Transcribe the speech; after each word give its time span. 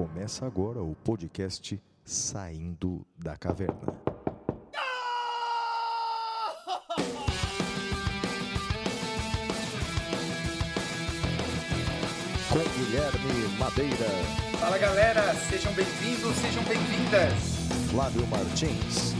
Começa 0.00 0.46
agora 0.46 0.80
o 0.80 0.96
podcast 1.04 1.78
Saindo 2.02 3.06
da 3.18 3.36
Caverna. 3.36 3.92
Com 12.48 12.58
Guilherme 12.78 13.58
Madeira, 13.58 14.08
Fala 14.58 14.78
galera, 14.78 15.34
sejam 15.34 15.70
bem-vindos, 15.74 16.34
sejam 16.36 16.64
bem-vindas. 16.64 17.90
Flávio 17.90 18.26
Martins, 18.28 19.14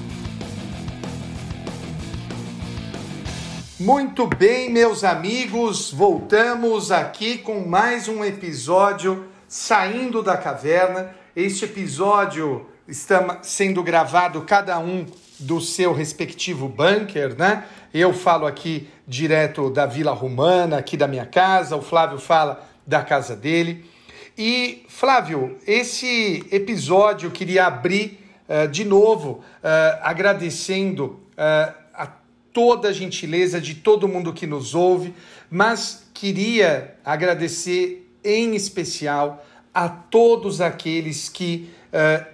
Muito 3.79 4.27
bem, 4.27 4.71
meus 4.71 5.05
amigos, 5.05 5.91
voltamos 5.91 6.91
aqui 6.91 7.37
com 7.37 7.67
mais 7.67 8.09
um 8.09 8.25
episódio 8.25 9.30
Saindo 9.53 10.23
da 10.23 10.37
Caverna. 10.37 11.13
Este 11.35 11.65
episódio 11.65 12.69
está 12.87 13.41
sendo 13.43 13.83
gravado 13.83 14.43
cada 14.43 14.79
um 14.79 15.05
do 15.41 15.61
seu 15.61 15.93
respectivo 15.93 16.69
bunker, 16.69 17.37
né? 17.37 17.65
Eu 17.93 18.15
falo 18.15 18.47
aqui 18.47 18.89
direto 19.09 19.69
da 19.69 19.87
Vila 19.87 20.13
Romana, 20.13 20.79
aqui 20.79 20.97
da 20.97 21.09
minha 21.09 21.27
casa, 21.27 21.75
o 21.75 21.83
Flávio 21.83 22.17
fala 22.17 22.65
da 22.87 23.03
casa 23.03 23.35
dele. 23.35 23.85
E, 24.39 24.87
Flávio, 24.89 25.59
esse 25.67 26.47
episódio 26.53 27.27
eu 27.27 27.33
queria 27.33 27.67
abrir 27.67 28.25
eh, 28.49 28.69
de 28.69 28.85
novo 28.85 29.43
eh, 29.65 29.99
agradecendo 30.01 31.19
eh, 31.37 31.75
a 31.93 32.09
toda 32.53 32.91
a 32.91 32.93
gentileza 32.93 33.61
de 33.61 33.75
todo 33.75 34.07
mundo 34.07 34.33
que 34.33 34.47
nos 34.47 34.77
ouve, 34.77 35.13
mas 35.51 36.09
queria 36.15 36.95
agradecer 37.05 38.07
em 38.25 38.55
especial 38.55 39.45
a 39.73 39.89
todos 39.89 40.61
aqueles 40.61 41.29
que 41.29 41.71
eh, 41.93 42.27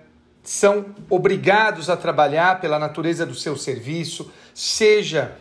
são 0.42 0.86
obrigados 1.10 1.90
a 1.90 1.96
trabalhar 1.96 2.60
pela 2.60 2.78
natureza 2.78 3.26
do 3.26 3.34
seu 3.34 3.56
serviço, 3.56 4.30
seja 4.54 5.36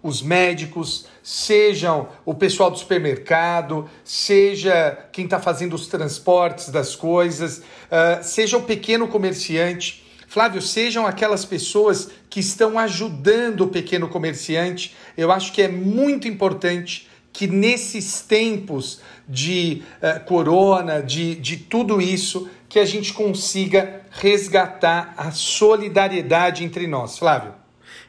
os 0.00 0.22
médicos, 0.22 1.06
sejam 1.22 2.08
o 2.24 2.34
pessoal 2.34 2.70
do 2.70 2.78
supermercado, 2.78 3.88
seja 4.04 5.06
quem 5.10 5.24
está 5.24 5.40
fazendo 5.40 5.74
os 5.74 5.86
transportes 5.88 6.68
das 6.68 6.94
coisas, 6.94 7.58
uh, 7.58 8.22
seja 8.22 8.56
o 8.58 8.62
pequeno 8.62 9.08
comerciante. 9.08 10.04
Flávio, 10.28 10.60
sejam 10.60 11.06
aquelas 11.06 11.44
pessoas 11.44 12.10
que 12.28 12.38
estão 12.38 12.78
ajudando 12.78 13.62
o 13.62 13.68
pequeno 13.68 14.08
comerciante. 14.08 14.94
Eu 15.16 15.32
acho 15.32 15.52
que 15.52 15.62
é 15.62 15.68
muito 15.68 16.28
importante 16.28 17.08
que 17.32 17.46
nesses 17.46 18.20
tempos 18.20 19.00
de 19.28 19.82
uh, 20.02 20.24
corona, 20.24 21.00
de, 21.00 21.34
de 21.36 21.56
tudo 21.56 22.00
isso, 22.00 22.48
que 22.68 22.78
a 22.78 22.84
gente 22.84 23.12
consiga 23.12 24.02
resgatar 24.10 25.14
a 25.16 25.30
solidariedade 25.30 26.64
entre 26.64 26.86
nós. 26.86 27.18
Flávio. 27.18 27.52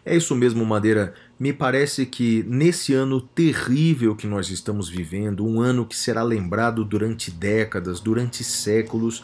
É 0.05 0.15
isso 0.15 0.35
mesmo, 0.35 0.65
Madeira. 0.65 1.13
Me 1.39 1.51
parece 1.51 2.05
que 2.05 2.45
nesse 2.47 2.93
ano 2.93 3.19
terrível 3.19 4.15
que 4.15 4.27
nós 4.27 4.49
estamos 4.49 4.87
vivendo, 4.87 5.45
um 5.45 5.59
ano 5.59 5.85
que 5.85 5.97
será 5.97 6.23
lembrado 6.23 6.85
durante 6.85 7.29
décadas, 7.29 7.99
durante 7.99 8.43
séculos, 8.43 9.23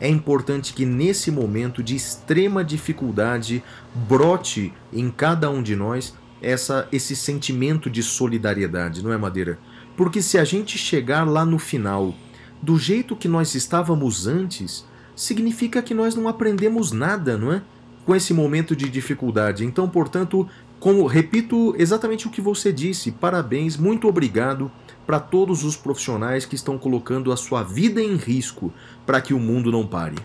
é 0.00 0.08
importante 0.08 0.74
que 0.74 0.84
nesse 0.84 1.30
momento 1.30 1.82
de 1.82 1.94
extrema 1.94 2.64
dificuldade 2.64 3.62
brote 3.94 4.72
em 4.92 5.10
cada 5.10 5.48
um 5.48 5.62
de 5.62 5.76
nós 5.76 6.14
essa, 6.40 6.88
esse 6.90 7.14
sentimento 7.14 7.88
de 7.88 8.02
solidariedade, 8.02 9.02
não 9.02 9.12
é, 9.12 9.16
Madeira? 9.16 9.58
Porque 9.96 10.22
se 10.22 10.38
a 10.38 10.44
gente 10.44 10.78
chegar 10.78 11.28
lá 11.28 11.44
no 11.44 11.58
final 11.58 12.14
do 12.60 12.78
jeito 12.78 13.16
que 13.16 13.28
nós 13.28 13.54
estávamos 13.54 14.26
antes, 14.26 14.84
significa 15.14 15.82
que 15.82 15.94
nós 15.94 16.14
não 16.14 16.28
aprendemos 16.28 16.92
nada, 16.92 17.36
não 17.36 17.52
é? 17.52 17.62
Com 18.06 18.14
esse 18.14 18.32
momento 18.32 18.74
de 18.74 18.88
dificuldade. 18.88 19.64
Então, 19.64 19.88
portanto, 19.88 20.48
como 20.80 21.06
repito 21.06 21.74
exatamente 21.78 22.26
o 22.26 22.30
que 22.30 22.40
você 22.40 22.72
disse, 22.72 23.12
parabéns, 23.12 23.76
muito 23.76 24.08
obrigado 24.08 24.70
para 25.06 25.20
todos 25.20 25.64
os 25.64 25.76
profissionais 25.76 26.44
que 26.44 26.54
estão 26.54 26.78
colocando 26.78 27.30
a 27.30 27.36
sua 27.36 27.62
vida 27.62 28.02
em 28.02 28.16
risco 28.16 28.72
para 29.06 29.20
que 29.20 29.34
o 29.34 29.38
mundo 29.38 29.70
não 29.70 29.86
pare. 29.86 30.16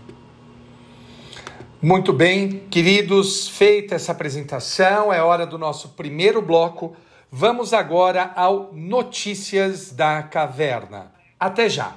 Muito 1.79 2.11
bem, 2.11 2.63
queridos, 2.71 3.47
feita 3.47 3.93
essa 3.93 4.11
apresentação, 4.11 5.13
é 5.13 5.21
hora 5.21 5.45
do 5.45 5.59
nosso 5.59 5.89
primeiro 5.89 6.41
bloco. 6.41 6.95
Vamos 7.31 7.73
agora 7.73 8.31
ao 8.35 8.71
Notícias 8.73 9.91
da 9.91 10.23
Caverna. 10.23 11.11
Até 11.37 11.67
já! 11.67 11.93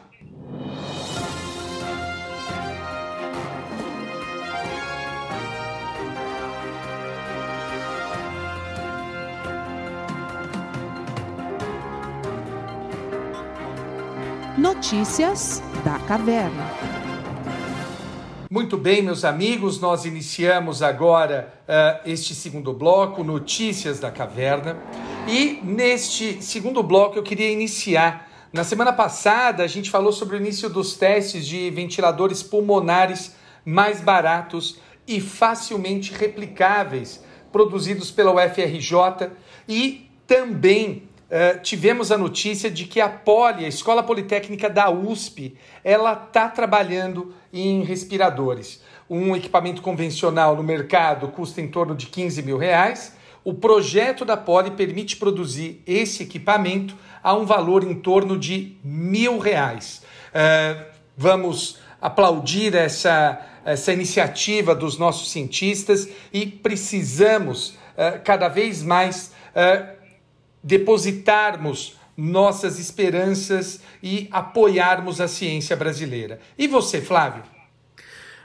Notícias 14.58 15.62
da 15.84 15.98
Caverna. 16.00 16.99
Muito 18.52 18.76
bem, 18.76 19.00
meus 19.00 19.24
amigos, 19.24 19.78
nós 19.78 20.04
iniciamos 20.04 20.82
agora 20.82 21.54
uh, 21.68 22.00
este 22.04 22.34
segundo 22.34 22.72
bloco, 22.72 23.22
Notícias 23.22 24.00
da 24.00 24.10
Caverna. 24.10 24.76
E 25.28 25.60
neste 25.62 26.42
segundo 26.42 26.82
bloco 26.82 27.16
eu 27.16 27.22
queria 27.22 27.48
iniciar. 27.48 28.28
Na 28.52 28.64
semana 28.64 28.92
passada 28.92 29.62
a 29.62 29.68
gente 29.68 29.88
falou 29.88 30.10
sobre 30.10 30.34
o 30.34 30.40
início 30.40 30.68
dos 30.68 30.96
testes 30.96 31.46
de 31.46 31.70
ventiladores 31.70 32.42
pulmonares 32.42 33.36
mais 33.64 34.00
baratos 34.00 34.80
e 35.06 35.20
facilmente 35.20 36.12
replicáveis, 36.12 37.22
produzidos 37.52 38.10
pela 38.10 38.32
UFRJ 38.34 39.30
e 39.68 40.10
também 40.26 41.04
Uh, 41.30 41.60
tivemos 41.62 42.10
a 42.10 42.18
notícia 42.18 42.68
de 42.68 42.86
que 42.86 43.00
a 43.00 43.08
Poli, 43.08 43.64
a 43.64 43.68
Escola 43.68 44.02
Politécnica 44.02 44.68
da 44.68 44.90
USP, 44.90 45.56
ela 45.84 46.12
está 46.12 46.48
trabalhando 46.48 47.32
em 47.52 47.84
respiradores. 47.84 48.82
Um 49.08 49.36
equipamento 49.36 49.80
convencional 49.80 50.56
no 50.56 50.62
mercado 50.64 51.28
custa 51.28 51.60
em 51.60 51.68
torno 51.68 51.94
de 51.94 52.06
15 52.06 52.42
mil 52.42 52.58
reais. 52.58 53.14
O 53.44 53.54
projeto 53.54 54.24
da 54.24 54.36
Poli 54.36 54.72
permite 54.72 55.16
produzir 55.16 55.80
esse 55.86 56.24
equipamento 56.24 56.96
a 57.22 57.32
um 57.32 57.46
valor 57.46 57.84
em 57.84 57.94
torno 57.94 58.36
de 58.36 58.76
mil 58.82 59.38
reais. 59.38 60.02
Uh, 60.34 60.84
vamos 61.16 61.78
aplaudir 62.00 62.74
essa, 62.74 63.40
essa 63.64 63.92
iniciativa 63.92 64.74
dos 64.74 64.98
nossos 64.98 65.30
cientistas 65.30 66.08
e 66.32 66.44
precisamos 66.44 67.68
uh, 67.68 68.20
cada 68.24 68.48
vez 68.48 68.82
mais 68.82 69.32
depositarmos 70.62 71.98
nossas 72.16 72.78
esperanças 72.78 73.80
e 74.02 74.28
apoiarmos 74.30 75.20
a 75.20 75.28
ciência 75.28 75.74
brasileira. 75.74 76.38
E 76.58 76.68
você, 76.68 77.00
Flávio? 77.00 77.42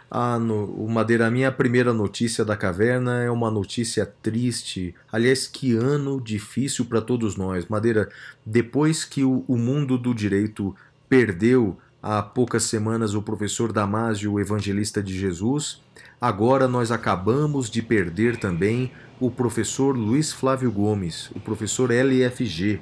Ah, 0.09 0.39
no, 0.39 0.87
Madeira, 0.87 1.27
a 1.27 1.31
minha 1.31 1.51
primeira 1.51 1.91
notícia 1.91 2.45
da 2.45 2.55
caverna 2.55 3.23
é 3.23 3.29
uma 3.29 3.51
notícia 3.51 4.05
triste. 4.05 4.95
Aliás, 5.11 5.47
que 5.47 5.75
ano 5.75 6.21
difícil 6.21 6.85
para 6.85 7.01
todos 7.01 7.35
nós. 7.35 7.65
Madeira, 7.67 8.09
depois 8.45 9.03
que 9.03 9.23
o, 9.23 9.43
o 9.47 9.57
mundo 9.57 9.97
do 9.97 10.13
direito 10.13 10.75
perdeu 11.09 11.77
há 12.01 12.21
poucas 12.21 12.63
semanas 12.63 13.15
o 13.15 13.21
professor 13.21 13.73
Damásio, 13.73 14.33
o 14.33 14.39
evangelista 14.39 15.01
de 15.01 15.17
Jesus, 15.17 15.81
agora 16.21 16.67
nós 16.67 16.91
acabamos 16.91 17.69
de 17.69 17.81
perder 17.81 18.37
também 18.37 18.91
o 19.19 19.31
professor 19.31 19.95
Luiz 19.95 20.31
Flávio 20.31 20.71
Gomes, 20.71 21.29
o 21.35 21.39
professor 21.39 21.91
LFG. 21.91 22.79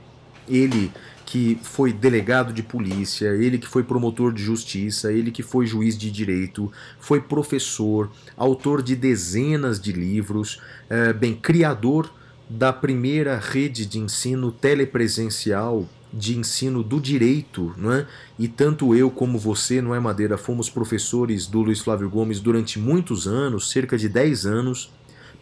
Ele 0.47 0.91
que 1.25 1.57
foi 1.63 1.93
delegado 1.93 2.51
de 2.51 2.61
polícia, 2.61 3.29
ele 3.29 3.57
que 3.57 3.67
foi 3.67 3.83
promotor 3.83 4.33
de 4.33 4.43
justiça, 4.43 5.11
ele 5.11 5.31
que 5.31 5.41
foi 5.41 5.65
juiz 5.65 5.97
de 5.97 6.11
direito, 6.11 6.71
foi 6.99 7.21
professor, 7.21 8.11
autor 8.35 8.81
de 8.81 8.95
dezenas 8.95 9.79
de 9.79 9.93
livros, 9.93 10.59
é, 10.89 11.13
bem, 11.13 11.33
criador 11.33 12.13
da 12.49 12.73
primeira 12.73 13.39
rede 13.39 13.85
de 13.85 13.99
ensino 13.99 14.51
telepresencial 14.51 15.87
de 16.13 16.37
ensino 16.37 16.83
do 16.83 17.01
direito, 17.01 17.73
não 17.75 17.91
é? 17.91 18.05
E 18.37 18.47
tanto 18.47 18.93
eu 18.93 19.09
como 19.09 19.39
você, 19.39 19.81
não 19.81 19.95
é 19.95 19.99
Madeira, 19.99 20.37
fomos 20.37 20.69
professores 20.69 21.47
do 21.47 21.61
Luiz 21.61 21.79
Flávio 21.79 22.07
Gomes 22.07 22.39
durante 22.39 22.77
muitos 22.77 23.27
anos, 23.27 23.71
cerca 23.71 23.97
de 23.97 24.07
10 24.07 24.45
anos. 24.45 24.91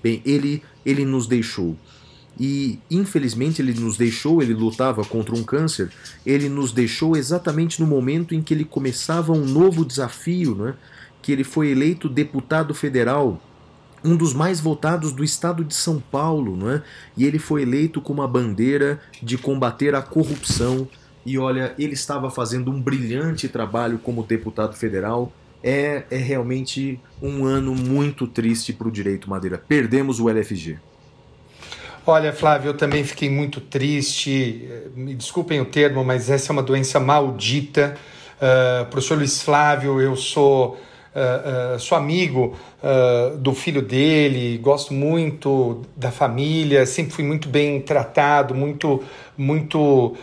Bem, 0.02 0.22
ele 0.26 0.64
ele 0.86 1.06
nos 1.06 1.28
deixou. 1.28 1.76
E 2.40 2.80
infelizmente 2.90 3.62
ele 3.62 3.74
nos 3.74 3.98
deixou, 3.98 4.42
ele 4.42 4.54
lutava 4.54 5.04
contra 5.04 5.36
um 5.36 5.44
câncer, 5.44 5.92
ele 6.26 6.50
nos 6.50 6.72
deixou 6.72 7.16
exatamente 7.16 7.80
no 7.80 7.88
momento 7.88 8.34
em 8.34 8.42
que 8.42 8.54
ele 8.54 8.66
começava 8.66 9.32
um 9.32 9.46
novo 9.46 9.86
desafio, 9.86 10.56
né? 10.56 10.74
que 11.22 11.32
ele 11.32 11.44
foi 11.44 11.70
eleito 11.70 12.10
deputado 12.10 12.74
federal, 12.74 13.40
um 14.04 14.16
dos 14.16 14.34
mais 14.34 14.60
votados 14.60 15.12
do 15.12 15.24
estado 15.24 15.64
de 15.64 15.76
São 15.76 16.00
Paulo, 16.00 16.58
não 16.58 16.72
é? 16.72 16.82
E 17.16 17.26
ele 17.26 17.38
foi 17.38 17.62
eleito 17.62 18.02
com 18.02 18.12
uma 18.12 18.28
bandeira 18.28 19.00
de 19.22 19.38
combater 19.38 19.94
a 19.94 20.02
corrupção. 20.02 20.88
E 21.24 21.38
olha, 21.38 21.76
ele 21.78 21.94
estava 21.94 22.32
fazendo 22.32 22.72
um 22.72 22.82
brilhante 22.82 23.48
trabalho 23.48 24.00
como 24.00 24.24
deputado 24.24 24.76
federal, 24.76 25.32
é, 25.64 26.04
é 26.10 26.18
realmente 26.18 27.00
um 27.22 27.46
ano 27.46 27.76
muito 27.76 28.28
triste 28.28 28.74
para 28.74 28.88
o 28.88 28.92
direito 28.92 29.30
Madeira. 29.30 29.58
Perdemos 29.58 30.20
o 30.20 30.30
LFG. 30.30 30.80
Olha, 32.06 32.34
Flávio, 32.34 32.70
eu 32.70 32.74
também 32.74 33.04
fiquei 33.04 33.30
muito 33.30 33.62
triste. 33.62 34.68
Me 34.96 35.14
desculpem 35.14 35.62
o 35.62 35.66
termo, 35.66 36.04
mas 36.04 36.32
essa 36.32 36.52
é 36.52 36.54
uma 36.54 36.64
doença 36.64 37.00
maldita. 37.00 37.96
Uh, 38.38 38.86
professor 38.86 39.20
Luiz 39.20 39.44
Flávio, 39.44 40.02
eu 40.02 40.16
sou, 40.16 40.80
uh, 41.16 41.76
uh, 41.76 41.80
sou 41.80 41.96
amigo 41.96 42.58
uh, 42.82 43.38
do 43.38 43.54
filho 43.54 43.84
dele, 43.84 44.58
gosto 44.58 44.96
muito 44.96 45.84
da 45.96 46.10
família, 46.10 46.88
sempre 46.88 47.14
fui 47.14 47.24
muito 47.24 47.48
bem 47.48 47.80
tratado, 47.80 48.56
muito, 48.56 49.04
muito 49.38 50.18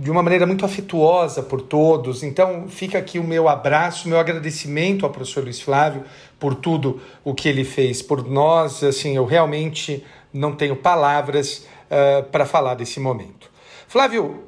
de 0.00 0.12
uma 0.12 0.22
maneira 0.22 0.46
muito 0.46 0.64
afetuosa 0.64 1.42
por 1.42 1.60
todos. 1.60 2.22
Então, 2.22 2.68
fica 2.68 2.96
aqui 2.96 3.18
o 3.18 3.24
meu 3.24 3.48
abraço, 3.48 4.08
meu 4.08 4.20
agradecimento 4.20 5.04
ao 5.04 5.10
professor 5.10 5.42
Luiz 5.42 5.60
Flávio 5.60 6.04
por 6.38 6.54
tudo 6.54 7.00
o 7.24 7.34
que 7.34 7.48
ele 7.48 7.64
fez 7.64 8.00
por 8.00 8.24
nós. 8.24 8.84
Assim, 8.84 9.16
eu 9.16 9.24
realmente 9.24 10.04
não 10.32 10.54
tenho 10.54 10.76
palavras 10.76 11.66
uh, 11.90 12.22
para 12.30 12.46
falar 12.46 12.76
desse 12.76 13.00
momento. 13.00 13.50
Flávio, 13.88 14.44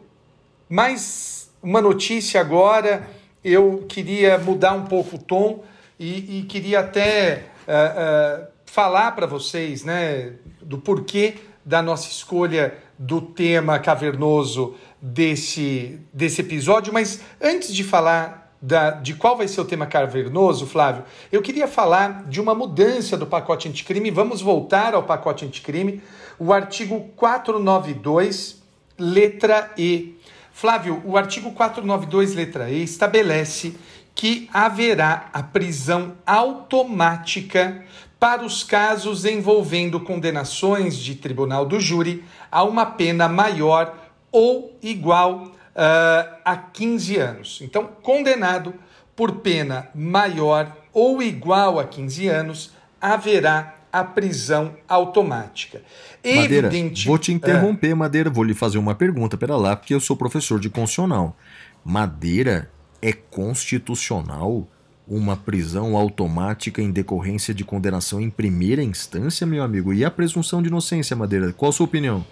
mais 0.68 1.50
uma 1.60 1.82
notícia 1.82 2.40
agora. 2.40 3.08
Eu 3.42 3.86
queria 3.88 4.38
mudar 4.38 4.72
um 4.74 4.84
pouco 4.84 5.16
o 5.16 5.18
tom 5.18 5.64
e, 5.98 6.38
e 6.38 6.42
queria 6.44 6.78
até 6.78 7.46
uh, 7.66 8.44
uh, 8.44 8.46
falar 8.64 9.16
para 9.16 9.26
vocês 9.26 9.82
né, 9.82 10.34
do 10.62 10.78
porquê 10.78 11.34
da 11.64 11.82
nossa 11.82 12.08
escolha 12.08 12.78
do 12.98 13.20
tema 13.20 13.78
cavernoso 13.78 14.74
desse, 15.00 15.98
desse 16.12 16.40
episódio, 16.40 16.92
mas 16.92 17.20
antes 17.40 17.74
de 17.74 17.84
falar 17.84 18.40
da, 18.60 18.90
de 18.90 19.14
qual 19.14 19.36
vai 19.36 19.48
ser 19.48 19.60
o 19.60 19.64
tema 19.64 19.86
cavernoso, 19.86 20.66
Flávio, 20.66 21.04
eu 21.32 21.40
queria 21.40 21.66
falar 21.66 22.24
de 22.28 22.40
uma 22.40 22.54
mudança 22.54 23.16
do 23.16 23.26
pacote 23.26 23.68
anticrime. 23.68 24.10
Vamos 24.10 24.42
voltar 24.42 24.94
ao 24.94 25.04
pacote 25.04 25.46
anticrime, 25.46 26.02
o 26.38 26.52
artigo 26.52 27.10
492, 27.16 28.62
letra 28.98 29.72
E. 29.78 30.18
Flávio, 30.52 31.00
o 31.06 31.16
artigo 31.16 31.52
492, 31.52 32.34
letra 32.34 32.70
E, 32.70 32.82
estabelece 32.82 33.76
que 34.14 34.50
haverá 34.52 35.30
a 35.32 35.42
prisão 35.42 36.14
automática 36.26 37.82
para 38.20 38.44
os 38.44 38.62
casos 38.62 39.24
envolvendo 39.24 39.98
condenações 39.98 40.96
de 40.96 41.14
tribunal 41.14 41.64
do 41.64 41.80
júri 41.80 42.22
a 42.52 42.62
uma 42.62 42.84
pena 42.84 43.26
maior 43.26 43.96
ou 44.30 44.78
igual 44.82 45.44
uh, 45.44 46.36
a 46.44 46.54
15 46.54 47.16
anos. 47.16 47.58
Então, 47.62 47.88
condenado 48.02 48.74
por 49.16 49.36
pena 49.36 49.88
maior 49.94 50.76
ou 50.92 51.22
igual 51.22 51.80
a 51.80 51.84
15 51.84 52.28
anos, 52.28 52.72
haverá 53.00 53.76
a 53.90 54.04
prisão 54.04 54.76
automática. 54.86 55.82
Madeira, 56.22 56.68
Evidente... 56.68 57.06
vou 57.06 57.18
te 57.18 57.32
interromper, 57.32 57.94
Madeira, 57.96 58.28
vou 58.28 58.44
lhe 58.44 58.54
fazer 58.54 58.78
uma 58.78 58.94
pergunta, 58.94 59.36
pera 59.36 59.56
lá, 59.56 59.74
porque 59.74 59.94
eu 59.94 60.00
sou 60.00 60.14
professor 60.14 60.60
de 60.60 60.68
constitucional. 60.68 61.36
Madeira 61.82 62.70
é 63.00 63.12
constitucional 63.12 64.68
uma 65.10 65.36
prisão 65.36 65.96
automática 65.96 66.80
em 66.80 66.92
decorrência 66.92 67.52
de 67.52 67.64
condenação 67.64 68.20
em 68.20 68.30
primeira 68.30 68.80
instância, 68.80 69.44
meu 69.44 69.64
amigo? 69.64 69.92
E 69.92 70.04
a 70.04 70.10
presunção 70.10 70.62
de 70.62 70.68
inocência, 70.68 71.16
Madeira? 71.16 71.52
Qual 71.52 71.70
a 71.70 71.72
sua 71.72 71.84
opinião? 71.84 72.24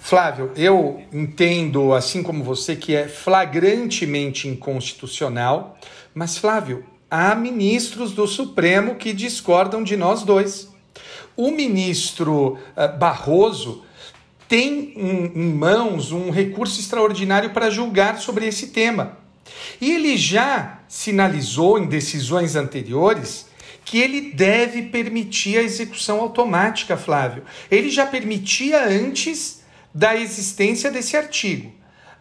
Flávio, 0.00 0.50
eu 0.56 1.02
entendo, 1.12 1.94
assim 1.94 2.22
como 2.22 2.42
você, 2.42 2.74
que 2.74 2.94
é 2.94 3.06
flagrantemente 3.06 4.48
inconstitucional, 4.48 5.78
mas, 6.12 6.36
Flávio, 6.36 6.84
há 7.08 7.34
ministros 7.36 8.12
do 8.12 8.26
Supremo 8.26 8.96
que 8.96 9.12
discordam 9.12 9.84
de 9.84 9.96
nós 9.96 10.24
dois. 10.24 10.68
O 11.36 11.52
ministro 11.52 12.58
uh, 12.76 12.98
Barroso 12.98 13.84
tem 14.48 14.92
em, 14.96 15.32
em 15.36 15.52
mãos 15.52 16.10
um 16.10 16.30
recurso 16.30 16.80
extraordinário 16.80 17.50
para 17.50 17.70
julgar 17.70 18.18
sobre 18.18 18.46
esse 18.46 18.68
tema. 18.68 19.18
E 19.80 19.92
ele 19.92 20.16
já 20.16 20.77
sinalizou 20.88 21.78
em 21.78 21.86
decisões 21.86 22.56
anteriores 22.56 23.46
que 23.84 23.98
ele 23.98 24.32
deve 24.32 24.82
permitir 24.82 25.58
a 25.58 25.62
execução 25.62 26.20
automática, 26.20 26.96
Flávio. 26.96 27.42
Ele 27.70 27.88
já 27.88 28.06
permitia 28.06 28.84
antes 28.84 29.62
da 29.94 30.14
existência 30.16 30.90
desse 30.90 31.16
artigo. 31.16 31.72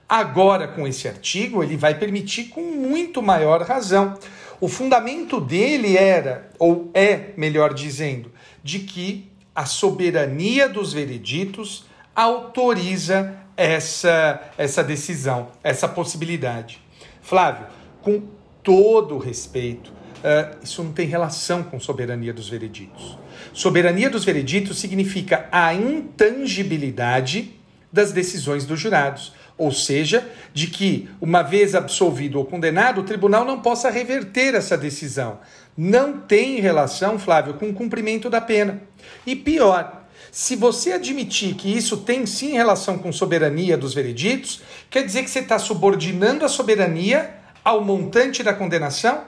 Agora, 0.07 0.67
com 0.69 0.87
esse 0.87 1.07
artigo, 1.07 1.61
ele 1.61 1.75
vai 1.75 1.95
permitir 1.95 2.45
com 2.45 2.61
muito 2.61 3.21
maior 3.21 3.61
razão. 3.63 4.17
O 4.61 4.69
fundamento 4.69 5.41
dele 5.41 5.97
era, 5.97 6.49
ou 6.57 6.89
é, 6.93 7.31
melhor 7.35 7.73
dizendo, 7.73 8.31
de 8.63 8.79
que 8.79 9.29
a 9.53 9.65
soberania 9.65 10.69
dos 10.69 10.93
vereditos 10.93 11.85
autoriza 12.15 13.35
essa, 13.57 14.41
essa 14.57 14.83
decisão, 14.83 15.49
essa 15.61 15.87
possibilidade. 15.87 16.81
Flávio, 17.21 17.67
com 18.01 18.23
todo 18.67 19.17
respeito, 19.17 19.91
uh, 19.91 20.57
isso 20.61 20.83
não 20.83 20.91
tem 20.91 21.07
relação 21.07 21.63
com 21.63 21.79
soberania 21.79 22.33
dos 22.33 22.49
vereditos. 22.49 23.17
Soberania 23.53 24.09
dos 24.09 24.25
vereditos 24.25 24.77
significa 24.77 25.47
a 25.53 25.73
intangibilidade 25.73 27.55
das 27.93 28.11
decisões 28.11 28.65
dos 28.65 28.77
jurados, 28.77 29.31
ou 29.57 29.71
seja, 29.71 30.29
de 30.53 30.67
que, 30.67 31.07
uma 31.21 31.43
vez 31.43 31.75
absolvido 31.75 32.39
ou 32.39 32.43
condenado, 32.43 32.99
o 32.99 33.05
tribunal 33.05 33.45
não 33.45 33.61
possa 33.61 33.89
reverter 33.89 34.53
essa 34.53 34.77
decisão. 34.77 35.39
Não 35.77 36.19
tem 36.19 36.59
relação, 36.59 37.17
Flávio, 37.17 37.53
com 37.53 37.69
o 37.69 37.73
cumprimento 37.73 38.29
da 38.29 38.41
pena. 38.41 38.81
E 39.25 39.33
pior, 39.33 40.05
se 40.29 40.57
você 40.57 40.91
admitir 40.91 41.55
que 41.55 41.73
isso 41.73 41.95
tem 41.95 42.25
sim 42.25 42.51
relação 42.51 42.97
com 42.97 43.13
soberania 43.13 43.77
dos 43.77 43.93
vereditos, 43.93 44.61
quer 44.89 45.05
dizer 45.05 45.23
que 45.23 45.29
você 45.29 45.39
está 45.39 45.57
subordinando 45.57 46.43
a 46.43 46.49
soberania 46.49 47.36
ao 47.67 47.83
montante 47.83 48.41
da 48.43 48.53
condenação? 48.53 49.25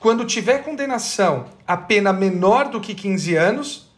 Quando 0.00 0.24
tiver 0.24 0.64
condenação 0.64 1.44
a 1.66 1.76
pena 1.76 2.10
menor 2.10 2.70
do 2.70 2.80
que 2.80 2.94
15 2.94 3.34
anos, 3.34 3.90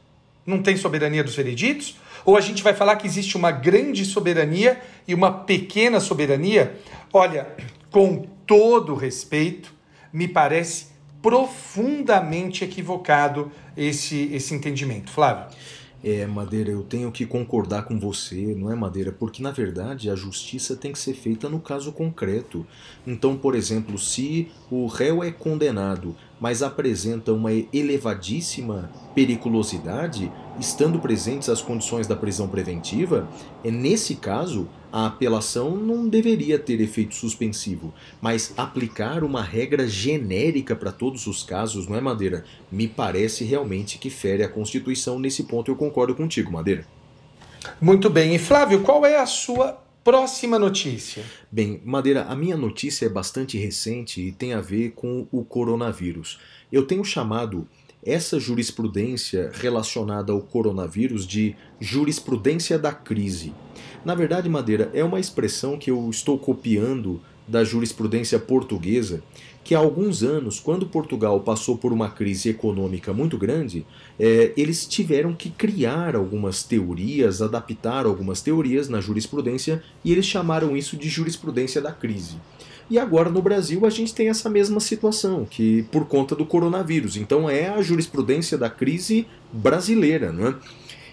não 0.44 0.60
tem 0.60 0.76
soberania 0.76 1.22
dos 1.22 1.36
vereditos? 1.36 1.96
Ou 2.24 2.36
a 2.36 2.40
gente 2.40 2.60
vai 2.60 2.74
falar 2.74 2.96
que 2.96 3.06
existe 3.06 3.36
uma 3.36 3.52
grande 3.52 4.04
soberania 4.04 4.82
e 5.06 5.14
uma 5.14 5.30
pequena 5.30 6.00
soberania? 6.00 6.76
Olha, 7.12 7.46
com 7.88 8.26
todo 8.44 8.96
respeito, 8.96 9.72
me 10.12 10.26
parece 10.26 10.88
profundamente 11.22 12.64
equivocado 12.64 13.52
esse, 13.76 14.28
esse 14.32 14.54
entendimento. 14.54 15.08
Flávio. 15.08 15.56
É, 16.06 16.26
Madeira, 16.26 16.70
eu 16.70 16.82
tenho 16.82 17.10
que 17.10 17.24
concordar 17.24 17.86
com 17.86 17.98
você, 17.98 18.54
não 18.54 18.70
é, 18.70 18.74
Madeira? 18.74 19.10
Porque, 19.10 19.42
na 19.42 19.50
verdade, 19.50 20.10
a 20.10 20.14
justiça 20.14 20.76
tem 20.76 20.92
que 20.92 20.98
ser 20.98 21.14
feita 21.14 21.48
no 21.48 21.58
caso 21.58 21.90
concreto. 21.92 22.66
Então, 23.06 23.38
por 23.38 23.54
exemplo, 23.54 23.98
se 23.98 24.50
o 24.70 24.86
réu 24.86 25.24
é 25.24 25.32
condenado, 25.32 26.14
mas 26.40 26.62
apresenta 26.62 27.32
uma 27.32 27.50
elevadíssima 27.72 28.90
periculosidade, 29.14 30.30
estando 30.58 30.98
presentes 30.98 31.48
as 31.48 31.62
condições 31.62 32.06
da 32.06 32.16
prisão 32.16 32.48
preventiva, 32.48 33.28
é 33.62 33.70
nesse 33.70 34.16
caso 34.16 34.68
a 34.92 35.06
apelação 35.06 35.76
não 35.76 36.08
deveria 36.08 36.58
ter 36.58 36.80
efeito 36.80 37.14
suspensivo, 37.14 37.92
mas 38.20 38.54
aplicar 38.56 39.24
uma 39.24 39.42
regra 39.42 39.88
genérica 39.88 40.76
para 40.76 40.92
todos 40.92 41.26
os 41.26 41.42
casos, 41.42 41.88
não 41.88 41.96
é, 41.96 42.00
Madeira? 42.00 42.44
Me 42.70 42.86
parece 42.86 43.44
realmente 43.44 43.98
que 43.98 44.08
fere 44.08 44.44
a 44.44 44.48
Constituição. 44.48 45.18
Nesse 45.18 45.44
ponto 45.44 45.70
eu 45.70 45.76
concordo 45.76 46.14
contigo, 46.14 46.52
Madeira. 46.52 46.86
Muito 47.80 48.08
bem. 48.08 48.34
E 48.34 48.38
Flávio, 48.38 48.82
qual 48.82 49.04
é 49.04 49.18
a 49.18 49.26
sua 49.26 49.83
próxima 50.04 50.58
notícia? 50.58 51.24
Bem, 51.50 51.80
Madeira, 51.82 52.24
a 52.24 52.36
minha 52.36 52.58
notícia 52.58 53.06
é 53.06 53.08
bastante 53.08 53.56
recente 53.56 54.20
e 54.20 54.30
tem 54.30 54.52
a 54.52 54.60
ver 54.60 54.90
com 54.90 55.26
o 55.32 55.42
coronavírus. 55.42 56.38
Eu 56.70 56.86
tenho 56.86 57.02
chamado 57.02 57.66
essa 58.04 58.38
jurisprudência 58.38 59.50
relacionada 59.54 60.30
ao 60.30 60.42
coronavírus 60.42 61.26
de 61.26 61.56
jurisprudência 61.80 62.78
da 62.78 62.92
crise. 62.92 63.54
Na 64.04 64.14
verdade, 64.14 64.46
Madeira, 64.46 64.90
é 64.92 65.02
uma 65.02 65.18
expressão 65.18 65.78
que 65.78 65.90
eu 65.90 66.10
estou 66.10 66.38
copiando 66.38 67.22
da 67.46 67.64
jurisprudência 67.64 68.38
portuguesa, 68.38 69.22
que 69.62 69.74
há 69.74 69.78
alguns 69.78 70.22
anos, 70.22 70.60
quando 70.60 70.86
Portugal 70.86 71.40
passou 71.40 71.78
por 71.78 71.92
uma 71.92 72.10
crise 72.10 72.50
econômica 72.50 73.12
muito 73.14 73.38
grande, 73.38 73.86
é, 74.20 74.52
eles 74.56 74.86
tiveram 74.86 75.32
que 75.32 75.48
criar 75.48 76.14
algumas 76.14 76.62
teorias, 76.62 77.40
adaptar 77.40 78.04
algumas 78.04 78.42
teorias 78.42 78.88
na 78.88 79.00
jurisprudência, 79.00 79.82
e 80.04 80.12
eles 80.12 80.26
chamaram 80.26 80.76
isso 80.76 80.96
de 80.96 81.08
jurisprudência 81.08 81.80
da 81.80 81.92
crise. 81.92 82.36
E 82.90 82.98
agora 82.98 83.30
no 83.30 83.40
Brasil 83.40 83.86
a 83.86 83.90
gente 83.90 84.14
tem 84.14 84.28
essa 84.28 84.50
mesma 84.50 84.80
situação, 84.80 85.46
que 85.46 85.84
por 85.84 86.06
conta 86.06 86.36
do 86.36 86.44
coronavírus. 86.44 87.16
Então 87.16 87.48
é 87.48 87.68
a 87.68 87.80
jurisprudência 87.80 88.58
da 88.58 88.68
crise 88.68 89.26
brasileira, 89.50 90.30
não 90.30 90.48
é? 90.48 90.54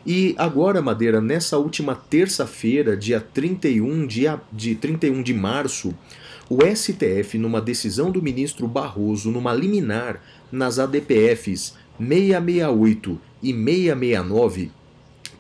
E 0.06 0.34
agora, 0.38 0.82
Madeira, 0.82 1.22
nessa 1.22 1.60
última 1.60 1.94
terça-feira, 1.94 2.98
dia 2.98 3.22
31 3.22 4.08
de, 4.08 4.24
de 4.52 4.74
31 4.74 5.22
de 5.22 5.34
março, 5.34 5.94
o 6.54 6.60
STF, 6.76 7.38
numa 7.38 7.62
decisão 7.62 8.12
do 8.12 8.22
ministro 8.22 8.68
Barroso, 8.68 9.32
numa 9.32 9.54
liminar 9.54 10.22
nas 10.52 10.80
ADPFs 10.80 11.78
668 11.98 13.18
e 13.42 13.54
669, 13.54 14.70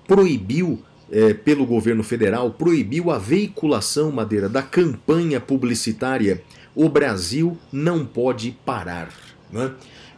proibiu 0.07 0.81
é, 1.11 1.33
pelo 1.33 1.65
governo 1.65 2.01
federal 2.01 2.51
proibiu 2.51 3.11
a 3.11 3.17
veiculação, 3.17 4.09
Madeira, 4.09 4.47
da 4.47 4.63
campanha 4.63 5.41
publicitária 5.41 6.41
O 6.73 6.87
Brasil 6.87 7.57
não 7.73 8.05
pode 8.05 8.57
parar. 8.65 9.09
Né? 9.51 9.69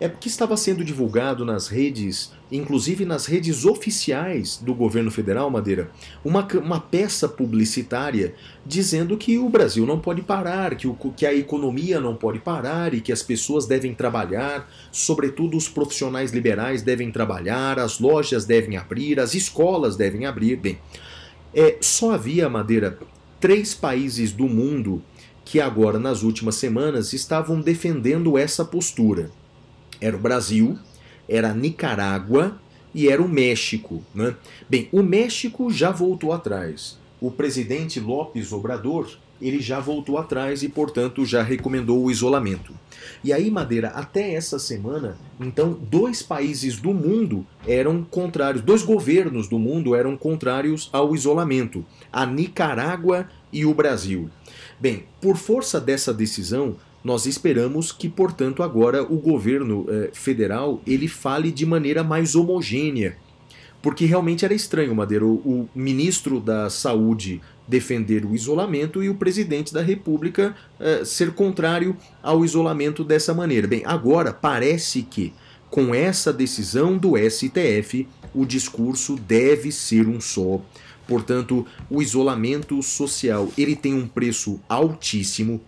É 0.04 0.10
porque 0.10 0.28
estava 0.28 0.58
sendo 0.58 0.84
divulgado 0.84 1.46
nas 1.46 1.70
redes, 1.70 2.34
inclusive 2.52 3.06
nas 3.06 3.26
redes 3.26 3.64
oficiais 3.64 4.58
do 4.58 4.76
governo 4.76 5.10
federal, 5.10 5.50
Madeira, 5.50 5.90
uma, 6.26 6.46
uma 6.62 6.78
peça 6.78 7.26
publicitária 7.30 8.36
dizendo 8.66 9.16
que 9.16 9.38
o 9.38 9.48
Brasil 9.48 9.86
não 9.86 9.98
pode 9.98 10.22
parar, 10.22 10.76
que, 10.76 10.90
o, 10.90 10.94
que 10.94 11.26
a 11.26 11.34
economia 11.34 12.02
não 12.02 12.18
pode 12.18 12.40
parar 12.40 12.94
e 12.94 13.00
que 13.00 13.14
as 13.14 13.24
pessoas 13.24 13.66
devem 13.66 13.96
trabalhar, 13.96 14.70
sobretudo 14.92 15.56
os 15.56 15.70
profissionais 15.70 16.34
liberais 16.34 16.82
devem 16.82 17.10
trabalhar, 17.10 17.80
as 17.80 17.98
lojas 17.98 18.44
devem 18.44 18.76
abrir, 18.76 19.22
as 19.22 19.34
escolas 19.34 19.96
devem 19.96 20.26
abrir. 20.26 20.58
Bem, 20.58 20.80
é, 21.56 21.78
só 21.80 22.12
havia, 22.12 22.50
Madeira, 22.50 23.00
três 23.40 23.74
países 23.74 24.34
do 24.34 24.50
mundo 24.50 25.02
que 25.46 25.62
agora, 25.62 25.98
nas 25.98 26.24
últimas 26.24 26.56
semanas, 26.56 27.14
estavam 27.14 27.62
defendendo 27.62 28.38
essa 28.38 28.66
postura. 28.66 29.32
Era 30.04 30.18
o 30.18 30.20
Brasil, 30.20 30.78
era 31.30 31.52
a 31.52 31.54
Nicarágua 31.54 32.60
e 32.94 33.08
era 33.08 33.22
o 33.22 33.30
México. 33.30 34.04
Né? 34.14 34.36
Bem, 34.70 34.90
o 34.92 35.02
México 35.02 35.72
já 35.72 35.92
voltou 35.92 36.34
atrás. 36.34 37.00
O 37.22 37.32
presidente 37.32 38.02
López 38.02 38.52
Obrador 38.52 39.08
ele 39.42 39.62
já 39.62 39.80
voltou 39.80 40.18
atrás 40.18 40.62
e, 40.62 40.68
portanto, 40.68 41.26
já 41.26 41.42
recomendou 41.42 42.04
o 42.04 42.12
isolamento. 42.12 42.74
E 43.24 43.32
aí, 43.32 43.50
Madeira, 43.50 43.90
até 43.90 44.34
essa 44.34 44.60
semana, 44.60 45.18
então, 45.40 45.72
dois 45.74 46.22
países 46.22 46.82
do 46.82 46.94
mundo 46.94 47.46
eram 47.66 48.04
contrários, 48.04 48.62
dois 48.62 48.84
governos 48.84 49.48
do 49.48 49.58
mundo 49.58 49.96
eram 49.96 50.18
contrários 50.18 50.90
ao 50.92 51.16
isolamento: 51.16 51.86
a 52.12 52.26
Nicarágua 52.26 53.30
e 53.54 53.66
o 53.66 53.74
Brasil. 53.74 54.30
Bem, 54.80 55.06
por 55.22 55.38
força 55.38 55.80
dessa 55.80 56.14
decisão, 56.14 56.76
nós 57.04 57.26
esperamos 57.26 57.92
que, 57.92 58.08
portanto, 58.08 58.64
agora 58.64 59.04
o 59.04 59.18
governo 59.18 59.86
eh, 59.90 60.10
federal 60.14 60.82
ele 60.88 61.08
fale 61.08 61.52
de 61.52 61.66
maneira 61.66 62.04
mais 62.04 62.36
homogênea, 62.36 63.18
porque 63.82 64.06
realmente 64.06 64.46
era 64.46 64.54
estranho, 64.54 64.96
Madeira, 64.96 65.26
o, 65.26 65.36
o 65.36 65.70
ministro 65.76 66.40
da 66.40 66.70
Saúde 66.70 67.42
defender 67.68 68.26
o 68.26 68.34
isolamento 68.34 69.04
e 69.04 69.10
o 69.10 69.16
presidente 69.16 69.74
da 69.74 69.82
República 69.82 70.56
eh, 70.80 71.04
ser 71.04 71.34
contrário 71.34 71.96
ao 72.22 72.46
isolamento 72.46 73.04
dessa 73.04 73.34
maneira. 73.34 73.68
Bem, 73.68 73.84
agora 73.86 74.32
parece 74.34 75.02
que 75.02 75.34
com 75.74 75.96
essa 75.96 76.32
decisão 76.32 76.96
do 76.96 77.14
STF, 77.18 78.08
o 78.32 78.46
discurso 78.46 79.16
deve 79.16 79.72
ser 79.72 80.08
um 80.08 80.22
só. 80.22 80.62
Portanto, 81.08 81.66
o 81.90 82.00
isolamento 82.00 82.82
social 82.84 83.50
ele 83.58 83.76
tem 83.76 83.94
um 83.94 84.08
preço 84.08 84.60
altíssimo, 84.70 85.60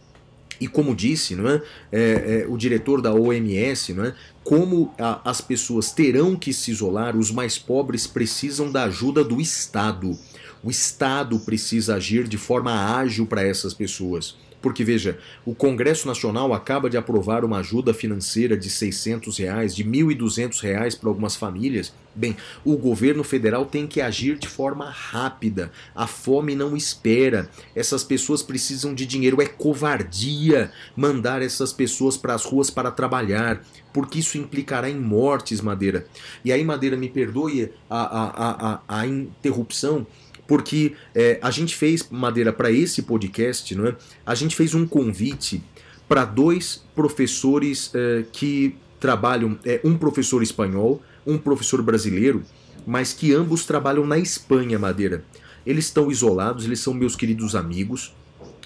e 0.59 0.67
como 0.67 0.95
disse 0.95 1.35
não 1.35 1.49
é? 1.49 1.61
é, 1.91 2.41
é 2.43 2.47
o 2.47 2.57
diretor 2.57 3.01
da 3.01 3.13
OMS, 3.13 3.93
não 3.93 4.05
é? 4.05 4.15
como 4.43 4.93
a, 4.99 5.29
as 5.29 5.41
pessoas 5.41 5.91
terão 5.91 6.35
que 6.35 6.53
se 6.53 6.71
isolar, 6.71 7.17
os 7.17 7.31
mais 7.31 7.57
pobres 7.57 8.05
precisam 8.05 8.71
da 8.71 8.83
ajuda 8.83 9.23
do 9.23 9.41
Estado. 9.41 10.17
O 10.63 10.69
Estado 10.69 11.39
precisa 11.39 11.95
agir 11.95 12.27
de 12.27 12.37
forma 12.37 12.95
ágil 12.95 13.25
para 13.25 13.43
essas 13.43 13.73
pessoas. 13.73 14.35
Porque 14.65 14.83
veja, 14.83 15.19
o 15.45 15.53
Congresso 15.53 16.07
Nacional 16.07 16.51
acaba 16.51 16.89
de 16.89 16.97
aprovar 16.97 17.45
uma 17.45 17.59
ajuda 17.59 17.93
financeira 17.93 18.57
de 18.57 18.67
600 18.67 19.37
reais, 19.37 19.75
de 19.75 19.83
1.200 19.85 20.59
reais 20.59 20.95
para 20.95 21.07
algumas 21.07 21.35
famílias. 21.35 21.93
Bem, 22.15 22.35
o 22.63 22.75
governo 22.75 23.23
federal 23.23 23.67
tem 23.67 23.85
que 23.85 24.01
agir 24.01 24.39
de 24.39 24.47
forma 24.47 24.89
rápida. 24.89 25.71
A 25.93 26.07
fome 26.07 26.55
não 26.55 26.75
espera. 26.75 27.47
Essas 27.75 28.03
pessoas 28.03 28.41
precisam 28.41 28.95
de 28.95 29.05
dinheiro. 29.05 29.39
É 29.39 29.45
covardia 29.45 30.71
mandar 30.95 31.43
essas 31.43 31.71
pessoas 31.71 32.17
para 32.17 32.33
as 32.33 32.43
ruas 32.43 32.71
para 32.71 32.89
trabalhar, 32.89 33.63
porque 33.93 34.17
isso 34.17 34.35
implicará 34.35 34.89
em 34.89 34.99
mortes, 34.99 35.61
Madeira. 35.61 36.07
E 36.43 36.51
aí, 36.51 36.63
Madeira, 36.63 36.97
me 36.97 37.07
perdoe 37.07 37.71
a, 37.87 38.01
a, 38.01 38.73
a, 38.73 38.81
a 39.01 39.05
interrupção 39.05 40.07
porque 40.47 40.93
é, 41.13 41.39
a 41.41 41.51
gente 41.51 41.75
fez, 41.75 42.07
Madeira, 42.09 42.53
para 42.53 42.71
esse 42.71 43.01
podcast, 43.01 43.73
não 43.75 43.87
é? 43.87 43.95
a 44.25 44.35
gente 44.35 44.55
fez 44.55 44.73
um 44.73 44.85
convite 44.85 45.63
para 46.07 46.25
dois 46.25 46.83
professores 46.95 47.91
é, 47.93 48.23
que 48.31 48.75
trabalham, 48.99 49.57
é, 49.65 49.81
um 49.83 49.97
professor 49.97 50.41
espanhol, 50.43 51.01
um 51.25 51.37
professor 51.37 51.81
brasileiro, 51.81 52.43
mas 52.85 53.13
que 53.13 53.33
ambos 53.33 53.65
trabalham 53.65 54.05
na 54.05 54.17
Espanha, 54.17 54.77
Madeira. 54.77 55.23
Eles 55.65 55.85
estão 55.85 56.11
isolados, 56.11 56.65
eles 56.65 56.79
são 56.79 56.93
meus 56.93 57.15
queridos 57.15 57.55
amigos. 57.55 58.13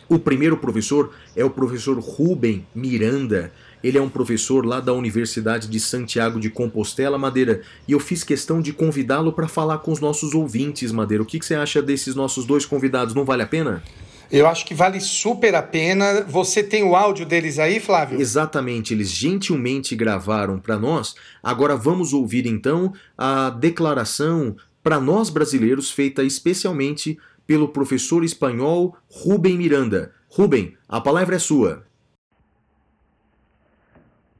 O 0.09 0.19
primeiro 0.19 0.57
professor 0.57 1.13
é 1.35 1.45
o 1.45 1.49
professor 1.49 1.97
Rubem 1.99 2.65
Miranda, 2.75 3.53
ele 3.83 3.97
é 3.97 4.01
um 4.01 4.09
professor 4.09 4.65
lá 4.65 4.79
da 4.79 4.93
Universidade 4.93 5.67
de 5.67 5.79
Santiago 5.79 6.39
de 6.39 6.49
Compostela, 6.49 7.17
Madeira, 7.17 7.61
e 7.87 7.91
eu 7.93 7.99
fiz 7.99 8.23
questão 8.23 8.61
de 8.61 8.73
convidá-lo 8.73 9.33
para 9.33 9.47
falar 9.47 9.79
com 9.79 9.91
os 9.91 9.99
nossos 9.99 10.33
ouvintes, 10.33 10.91
Madeira. 10.91 11.23
O 11.23 11.25
que, 11.25 11.39
que 11.39 11.45
você 11.45 11.55
acha 11.55 11.81
desses 11.81 12.15
nossos 12.15 12.45
dois 12.45 12.65
convidados? 12.65 13.13
Não 13.13 13.25
vale 13.25 13.43
a 13.43 13.47
pena? 13.47 13.83
Eu 14.31 14.47
acho 14.47 14.63
que 14.65 14.75
vale 14.75 14.99
super 14.99 15.55
a 15.55 15.61
pena. 15.61 16.21
Você 16.27 16.61
tem 16.61 16.83
o 16.83 16.95
áudio 16.95 17.25
deles 17.25 17.57
aí, 17.57 17.79
Flávio? 17.79 18.21
Exatamente, 18.21 18.93
eles 18.93 19.09
gentilmente 19.09 19.95
gravaram 19.95 20.59
para 20.59 20.77
nós. 20.77 21.15
Agora 21.41 21.75
vamos 21.75 22.13
ouvir 22.13 22.45
então 22.45 22.93
a 23.17 23.49
declaração 23.49 24.55
para 24.83 24.99
nós 24.99 25.29
brasileiros 25.29 25.89
feita 25.89 26.23
especialmente 26.23 27.17
pelo 27.47 27.69
professor 27.69 28.23
espanhol 28.23 28.95
Rubem 29.09 29.57
Miranda. 29.57 30.11
Rubem, 30.29 30.75
a 30.87 31.01
palavra 31.01 31.35
é 31.35 31.39
sua. 31.39 31.88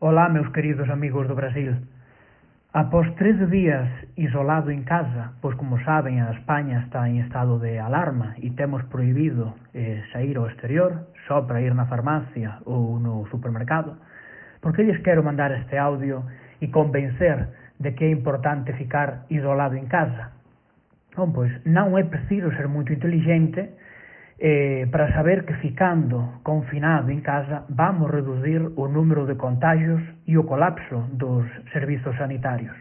Olá, 0.01 0.29
meus 0.29 0.47
queridos 0.53 0.89
amigos 0.89 1.27
do 1.27 1.35
Brasil. 1.35 1.75
Após 2.71 3.13
13 3.15 3.47
días 3.47 3.89
isolado 4.15 4.71
en 4.71 4.87
casa, 4.87 5.35
pois 5.41 5.59
como 5.59 5.75
saben 5.83 6.23
a 6.23 6.31
España 6.31 6.87
está 6.87 7.03
en 7.03 7.19
estado 7.19 7.59
de 7.59 7.83
alarma 7.83 8.31
e 8.39 8.47
temos 8.55 8.79
prohibido 8.87 9.59
eh, 9.75 9.99
sair 10.15 10.39
ao 10.39 10.47
exterior 10.47 11.11
só 11.27 11.43
para 11.43 11.59
ir 11.59 11.75
na 11.75 11.91
farmacia 11.91 12.63
ou 12.63 12.95
no 12.95 13.27
supermercado, 13.27 13.99
porque 14.63 14.87
lles 14.87 15.03
quero 15.03 15.19
mandar 15.19 15.51
este 15.51 15.75
audio 15.75 16.23
e 16.63 16.71
convencer 16.71 17.51
de 17.75 17.91
que 17.91 18.07
é 18.07 18.09
importante 18.15 18.71
ficar 18.79 19.27
isolado 19.27 19.75
en 19.75 19.91
casa. 19.91 20.31
Bom, 21.11 21.35
pois 21.35 21.51
non 21.67 21.99
é 21.99 22.07
preciso 22.07 22.55
ser 22.55 22.71
moito 22.71 22.95
inteligente 22.95 23.75
eh, 24.39 24.87
para 24.91 25.11
saber 25.13 25.43
que 25.43 25.53
ficando 25.55 26.39
confinado 26.43 27.09
en 27.11 27.19
casa 27.19 27.65
vamos 27.67 28.09
reducir 28.09 28.71
o 28.75 28.87
número 28.87 29.27
de 29.27 29.35
contagios 29.35 29.99
e 30.23 30.39
o 30.39 30.47
colapso 30.47 31.11
dos 31.11 31.43
servizos 31.75 32.15
sanitarios. 32.15 32.75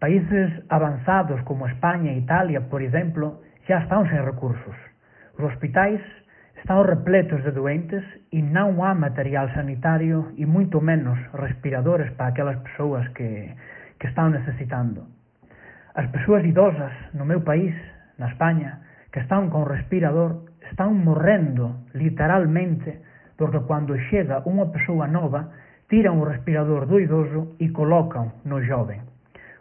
Países 0.00 0.48
avanzados 0.72 1.40
como 1.44 1.68
España 1.68 2.16
e 2.16 2.20
Italia, 2.24 2.64
por 2.72 2.80
exemplo, 2.80 3.44
xa 3.68 3.84
están 3.84 4.08
sen 4.08 4.24
recursos. 4.24 4.76
Os 5.36 5.44
hospitais 5.52 6.00
están 6.56 6.80
repletos 6.88 7.44
de 7.44 7.52
doentes 7.52 8.04
e 8.32 8.40
non 8.40 8.80
há 8.80 8.96
material 8.96 9.52
sanitario 9.52 10.32
e 10.40 10.48
moito 10.48 10.80
menos 10.80 11.20
respiradores 11.36 12.08
para 12.16 12.32
aquelas 12.32 12.56
persoas 12.64 13.04
que, 13.12 13.52
que 14.00 14.08
están 14.08 14.32
necesitando. 14.32 15.04
As 15.92 16.08
persoas 16.08 16.40
idosas 16.48 16.92
no 17.12 17.28
meu 17.28 17.44
país, 17.44 17.76
na 18.16 18.32
España, 18.32 18.80
que 19.12 19.20
están 19.20 19.52
con 19.52 19.68
respirador 19.68 20.53
están 20.70 21.04
morrendo 21.04 21.84
literalmente 21.92 23.00
porque 23.36 23.60
cando 23.66 23.98
chega 24.10 24.42
unha 24.46 24.70
persoa 24.70 25.10
nova 25.10 25.50
tiran 25.90 26.16
o 26.22 26.24
respirador 26.24 26.86
do 26.86 26.98
idoso 27.02 27.58
e 27.58 27.70
colocan 27.74 28.40
no 28.46 28.62
joven. 28.62 29.02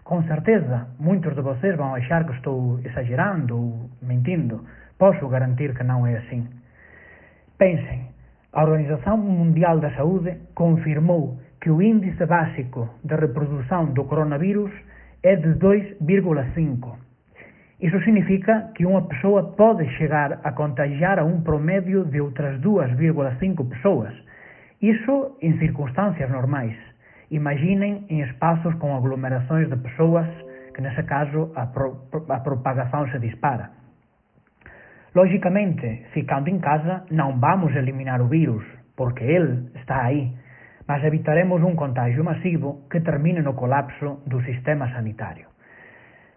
Con 0.04 0.28
certeza, 0.28 0.94
moitos 1.00 1.36
de 1.36 1.42
vocês 1.42 1.76
vão 1.76 1.96
achar 1.96 2.26
que 2.26 2.36
estou 2.36 2.80
exagerando 2.84 3.56
ou 3.56 3.90
mentindo. 4.02 4.64
Posso 4.98 5.28
garantir 5.28 5.74
que 5.74 5.84
non 5.84 6.06
é 6.08 6.20
assim. 6.20 6.48
Pensem, 7.58 8.12
a 8.52 8.64
Organización 8.64 9.24
Mundial 9.24 9.80
da 9.80 9.96
Saúde 9.96 10.52
confirmou 10.54 11.40
que 11.60 11.72
o 11.72 11.82
índice 11.82 12.26
básico 12.26 13.00
de 13.04 13.16
reprodução 13.16 13.96
do 13.96 14.04
coronavírus 14.06 14.72
é 15.24 15.36
de 15.36 15.56
2,5 15.56 17.03
Iso 17.84 18.00
significa 18.00 18.72
que 18.72 18.88
unha 18.88 19.04
persoa 19.12 19.60
pode 19.60 19.84
chegar 20.00 20.40
a 20.48 20.56
contagiar 20.56 21.20
a 21.20 21.28
un 21.28 21.44
promedio 21.44 22.08
de 22.08 22.24
outras 22.24 22.56
2,5 22.64 23.60
persoas. 23.68 24.16
Iso 24.80 25.36
en 25.44 25.60
circunstancias 25.60 26.32
normais. 26.32 26.80
Imaginen 27.28 28.08
en 28.08 28.24
espazos 28.24 28.72
con 28.80 28.96
aglomeracións 28.96 29.68
de 29.68 29.76
persoas 29.76 30.32
que 30.72 30.80
nese 30.80 31.04
caso 31.04 31.52
a, 31.60 31.76
pro, 31.76 32.08
a 32.32 32.40
propagación 32.40 33.12
se 33.12 33.20
dispara. 33.20 33.76
Lógicamente, 35.12 36.08
ficando 36.16 36.48
en 36.48 36.64
casa, 36.64 37.04
non 37.12 37.44
vamos 37.44 37.76
eliminar 37.76 38.24
o 38.24 38.32
virus, 38.32 38.64
porque 38.96 39.28
ele 39.28 39.76
está 39.76 40.08
aí, 40.08 40.32
mas 40.88 41.04
evitaremos 41.04 41.60
un 41.60 41.76
contagio 41.76 42.24
masivo 42.24 42.88
que 42.88 43.04
termine 43.04 43.44
no 43.44 43.60
colapso 43.60 44.24
do 44.24 44.40
sistema 44.48 44.88
sanitario. 44.96 45.53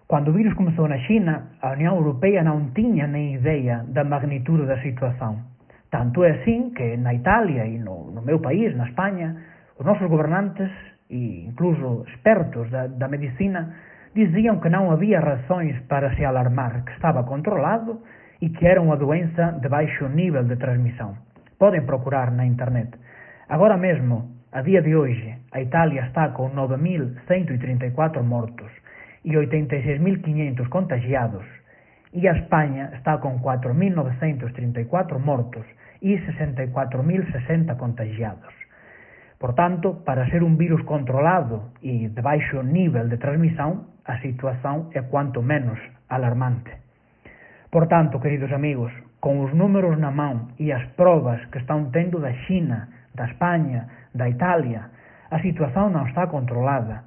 Cando 0.09 0.31
o 0.31 0.35
virus 0.35 0.55
comezou 0.55 0.87
na 0.87 1.03
China, 1.11 1.59
a 1.59 1.75
Unión 1.75 1.99
Europea 1.99 2.39
non 2.47 2.71
tiña 2.71 3.11
nem 3.11 3.35
idea 3.35 3.83
da 3.91 4.07
magnitude 4.07 4.63
da 4.63 4.79
situación. 4.79 5.51
Tanto 5.91 6.23
é 6.23 6.31
así 6.39 6.71
que 6.79 6.95
na 6.95 7.11
Italia 7.11 7.67
e 7.67 7.75
no, 7.83 8.15
no 8.15 8.23
meu 8.23 8.39
país, 8.39 8.71
na 8.79 8.87
España, 8.87 9.35
os 9.75 9.83
nosos 9.83 10.07
gobernantes 10.07 10.71
e 11.11 11.51
incluso 11.51 12.07
expertos 12.07 12.71
da, 12.71 12.87
da 12.87 13.11
medicina 13.11 13.75
diziam 14.15 14.63
que 14.63 14.71
non 14.71 14.95
había 14.95 15.19
razóns 15.19 15.75
para 15.91 16.15
se 16.15 16.23
alarmar, 16.23 16.87
que 16.87 16.95
estaba 16.95 17.27
controlado 17.27 18.07
e 18.39 18.55
que 18.55 18.63
era 18.63 18.79
unha 18.79 18.95
doença 18.95 19.59
de 19.59 19.67
baixo 19.67 20.07
nível 20.07 20.47
de 20.47 20.55
transmisión. 20.55 21.19
Poden 21.59 21.83
procurar 21.83 22.31
na 22.31 22.47
internet. 22.47 22.95
Agora 23.51 23.75
mesmo, 23.75 24.39
a 24.55 24.63
día 24.63 24.87
de 24.87 24.95
hoxe, 24.95 25.43
a 25.51 25.59
Italia 25.59 26.07
está 26.07 26.31
con 26.31 26.55
9.134 26.55 28.23
mortos, 28.23 28.71
e 29.27 29.35
86.500 29.35 30.71
contagiados, 30.71 31.43
e 32.15 32.31
a 32.31 32.39
España 32.39 32.95
está 32.95 33.19
con 33.19 33.43
4.934 33.43 35.19
mortos 35.19 35.67
e 35.99 36.15
64.060 36.23 37.75
contagiados. 37.75 38.55
Por 39.37 39.53
tanto, 39.59 40.07
para 40.07 40.31
ser 40.31 40.47
un 40.47 40.57
virus 40.57 40.81
controlado 40.87 41.75
e 41.83 42.09
de 42.09 42.23
baixo 42.23 42.63
nível 42.63 43.11
de 43.11 43.19
transmisión, 43.19 43.91
a 44.07 44.17
situación 44.23 44.89
é 44.95 45.03
cuanto 45.05 45.43
menos 45.43 45.77
alarmante. 46.09 46.79
Por 47.69 47.91
tanto, 47.91 48.23
queridos 48.23 48.55
amigos, 48.55 48.95
con 49.21 49.43
os 49.45 49.53
números 49.53 49.99
na 50.01 50.15
mão 50.15 50.55
e 50.57 50.73
as 50.73 50.87
probas 50.97 51.43
que 51.53 51.59
están 51.61 51.93
tendo 51.93 52.23
da 52.23 52.33
China, 52.47 52.89
da 53.13 53.29
España, 53.29 54.09
da 54.15 54.31
Italia, 54.31 54.89
a 55.29 55.43
situación 55.43 55.93
non 55.93 56.09
está 56.09 56.33
controlada. 56.33 57.05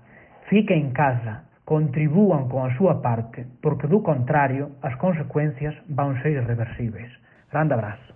Fique 0.51 0.77
en 0.77 0.93
casa, 0.93 1.48
contribúan 1.69 2.49
con 2.49 2.65
a 2.65 2.73
súa 2.73 2.97
parte, 2.97 3.45
porque 3.61 3.85
do 3.85 4.01
contrario 4.01 4.73
as 4.81 4.97
consecuencias 4.97 5.77
vão 5.85 6.17
ser 6.17 6.41
irreversíveis. 6.41 7.13
Grande 7.51 7.73
abraço. 7.73 8.09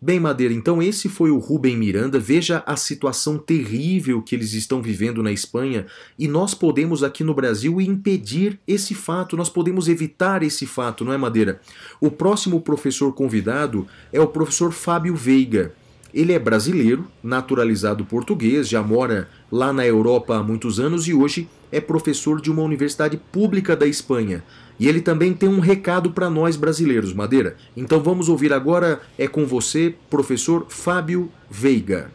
Bem, 0.00 0.20
Madeira, 0.20 0.54
então 0.54 0.80
esse 0.80 1.08
foi 1.08 1.32
o 1.32 1.38
Rubem 1.38 1.76
Miranda. 1.76 2.20
Veja 2.20 2.62
a 2.64 2.76
situação 2.76 3.38
terrível 3.38 4.22
que 4.22 4.36
eles 4.36 4.52
estão 4.52 4.80
vivendo 4.80 5.20
na 5.20 5.32
Espanha 5.32 5.86
e 6.16 6.28
nós 6.28 6.54
podemos 6.54 7.02
aqui 7.02 7.24
no 7.24 7.34
Brasil 7.34 7.80
impedir 7.80 8.60
esse 8.68 8.94
fato, 8.94 9.36
nós 9.36 9.50
podemos 9.50 9.88
evitar 9.88 10.44
esse 10.44 10.64
fato, 10.64 11.04
não 11.04 11.12
é, 11.12 11.18
Madeira? 11.18 11.60
O 12.00 12.08
próximo 12.08 12.60
professor 12.60 13.12
convidado 13.14 13.84
é 14.12 14.20
o 14.20 14.28
professor 14.28 14.70
Fábio 14.70 15.16
Veiga. 15.16 15.72
Ele 16.14 16.32
é 16.32 16.38
brasileiro, 16.38 17.08
naturalizado 17.20 18.04
português, 18.04 18.68
já 18.68 18.82
mora 18.82 19.28
lá 19.50 19.72
na 19.72 19.84
Europa 19.84 20.36
há 20.36 20.42
muitos 20.42 20.78
anos 20.78 21.08
e 21.08 21.12
hoje 21.12 21.48
é 21.70 21.80
professor 21.80 22.40
de 22.40 22.50
uma 22.50 22.62
universidade 22.62 23.16
pública 23.16 23.76
da 23.76 23.86
Espanha. 23.86 24.42
E 24.78 24.88
ele 24.88 25.00
também 25.00 25.32
tem 25.32 25.48
um 25.48 25.60
recado 25.60 26.10
para 26.10 26.28
nós 26.28 26.56
brasileiros, 26.56 27.12
Madeira. 27.12 27.56
Então 27.76 28.02
vamos 28.02 28.28
ouvir 28.28 28.52
agora, 28.52 29.00
é 29.18 29.26
com 29.26 29.46
você, 29.46 29.94
professor 30.10 30.66
Fábio 30.68 31.30
Veiga. 31.50 32.10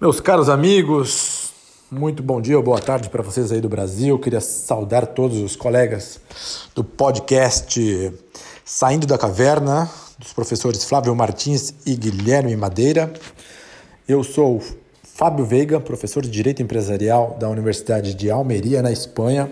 Meus 0.00 0.20
caros 0.20 0.48
amigos, 0.48 1.52
muito 1.90 2.22
bom 2.22 2.40
dia 2.40 2.56
ou 2.56 2.62
boa 2.62 2.80
tarde 2.80 3.08
para 3.08 3.22
vocês 3.22 3.52
aí 3.52 3.60
do 3.60 3.68
Brasil. 3.68 4.18
Queria 4.18 4.40
saudar 4.40 5.06
todos 5.06 5.38
os 5.38 5.56
colegas 5.56 6.20
do 6.74 6.82
podcast 6.82 8.12
Saindo 8.64 9.06
da 9.06 9.18
Caverna, 9.18 9.90
dos 10.18 10.32
professores 10.32 10.84
Flávio 10.84 11.14
Martins 11.14 11.74
e 11.86 11.94
Guilherme 11.94 12.56
Madeira. 12.56 13.12
Eu 14.08 14.22
sou 14.22 14.62
Fábio 15.14 15.44
Veiga, 15.44 15.78
professor 15.78 16.24
de 16.24 16.28
Direito 16.28 16.60
Empresarial 16.60 17.36
da 17.38 17.48
Universidade 17.48 18.14
de 18.14 18.32
Almeria, 18.32 18.82
na 18.82 18.90
Espanha, 18.90 19.48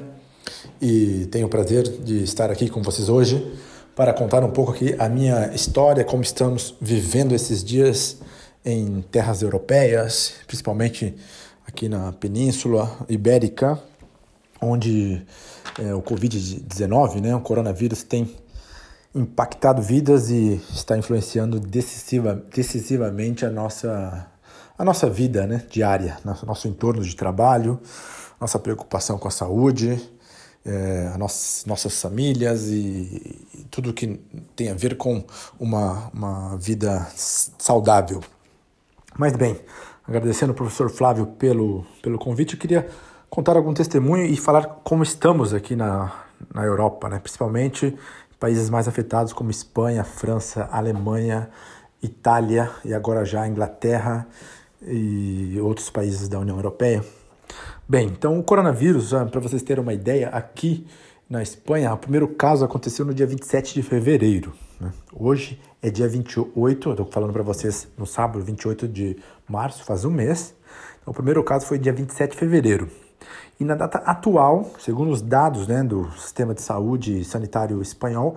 e 0.80 1.28
tenho 1.30 1.46
o 1.46 1.48
prazer 1.48 1.84
de 1.84 2.24
estar 2.24 2.50
aqui 2.50 2.68
com 2.68 2.82
vocês 2.82 3.08
hoje 3.08 3.56
para 3.94 4.12
contar 4.12 4.42
um 4.42 4.50
pouco 4.50 4.72
aqui 4.72 4.96
a 4.98 5.08
minha 5.08 5.54
história, 5.54 6.02
como 6.02 6.20
estamos 6.20 6.74
vivendo 6.80 7.32
esses 7.32 7.62
dias 7.62 8.16
em 8.64 9.02
terras 9.02 9.40
europeias, 9.40 10.32
principalmente 10.48 11.14
aqui 11.64 11.88
na 11.88 12.10
Península 12.10 12.90
Ibérica, 13.08 13.80
onde 14.60 15.24
é, 15.78 15.94
o 15.94 16.02
Covid-19, 16.02 17.20
né, 17.20 17.36
o 17.36 17.40
coronavírus, 17.40 18.02
tem 18.02 18.34
impactado 19.14 19.80
vidas 19.80 20.28
e 20.28 20.60
está 20.74 20.98
influenciando 20.98 21.60
decisiva, 21.60 22.44
decisivamente 22.52 23.46
a 23.46 23.50
nossa, 23.50 24.26
a 24.78 24.84
nossa 24.84 25.08
vida 25.08 25.46
né, 25.46 25.64
diária, 25.70 26.18
nosso, 26.24 26.46
nosso 26.46 26.68
entorno 26.68 27.02
de 27.02 27.14
trabalho, 27.14 27.80
nossa 28.40 28.58
preocupação 28.58 29.18
com 29.18 29.28
a 29.28 29.30
saúde, 29.30 30.00
é, 30.64 31.16
nossas, 31.18 31.64
nossas 31.66 32.00
famílias 32.00 32.68
e, 32.68 33.38
e, 33.54 33.66
tudo 33.70 33.92
que 33.92 34.20
tem 34.54 34.70
a 34.70 34.74
ver 34.74 34.96
com 34.96 35.24
uma, 35.58 36.10
uma 36.12 36.56
vida 36.56 37.06
saudável. 37.16 38.20
Mas 39.18 39.34
bem, 39.34 39.60
agradecendo 40.06 40.52
ao 40.52 40.56
professor 40.56 40.90
Flávio 40.90 41.26
pelo, 41.26 41.84
pelo 42.00 42.18
convite, 42.18 42.54
eu 42.54 42.60
queria 42.60 42.88
contar 43.28 43.56
algum 43.56 43.74
testemunho 43.74 44.24
e 44.24 44.36
falar 44.36 44.80
como 44.84 45.02
estamos 45.02 45.52
aqui 45.52 45.74
na, 45.74 46.12
na 46.54 46.64
Europa, 46.64 47.08
né? 47.08 47.18
principalmente 47.18 47.96
países 48.38 48.68
mais 48.68 48.88
afetados 48.88 49.32
como 49.32 49.50
Espanha, 49.50 50.02
França, 50.02 50.68
Alemanha, 50.72 51.48
Itália 52.02 52.70
e 52.84 52.92
agora 52.92 53.24
já 53.24 53.46
Inglaterra 53.46 54.26
e 54.86 55.58
outros 55.60 55.90
países 55.90 56.28
da 56.28 56.38
União 56.38 56.56
Europeia. 56.56 57.04
Bem, 57.88 58.06
então 58.06 58.38
o 58.38 58.42
coronavírus, 58.42 59.10
para 59.30 59.40
vocês 59.40 59.62
terem 59.62 59.82
uma 59.82 59.92
ideia, 59.92 60.28
aqui 60.28 60.86
na 61.28 61.42
Espanha, 61.42 61.92
o 61.92 61.98
primeiro 61.98 62.28
caso 62.28 62.64
aconteceu 62.64 63.04
no 63.04 63.12
dia 63.14 63.26
27 63.26 63.74
de 63.74 63.82
fevereiro. 63.82 64.52
Né? 64.80 64.92
Hoje 65.12 65.60
é 65.80 65.90
dia 65.90 66.08
28, 66.08 66.88
eu 66.88 66.92
estou 66.92 67.06
falando 67.06 67.32
para 67.32 67.42
vocês 67.42 67.88
no 67.96 68.06
sábado, 68.06 68.44
28 68.44 68.86
de 68.86 69.16
março, 69.48 69.84
faz 69.84 70.04
um 70.04 70.10
mês. 70.10 70.54
Então, 71.00 71.12
o 71.12 71.14
primeiro 71.14 71.42
caso 71.42 71.66
foi 71.66 71.78
dia 71.78 71.92
27 71.92 72.32
de 72.32 72.36
fevereiro. 72.36 72.88
E 73.58 73.64
na 73.64 73.74
data 73.74 73.98
atual, 73.98 74.70
segundo 74.78 75.10
os 75.10 75.22
dados 75.22 75.66
né, 75.66 75.82
do 75.82 76.10
Sistema 76.12 76.54
de 76.54 76.62
Saúde 76.62 77.24
Sanitário 77.24 77.80
Espanhol, 77.80 78.36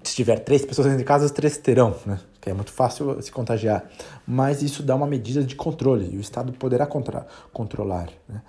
se 0.02 0.14
tiver 0.14 0.38
três 0.38 0.64
pessoas 0.64 0.86
dentro 0.86 1.00
de 1.00 1.04
casa, 1.04 1.26
as 1.26 1.32
três 1.32 1.58
terão, 1.58 1.94
né? 2.06 2.18
Que 2.40 2.48
é 2.48 2.54
muito 2.54 2.72
fácil 2.72 3.20
se 3.20 3.30
contagiar. 3.30 3.84
Mas 4.26 4.62
isso 4.62 4.82
dá 4.82 4.94
uma 4.94 5.06
medida 5.06 5.44
de 5.44 5.54
controle 5.54 6.08
e 6.14 6.16
o 6.16 6.20
Estado 6.20 6.50
poderá 6.50 6.86
contra, 6.86 7.26
controlar, 7.52 8.08
né? 8.26 8.40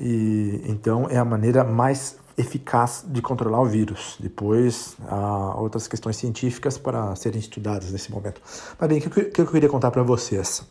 E, 0.00 0.60
então 0.64 1.08
é 1.08 1.18
a 1.18 1.24
maneira 1.24 1.62
mais 1.62 2.16
eficaz 2.38 3.04
de 3.06 3.20
controlar 3.20 3.60
o 3.60 3.66
vírus. 3.66 4.16
Depois, 4.20 4.96
há 5.06 5.60
outras 5.60 5.88
questões 5.88 6.16
científicas 6.16 6.78
para 6.78 7.14
serem 7.16 7.40
estudadas 7.40 7.90
nesse 7.90 8.10
momento. 8.10 8.40
Mas 8.78 8.88
bem, 8.88 8.98
o 8.98 9.10
que, 9.10 9.24
que 9.24 9.40
eu 9.40 9.46
queria 9.46 9.68
contar 9.68 9.90
para 9.90 10.02
vocês? 10.02 10.62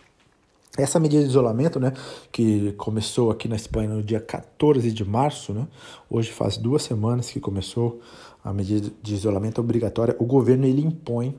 Essa 0.77 0.99
medida 0.99 1.23
de 1.23 1.29
isolamento, 1.29 1.79
né, 1.79 1.91
que 2.31 2.71
começou 2.73 3.31
aqui 3.31 3.47
na 3.47 3.55
Espanha 3.55 3.89
no 3.89 4.03
dia 4.03 4.19
14 4.19 4.91
de 4.91 5.03
março, 5.03 5.51
né, 5.51 5.67
hoje 6.09 6.31
faz 6.31 6.55
duas 6.55 6.83
semanas 6.83 7.31
que 7.31 7.39
começou 7.39 7.99
a 8.43 8.53
medida 8.53 8.89
de 9.01 9.13
isolamento 9.15 9.59
obrigatória, 9.59 10.15
o 10.19 10.25
governo 10.25 10.65
ele 10.65 10.81
impõe 10.81 11.35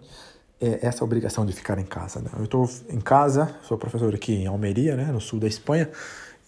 é, 0.60 0.80
essa 0.82 1.04
obrigação 1.04 1.46
de 1.46 1.52
ficar 1.52 1.78
em 1.78 1.84
casa. 1.84 2.20
Né? 2.20 2.30
Eu 2.36 2.44
estou 2.44 2.68
em 2.90 3.00
casa, 3.00 3.54
sou 3.62 3.78
professor 3.78 4.12
aqui 4.12 4.32
em 4.34 4.46
Almeria, 4.46 4.96
né, 4.96 5.04
no 5.04 5.20
sul 5.20 5.38
da 5.38 5.46
Espanha, 5.46 5.88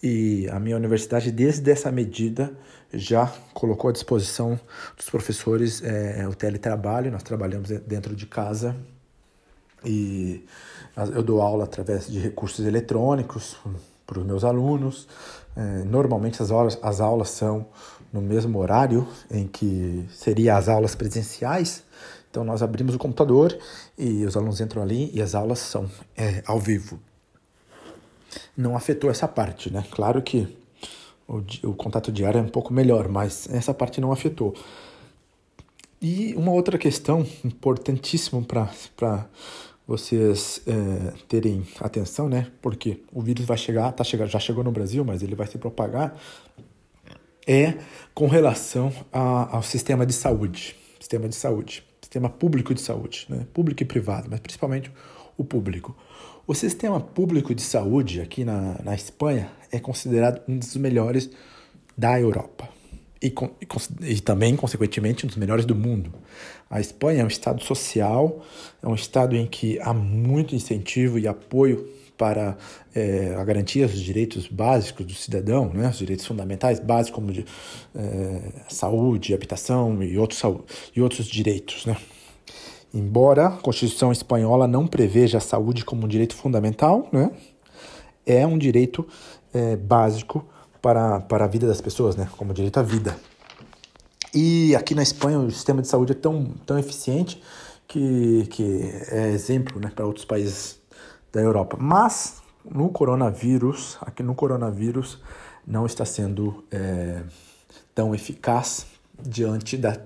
e 0.03 0.47
a 0.49 0.59
minha 0.59 0.75
universidade, 0.75 1.31
desde 1.31 1.69
essa 1.69 1.91
medida, 1.91 2.51
já 2.91 3.31
colocou 3.53 3.89
à 3.89 3.93
disposição 3.93 4.59
dos 4.97 5.09
professores 5.09 5.83
é, 5.83 6.27
o 6.27 6.33
teletrabalho. 6.33 7.11
Nós 7.11 7.23
trabalhamos 7.23 7.69
dentro 7.69 8.15
de 8.15 8.25
casa 8.25 8.75
e 9.85 10.45
eu 11.13 11.21
dou 11.21 11.41
aula 11.41 11.65
através 11.65 12.07
de 12.07 12.19
recursos 12.19 12.65
eletrônicos 12.65 13.57
para 14.05 14.19
os 14.19 14.25
meus 14.25 14.43
alunos. 14.43 15.07
É, 15.55 15.83
normalmente 15.83 16.41
as 16.41 16.49
aulas, 16.49 16.79
as 16.81 16.99
aulas 16.99 17.29
são 17.29 17.67
no 18.11 18.21
mesmo 18.21 18.57
horário 18.59 19.07
em 19.29 19.47
que 19.47 20.05
seria 20.09 20.57
as 20.57 20.67
aulas 20.67 20.95
presenciais. 20.95 21.83
Então 22.29 22.43
nós 22.43 22.63
abrimos 22.63 22.95
o 22.95 22.97
computador 22.97 23.57
e 23.97 24.25
os 24.25 24.35
alunos 24.35 24.61
entram 24.61 24.81
ali 24.81 25.11
e 25.13 25.21
as 25.21 25.35
aulas 25.35 25.59
são 25.59 25.89
é, 26.15 26.41
ao 26.47 26.59
vivo. 26.59 26.99
Não 28.55 28.75
afetou 28.75 29.09
essa 29.09 29.27
parte, 29.27 29.71
né? 29.71 29.83
Claro 29.91 30.21
que 30.21 30.47
o, 31.27 31.69
o 31.69 31.73
contato 31.73 32.11
diário 32.11 32.39
é 32.39 32.41
um 32.41 32.49
pouco 32.49 32.73
melhor, 32.73 33.07
mas 33.07 33.47
essa 33.51 33.73
parte 33.73 34.01
não 34.01 34.11
afetou. 34.11 34.53
E 36.01 36.33
uma 36.35 36.51
outra 36.51 36.77
questão 36.77 37.25
importantíssima 37.45 38.41
para 38.41 39.27
vocês 39.85 40.61
é, 40.65 41.13
terem 41.27 41.65
atenção, 41.79 42.27
né? 42.27 42.47
Porque 42.61 43.01
o 43.11 43.21
vírus 43.21 43.45
vai 43.45 43.57
chegar, 43.57 43.91
tá 43.91 44.03
chegando, 44.03 44.29
já 44.29 44.39
chegou 44.39 44.63
no 44.63 44.71
Brasil, 44.71 45.05
mas 45.05 45.21
ele 45.21 45.35
vai 45.35 45.47
se 45.47 45.57
propagar. 45.57 46.17
É 47.47 47.75
com 48.13 48.27
relação 48.27 48.93
a, 49.11 49.55
ao 49.55 49.63
sistema 49.63 50.05
de 50.05 50.13
saúde, 50.13 50.75
sistema 50.99 51.27
de 51.27 51.35
saúde, 51.35 51.83
sistema 52.01 52.29
público 52.29 52.73
de 52.73 52.81
saúde, 52.81 53.25
né? 53.29 53.45
Público 53.53 53.83
e 53.83 53.85
privado, 53.85 54.27
mas 54.29 54.39
principalmente 54.39 54.91
o 55.37 55.43
público. 55.43 55.95
O 56.47 56.53
sistema 56.53 56.99
público 56.99 57.53
de 57.53 57.61
saúde 57.61 58.21
aqui 58.21 58.43
na, 58.43 58.79
na 58.83 58.95
Espanha 58.95 59.51
é 59.71 59.79
considerado 59.79 60.41
um 60.47 60.57
dos 60.57 60.75
melhores 60.75 61.29
da 61.97 62.19
Europa 62.19 62.67
e, 63.21 63.33
e, 64.01 64.19
também, 64.19 64.55
consequentemente, 64.55 65.25
um 65.25 65.27
dos 65.27 65.37
melhores 65.37 65.65
do 65.65 65.75
mundo. 65.75 66.11
A 66.69 66.79
Espanha 66.79 67.21
é 67.21 67.23
um 67.23 67.27
estado 67.27 67.63
social, 67.63 68.43
é 68.81 68.87
um 68.87 68.95
estado 68.95 69.35
em 69.35 69.45
que 69.45 69.79
há 69.79 69.93
muito 69.93 70.55
incentivo 70.55 71.19
e 71.19 71.27
apoio 71.27 71.87
para 72.17 72.57
é, 72.93 73.35
a 73.37 73.43
garantia 73.43 73.87
dos 73.87 73.99
direitos 73.99 74.47
básicos 74.47 75.05
do 75.05 75.13
cidadão, 75.13 75.71
né, 75.73 75.89
os 75.89 75.97
direitos 75.97 76.25
fundamentais 76.25 76.79
básicos 76.79 77.15
como 77.15 77.31
de 77.31 77.45
é, 77.95 78.41
saúde, 78.69 79.33
habitação 79.33 80.01
e 80.03 80.17
outros, 80.17 80.41
e 80.95 81.01
outros 81.01 81.27
direitos. 81.27 81.85
Né. 81.85 81.97
Embora 82.93 83.47
a 83.47 83.57
Constituição 83.57 84.11
espanhola 84.11 84.67
não 84.67 84.85
preveja 84.85 85.37
a 85.37 85.41
saúde 85.41 85.85
como 85.85 86.05
um 86.05 86.07
direito 86.07 86.35
fundamental, 86.35 87.07
né, 87.11 87.31
é 88.25 88.45
um 88.45 88.57
direito 88.57 89.07
é, 89.53 89.75
básico 89.75 90.45
para, 90.81 91.21
para 91.21 91.45
a 91.45 91.47
vida 91.47 91.67
das 91.67 91.79
pessoas, 91.79 92.15
né? 92.15 92.27
como 92.37 92.53
direito 92.53 92.79
à 92.79 92.83
vida. 92.83 93.15
E 94.33 94.75
aqui 94.75 94.95
na 94.95 95.03
Espanha 95.03 95.39
o 95.39 95.51
sistema 95.51 95.81
de 95.81 95.87
saúde 95.87 96.13
é 96.13 96.15
tão, 96.15 96.45
tão 96.65 96.79
eficiente 96.79 97.41
que, 97.87 98.47
que 98.49 98.89
é 99.09 99.29
exemplo 99.29 99.79
né, 99.79 99.91
para 99.93 100.05
outros 100.05 100.25
países 100.25 100.79
da 101.31 101.41
Europa. 101.41 101.77
Mas 101.79 102.41
no 102.63 102.89
coronavírus, 102.89 103.97
aqui 104.01 104.23
no 104.23 104.33
coronavírus, 104.33 105.19
não 105.67 105.85
está 105.85 106.05
sendo 106.05 106.63
é, 106.71 107.23
tão 107.93 108.15
eficaz 108.15 108.87
diante 109.21 109.77
da, 109.77 109.97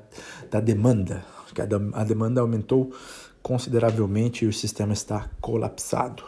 da 0.49 0.59
demanda. 0.59 1.23
A 1.61 2.03
demanda 2.03 2.41
aumentou 2.41 2.91
consideravelmente 3.41 4.45
e 4.45 4.47
o 4.47 4.53
sistema 4.53 4.93
está 4.93 5.29
colapsado. 5.39 6.23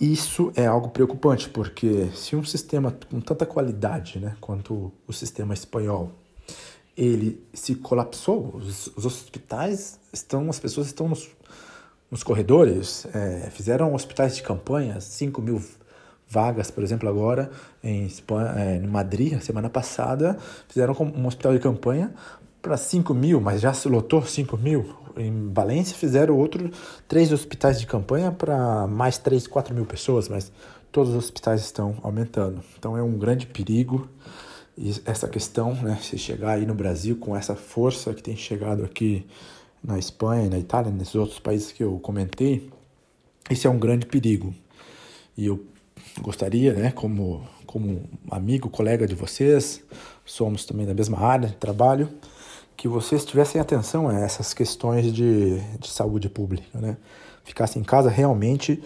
Isso 0.00 0.52
é 0.56 0.66
algo 0.66 0.90
preocupante, 0.90 1.48
porque 1.48 2.10
se 2.14 2.34
um 2.34 2.44
sistema 2.44 2.94
com 3.08 3.20
tanta 3.20 3.46
qualidade 3.46 4.18
né, 4.18 4.36
quanto 4.40 4.92
o 5.06 5.12
sistema 5.12 5.54
espanhol, 5.54 6.12
ele 6.96 7.42
se 7.54 7.76
colapsou, 7.76 8.56
os, 8.56 8.88
os 8.88 9.06
hospitais 9.06 9.98
estão, 10.12 10.50
as 10.50 10.58
pessoas 10.58 10.88
estão 10.88 11.08
nos, 11.08 11.30
nos 12.10 12.22
corredores, 12.22 13.06
é, 13.14 13.48
fizeram 13.50 13.94
hospitais 13.94 14.36
de 14.36 14.42
campanha, 14.42 15.00
5 15.00 15.40
mil 15.40 15.62
vagas, 16.28 16.70
por 16.70 16.82
exemplo, 16.82 17.08
agora 17.08 17.50
em, 17.82 18.04
Espanha, 18.06 18.54
é, 18.56 18.76
em 18.76 18.86
Madrid, 18.86 19.40
semana 19.40 19.70
passada, 19.70 20.36
fizeram 20.68 20.94
um 21.00 21.26
hospital 21.26 21.52
de 21.52 21.58
campanha 21.58 22.12
para 22.62 22.76
5 22.76 23.12
mil, 23.12 23.40
mas 23.40 23.60
já 23.60 23.74
se 23.74 23.88
lotou 23.88 24.22
5 24.22 24.56
mil. 24.56 24.94
Em 25.16 25.52
Valência 25.52 25.96
fizeram 25.96 26.38
outro, 26.38 26.70
três 27.06 27.32
hospitais 27.32 27.78
de 27.78 27.86
campanha 27.86 28.30
para 28.30 28.86
mais 28.86 29.18
3, 29.18 29.46
4 29.46 29.74
mil 29.74 29.84
pessoas, 29.84 30.28
mas 30.28 30.50
todos 30.90 31.10
os 31.10 31.16
hospitais 31.16 31.60
estão 31.60 31.96
aumentando. 32.02 32.62
Então 32.78 32.96
é 32.96 33.02
um 33.02 33.18
grande 33.18 33.46
perigo 33.46 34.08
e 34.76 34.94
essa 35.04 35.28
questão, 35.28 35.74
né, 35.74 35.98
se 36.00 36.16
chegar 36.16 36.52
aí 36.52 36.64
no 36.64 36.74
Brasil 36.74 37.16
com 37.16 37.36
essa 37.36 37.54
força 37.54 38.14
que 38.14 38.22
tem 38.22 38.36
chegado 38.36 38.84
aqui 38.84 39.26
na 39.84 39.98
Espanha, 39.98 40.48
na 40.48 40.58
Itália, 40.58 40.90
nesses 40.90 41.14
outros 41.14 41.38
países 41.38 41.72
que 41.72 41.82
eu 41.82 41.98
comentei, 41.98 42.70
isso 43.50 43.66
é 43.66 43.70
um 43.70 43.78
grande 43.78 44.06
perigo. 44.06 44.54
E 45.36 45.46
eu 45.46 45.62
gostaria, 46.20 46.72
né, 46.72 46.90
como, 46.90 47.46
como 47.66 48.08
amigo, 48.30 48.70
colega 48.70 49.06
de 49.06 49.14
vocês, 49.14 49.82
somos 50.24 50.64
também 50.64 50.86
da 50.86 50.94
mesma 50.94 51.18
área 51.18 51.48
de 51.48 51.56
trabalho, 51.56 52.08
que 52.76 52.88
vocês 52.88 53.24
tivessem 53.24 53.60
atenção 53.60 54.08
a 54.08 54.18
essas 54.18 54.52
questões 54.52 55.12
de, 55.12 55.58
de 55.78 55.88
saúde 55.88 56.28
pública, 56.28 56.78
né? 56.78 56.96
Ficassem 57.44 57.82
em 57.82 57.84
casa 57.84 58.08
realmente 58.08 58.82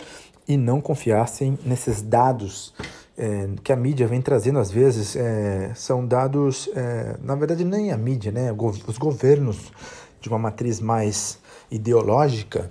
e 0.48 0.56
não 0.56 0.80
confiassem 0.80 1.58
nesses 1.64 2.02
dados 2.02 2.72
é, 3.16 3.48
que 3.62 3.72
a 3.72 3.76
mídia 3.76 4.06
vem 4.06 4.20
trazendo 4.20 4.58
às 4.58 4.70
vezes. 4.70 5.16
É, 5.16 5.72
são 5.74 6.06
dados, 6.06 6.68
é, 6.74 7.16
na 7.22 7.34
verdade, 7.34 7.64
nem 7.64 7.92
a 7.92 7.96
mídia, 7.96 8.30
né? 8.30 8.52
Os 8.86 8.98
governos 8.98 9.72
de 10.20 10.28
uma 10.28 10.38
matriz 10.38 10.80
mais 10.80 11.38
ideológica 11.70 12.70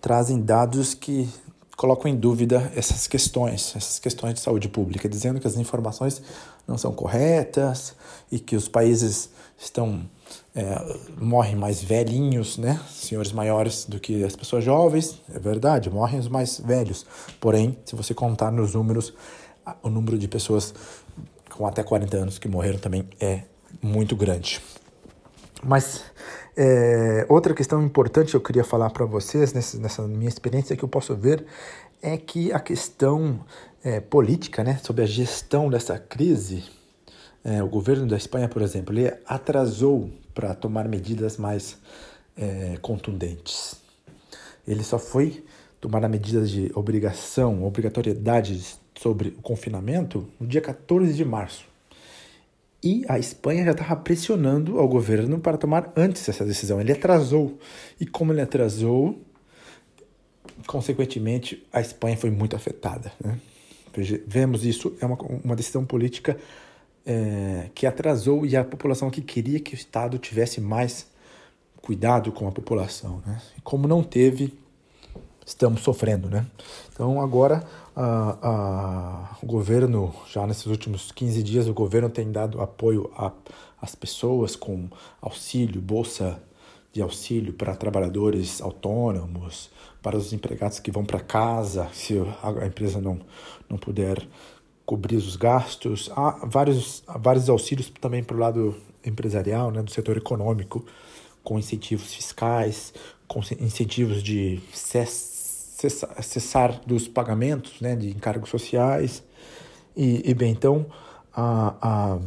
trazem 0.00 0.40
dados 0.40 0.94
que 0.94 1.28
colocam 1.76 2.10
em 2.10 2.16
dúvida 2.16 2.70
essas 2.76 3.06
questões, 3.06 3.74
essas 3.76 3.98
questões 3.98 4.34
de 4.34 4.40
saúde 4.40 4.68
pública, 4.68 5.08
dizendo 5.08 5.40
que 5.40 5.46
as 5.46 5.56
informações 5.56 6.22
não 6.66 6.78
são 6.78 6.92
corretas 6.92 7.94
e 8.30 8.38
que 8.38 8.56
os 8.56 8.68
países 8.68 9.30
estão 9.58 10.02
é, 10.54 10.98
morrem 11.18 11.56
mais 11.56 11.82
velhinhos, 11.82 12.58
né? 12.58 12.80
Senhores 12.90 13.32
maiores 13.32 13.86
do 13.86 13.98
que 13.98 14.22
as 14.22 14.36
pessoas 14.36 14.62
jovens, 14.62 15.20
é 15.34 15.38
verdade, 15.38 15.88
morrem 15.88 16.20
os 16.20 16.28
mais 16.28 16.60
velhos. 16.60 17.06
Porém, 17.40 17.78
se 17.84 17.96
você 17.96 18.12
contar 18.12 18.50
nos 18.50 18.74
números, 18.74 19.14
o 19.82 19.88
número 19.88 20.18
de 20.18 20.28
pessoas 20.28 20.74
com 21.50 21.66
até 21.66 21.82
40 21.82 22.16
anos 22.16 22.38
que 22.38 22.48
morreram 22.48 22.78
também 22.78 23.08
é 23.20 23.42
muito 23.82 24.14
grande. 24.14 24.60
Mas 25.62 26.04
é, 26.56 27.24
outra 27.28 27.54
questão 27.54 27.82
importante 27.82 28.30
que 28.30 28.36
eu 28.36 28.40
queria 28.40 28.64
falar 28.64 28.90
para 28.90 29.06
vocês 29.06 29.52
nessa, 29.52 30.02
minha 30.02 30.28
experiência 30.28 30.76
que 30.76 30.82
eu 30.82 30.88
posso 30.88 31.14
ver 31.14 31.46
é 32.02 32.16
que 32.16 32.52
a 32.52 32.58
questão 32.58 33.40
é, 33.82 34.00
política, 34.00 34.64
né, 34.64 34.78
sobre 34.82 35.02
a 35.02 35.06
gestão 35.06 35.70
dessa 35.70 35.98
crise, 35.98 36.64
é, 37.44 37.62
o 37.62 37.68
governo 37.68 38.06
da 38.06 38.16
Espanha, 38.16 38.48
por 38.48 38.60
exemplo, 38.60 38.92
ele 38.92 39.12
atrasou 39.26 40.10
para 40.34 40.54
tomar 40.54 40.88
medidas 40.88 41.36
mais 41.36 41.78
é, 42.36 42.76
contundentes. 42.80 43.76
Ele 44.66 44.82
só 44.82 44.98
foi 44.98 45.44
tomar 45.80 46.04
a 46.04 46.08
medida 46.08 46.46
de 46.46 46.70
obrigação, 46.74 47.64
obrigatoriedade 47.64 48.78
sobre 48.94 49.30
o 49.30 49.42
confinamento 49.42 50.28
no 50.38 50.46
dia 50.46 50.60
14 50.60 51.12
de 51.12 51.24
março. 51.24 51.64
E 52.82 53.04
a 53.08 53.18
Espanha 53.18 53.64
já 53.64 53.70
estava 53.72 53.96
pressionando 53.96 54.78
ao 54.78 54.88
governo 54.88 55.38
para 55.38 55.56
tomar 55.56 55.92
antes 55.96 56.28
essa 56.28 56.44
decisão. 56.44 56.80
Ele 56.80 56.92
atrasou. 56.92 57.58
E 58.00 58.06
como 58.06 58.32
ele 58.32 58.40
atrasou, 58.40 59.20
consequentemente, 60.66 61.64
a 61.72 61.80
Espanha 61.80 62.16
foi 62.16 62.30
muito 62.30 62.56
afetada. 62.56 63.12
Né? 63.22 63.38
Vemos 64.26 64.64
isso, 64.64 64.96
é 65.00 65.06
uma, 65.06 65.16
uma 65.44 65.54
decisão 65.54 65.84
política 65.84 66.36
é, 67.04 67.70
que 67.74 67.86
atrasou 67.86 68.46
e 68.46 68.56
a 68.56 68.64
população 68.64 69.10
que 69.10 69.20
queria 69.20 69.60
que 69.60 69.74
o 69.74 69.76
Estado 69.76 70.18
tivesse 70.18 70.60
mais 70.60 71.06
cuidado 71.80 72.30
com 72.32 72.46
a 72.46 72.52
população. 72.52 73.22
Né? 73.26 73.40
E 73.58 73.60
como 73.60 73.88
não 73.88 74.02
teve, 74.02 74.54
estamos 75.44 75.82
sofrendo, 75.82 76.28
né? 76.30 76.46
Então 76.92 77.20
agora 77.20 77.64
a, 77.94 78.38
a, 78.42 79.36
o 79.42 79.46
governo, 79.46 80.14
já 80.30 80.46
nesses 80.46 80.66
últimos 80.66 81.10
15 81.12 81.42
dias, 81.42 81.68
o 81.68 81.74
governo 81.74 82.08
tem 82.08 82.30
dado 82.30 82.60
apoio 82.60 83.10
às 83.80 83.94
pessoas 83.94 84.54
com 84.54 84.88
auxílio, 85.20 85.80
bolsa 85.80 86.40
de 86.92 87.00
auxílio 87.00 87.54
para 87.54 87.74
trabalhadores 87.74 88.60
autônomos, 88.60 89.70
para 90.02 90.16
os 90.16 90.32
empregados 90.32 90.78
que 90.78 90.90
vão 90.90 91.04
para 91.04 91.20
casa, 91.20 91.88
se 91.92 92.14
a 92.42 92.66
empresa 92.66 93.00
não, 93.00 93.20
não 93.68 93.78
puder 93.78 94.26
cobrir 94.84 95.16
os 95.16 95.36
gastos. 95.36 96.10
Há 96.14 96.44
vários, 96.44 97.02
há 97.06 97.18
vários 97.18 97.48
auxílios 97.48 97.90
também 98.00 98.22
para 98.22 98.36
o 98.36 98.40
lado 98.40 98.76
empresarial, 99.04 99.70
né, 99.70 99.82
do 99.82 99.90
setor 99.90 100.16
econômico, 100.16 100.84
com 101.42 101.58
incentivos 101.58 102.14
fiscais, 102.14 102.92
com 103.26 103.40
incentivos 103.60 104.22
de 104.22 104.60
cessar, 104.72 106.22
cessar 106.22 106.80
dos 106.86 107.08
pagamentos 107.08 107.80
né, 107.80 107.96
de 107.96 108.10
encargos 108.10 108.50
sociais. 108.50 109.22
E, 109.96 110.28
e 110.28 110.34
bem, 110.34 110.52
então, 110.52 110.86
há, 111.34 112.18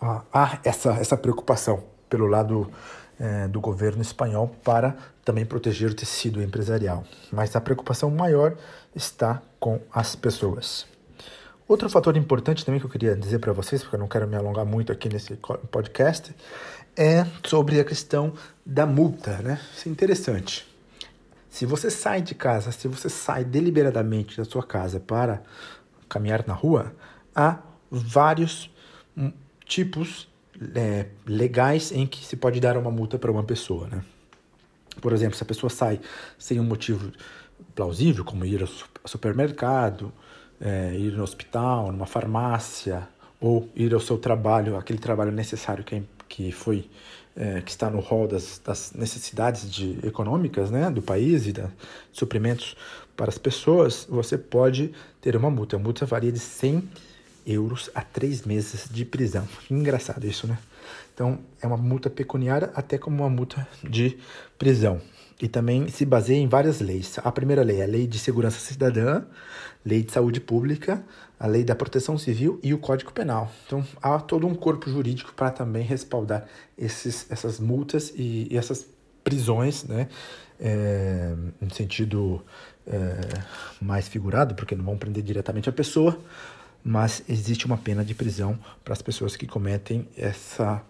há, 0.00 0.22
há 0.32 0.58
essa, 0.64 0.92
essa 0.94 1.16
preocupação 1.16 1.82
pelo 2.08 2.26
lado 2.26 2.70
é, 3.18 3.48
do 3.48 3.60
governo 3.60 4.02
espanhol 4.02 4.48
para 4.62 4.96
também 5.24 5.46
proteger 5.46 5.90
o 5.90 5.94
tecido 5.94 6.42
empresarial. 6.42 7.04
Mas 7.32 7.56
a 7.56 7.60
preocupação 7.60 8.10
maior 8.10 8.56
está 8.94 9.40
com 9.58 9.80
as 9.92 10.14
pessoas. 10.14 10.93
Outro 11.66 11.88
fator 11.88 12.14
importante 12.16 12.64
também 12.64 12.78
que 12.78 12.86
eu 12.86 12.90
queria 12.90 13.16
dizer 13.16 13.38
para 13.38 13.52
vocês, 13.52 13.82
porque 13.82 13.96
eu 13.96 14.00
não 14.00 14.06
quero 14.06 14.28
me 14.28 14.36
alongar 14.36 14.66
muito 14.66 14.92
aqui 14.92 15.08
nesse 15.08 15.38
podcast, 15.70 16.34
é 16.94 17.26
sobre 17.42 17.80
a 17.80 17.84
questão 17.84 18.34
da 18.66 18.84
multa, 18.84 19.38
né? 19.38 19.58
Isso 19.74 19.88
é 19.88 19.92
interessante. 19.92 20.66
Se 21.48 21.64
você 21.64 21.90
sai 21.90 22.20
de 22.20 22.34
casa, 22.34 22.70
se 22.70 22.86
você 22.86 23.08
sai 23.08 23.44
deliberadamente 23.44 24.36
da 24.36 24.44
sua 24.44 24.62
casa 24.62 25.00
para 25.00 25.42
caminhar 26.08 26.44
na 26.46 26.52
rua, 26.52 26.92
há 27.34 27.58
vários 27.90 28.70
hum, 29.16 29.32
tipos 29.64 30.28
é, 30.74 31.06
legais 31.26 31.92
em 31.92 32.06
que 32.06 32.24
se 32.24 32.36
pode 32.36 32.60
dar 32.60 32.76
uma 32.76 32.90
multa 32.90 33.18
para 33.18 33.30
uma 33.30 33.42
pessoa, 33.42 33.88
né? 33.88 34.04
Por 35.00 35.12
exemplo, 35.12 35.36
se 35.36 35.42
a 35.42 35.46
pessoa 35.46 35.70
sai 35.70 35.98
sem 36.38 36.60
um 36.60 36.64
motivo 36.64 37.10
plausível, 37.74 38.24
como 38.24 38.44
ir 38.44 38.60
ao 38.62 38.68
supermercado, 39.08 40.12
é, 40.60 40.94
ir 40.96 41.12
no 41.12 41.22
hospital, 41.22 41.92
numa 41.92 42.06
farmácia, 42.06 43.08
ou 43.40 43.68
ir 43.74 43.92
ao 43.92 44.00
seu 44.00 44.18
trabalho, 44.18 44.76
aquele 44.76 44.98
trabalho 44.98 45.30
necessário 45.30 45.84
que, 45.84 45.96
é, 45.96 46.02
que 46.28 46.52
foi 46.52 46.88
é, 47.36 47.60
que 47.60 47.70
está 47.70 47.90
no 47.90 48.00
rol 48.00 48.28
das, 48.28 48.60
das 48.64 48.92
necessidades 48.92 49.70
de, 49.70 49.98
econômicas 50.06 50.70
né, 50.70 50.88
do 50.90 51.02
país 51.02 51.46
e 51.46 51.52
de 51.52 51.64
suprimentos 52.12 52.76
para 53.16 53.28
as 53.28 53.38
pessoas, 53.38 54.06
você 54.08 54.36
pode 54.38 54.92
ter 55.20 55.36
uma 55.36 55.50
multa. 55.50 55.76
A 55.76 55.78
multa 55.78 56.06
varia 56.06 56.32
de 56.32 56.38
100 56.38 56.88
euros 57.46 57.90
a 57.94 58.02
três 58.02 58.42
meses 58.42 58.88
de 58.90 59.04
prisão. 59.04 59.46
Engraçado 59.70 60.24
isso, 60.26 60.46
né? 60.46 60.58
Então, 61.12 61.38
é 61.60 61.66
uma 61.66 61.76
multa 61.76 62.10
pecuniária 62.10 62.70
até 62.74 62.98
como 62.98 63.22
uma 63.22 63.30
multa 63.30 63.66
de 63.82 64.18
prisão. 64.58 65.00
E 65.40 65.48
também 65.48 65.88
se 65.88 66.04
baseia 66.04 66.38
em 66.38 66.48
várias 66.48 66.80
leis. 66.80 67.18
A 67.22 67.32
primeira 67.32 67.62
lei 67.62 67.80
é 67.80 67.84
a 67.84 67.86
Lei 67.86 68.06
de 68.06 68.18
Segurança 68.18 68.58
Cidadã, 68.58 69.24
Lei 69.84 70.02
de 70.02 70.12
Saúde 70.12 70.40
Pública, 70.40 71.04
a 71.38 71.46
Lei 71.46 71.64
da 71.64 71.74
Proteção 71.74 72.16
Civil 72.16 72.58
e 72.62 72.72
o 72.72 72.78
Código 72.78 73.12
Penal. 73.12 73.50
Então, 73.66 73.84
há 74.00 74.18
todo 74.18 74.46
um 74.46 74.54
corpo 74.54 74.88
jurídico 74.88 75.34
para 75.34 75.50
também 75.50 75.82
respaldar 75.82 76.46
esses, 76.78 77.26
essas 77.30 77.58
multas 77.58 78.12
e, 78.16 78.48
e 78.50 78.56
essas 78.56 78.86
prisões, 79.22 79.84
né? 79.84 80.08
É, 80.60 81.34
no 81.60 81.74
sentido 81.74 82.40
é, 82.86 83.18
mais 83.80 84.06
figurado, 84.06 84.54
porque 84.54 84.74
não 84.74 84.84
vão 84.84 84.96
prender 84.96 85.22
diretamente 85.22 85.68
a 85.68 85.72
pessoa, 85.72 86.18
mas 86.82 87.22
existe 87.28 87.66
uma 87.66 87.76
pena 87.76 88.04
de 88.04 88.14
prisão 88.14 88.58
para 88.84 88.92
as 88.92 89.02
pessoas 89.02 89.36
que 89.36 89.46
cometem 89.46 90.06
essa, 90.16 90.82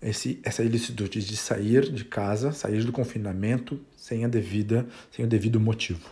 esse, 0.00 0.40
essa 0.42 0.62
ilicitude 0.62 1.24
de 1.24 1.36
sair 1.36 1.90
de 1.90 2.04
casa, 2.04 2.52
sair 2.52 2.84
do 2.84 2.92
confinamento 2.92 3.78
sem 3.96 4.24
a 4.24 4.28
devida, 4.28 4.86
sem 5.10 5.24
o 5.24 5.28
devido 5.28 5.60
motivo. 5.60 6.08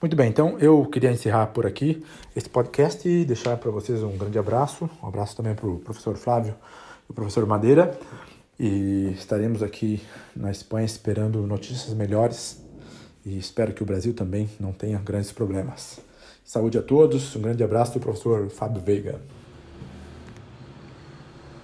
Muito 0.00 0.16
bem, 0.16 0.28
então 0.28 0.58
eu 0.58 0.84
queria 0.86 1.10
encerrar 1.10 1.48
por 1.48 1.66
aqui 1.66 2.02
esse 2.34 2.48
podcast 2.48 3.06
e 3.08 3.24
deixar 3.24 3.56
para 3.58 3.70
vocês 3.70 4.02
um 4.02 4.16
grande 4.16 4.38
abraço, 4.38 4.88
um 5.02 5.06
abraço 5.06 5.36
também 5.36 5.54
para 5.54 5.66
o 5.66 5.78
professor 5.78 6.16
Flávio 6.16 6.54
e 7.08 7.12
o 7.12 7.14
professor 7.14 7.46
Madeira. 7.46 7.98
E 8.58 9.12
estaremos 9.16 9.62
aqui 9.62 10.02
na 10.34 10.50
Espanha 10.50 10.84
esperando 10.86 11.46
notícias 11.46 11.94
melhores 11.94 12.60
e 13.24 13.38
espero 13.38 13.72
que 13.72 13.82
o 13.82 13.86
Brasil 13.86 14.14
também 14.14 14.48
não 14.58 14.72
tenha 14.72 14.98
grandes 14.98 15.30
problemas. 15.30 16.00
Saúde 16.44 16.78
a 16.78 16.82
todos, 16.82 17.36
um 17.36 17.42
grande 17.42 17.62
abraço 17.62 17.92
do 17.92 18.00
professor 18.00 18.48
Fábio 18.48 18.80
Veiga. 18.80 19.20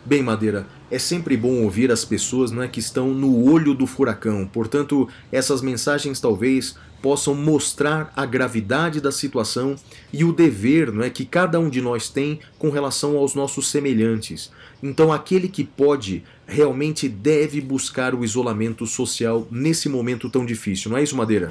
Bem, 0.07 0.23
Madeira, 0.23 0.67
é 0.91 0.99
sempre 0.99 1.35
bom 1.35 1.63
ouvir 1.63 1.91
as 1.91 2.05
pessoas 2.05 2.51
né, 2.51 2.69
que 2.69 2.79
estão 2.79 3.09
no 3.09 3.51
olho 3.51 3.73
do 3.73 3.87
furacão. 3.87 4.47
Portanto, 4.47 5.09
essas 5.33 5.63
mensagens 5.63 6.21
talvez 6.21 6.77
possam 7.01 7.35
mostrar 7.35 8.13
a 8.15 8.27
gravidade 8.27 9.01
da 9.01 9.11
situação 9.11 9.77
e 10.13 10.23
o 10.23 10.31
dever 10.33 10.93
não 10.93 11.03
é, 11.03 11.09
que 11.09 11.25
cada 11.25 11.59
um 11.59 11.71
de 11.71 11.81
nós 11.81 12.11
tem 12.11 12.39
com 12.59 12.69
relação 12.69 13.17
aos 13.17 13.35
nossos 13.35 13.69
semelhantes. 13.69 14.53
Então, 14.83 15.11
aquele 15.11 15.49
que 15.49 15.65
pode 15.65 16.23
realmente 16.47 17.09
deve 17.09 17.63
buscar 17.63 18.15
o 18.15 18.23
isolamento 18.23 18.87
social 18.87 19.49
nesse 19.51 19.89
momento 19.89 20.29
tão 20.29 20.45
difícil. 20.45 20.91
Não 20.91 20.99
é 20.99 21.03
isso, 21.03 21.17
Madeira? 21.17 21.51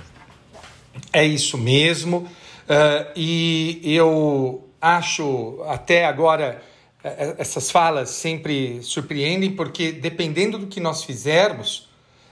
É 1.12 1.26
isso 1.26 1.58
mesmo. 1.58 2.18
Uh, 2.18 3.12
e 3.16 3.82
eu 3.84 4.64
acho 4.80 5.60
até 5.68 6.06
agora 6.06 6.62
essas 7.04 7.70
falas 7.70 8.10
sempre 8.10 8.82
surpreendem 8.82 9.52
porque 9.52 9.92
dependendo 9.92 10.58
do 10.58 10.68
que 10.68 10.80
nós 10.80 11.04
fizermos, 11.04 11.90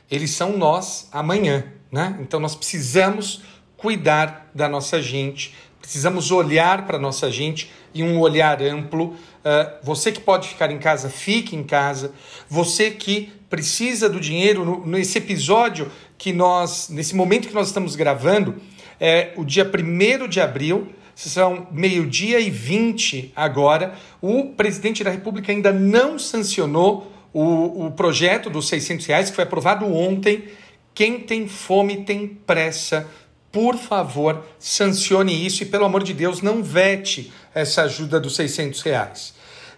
eles 0.10 0.32
são 0.32 0.58
nós 0.58 1.10
amanhã, 1.12 1.66
né? 1.92 2.18
Então 2.22 2.40
nós 2.40 2.56
precisamos 2.56 3.42
cuidar 3.76 4.50
da 4.54 4.70
nossa 4.70 5.02
gente, 5.02 5.54
precisamos 5.82 6.32
olhar 6.32 6.86
para 6.86 6.98
nossa 6.98 7.32
gente 7.32 7.72
e 7.94 8.04
um 8.04 8.20
olhar 8.20 8.62
amplo. 8.62 9.08
Uh, 9.08 9.84
você 9.84 10.12
que 10.12 10.22
pode 10.22 10.48
ficar 10.48 10.72
em 10.72 10.78
casa, 10.78 11.10
fique 11.10 11.56
em 11.56 11.64
casa. 11.64 12.14
Você 12.48 12.92
que 12.92 13.32
precisa 13.50 14.08
do 14.08 14.20
dinheiro, 14.20 14.84
nesse 14.86 15.18
episódio 15.18 15.92
que 16.18 16.32
nós, 16.32 16.88
nesse 16.90 17.16
momento 17.16 17.48
que 17.48 17.54
nós 17.54 17.68
estamos 17.68 17.96
gravando, 17.96 18.62
é 19.00 19.34
o 19.36 19.44
dia 19.44 19.66
1 19.66 20.28
de 20.28 20.40
abril, 20.40 20.94
são 21.30 21.68
meio-dia 21.72 22.40
e 22.40 22.50
20 22.50 23.32
agora. 23.36 23.94
O 24.22 24.46
presidente 24.50 25.04
da 25.04 25.10
República 25.10 25.52
ainda 25.52 25.72
não 25.72 26.18
sancionou 26.18 27.12
o, 27.34 27.88
o 27.88 27.92
projeto 27.92 28.50
dos 28.50 28.68
600 28.68 29.06
reais, 29.06 29.30
que 29.30 29.36
foi 29.36 29.44
aprovado 29.44 29.86
ontem. 29.86 30.46
Quem 30.94 31.20
tem 31.20 31.48
fome 31.48 32.04
tem 32.04 32.28
pressa. 32.28 33.08
Por 33.52 33.78
favor, 33.78 34.46
sancione 34.58 35.46
isso 35.46 35.64
e, 35.64 35.66
pelo 35.66 35.86
amor 35.86 36.04
de 36.04 36.14
Deus, 36.14 36.42
não 36.42 36.64
vete 36.64 37.32
essa 37.54 37.84
ajuda 37.84 38.20
dos 38.20 38.36
600 38.36 38.82
reais. 38.82 39.34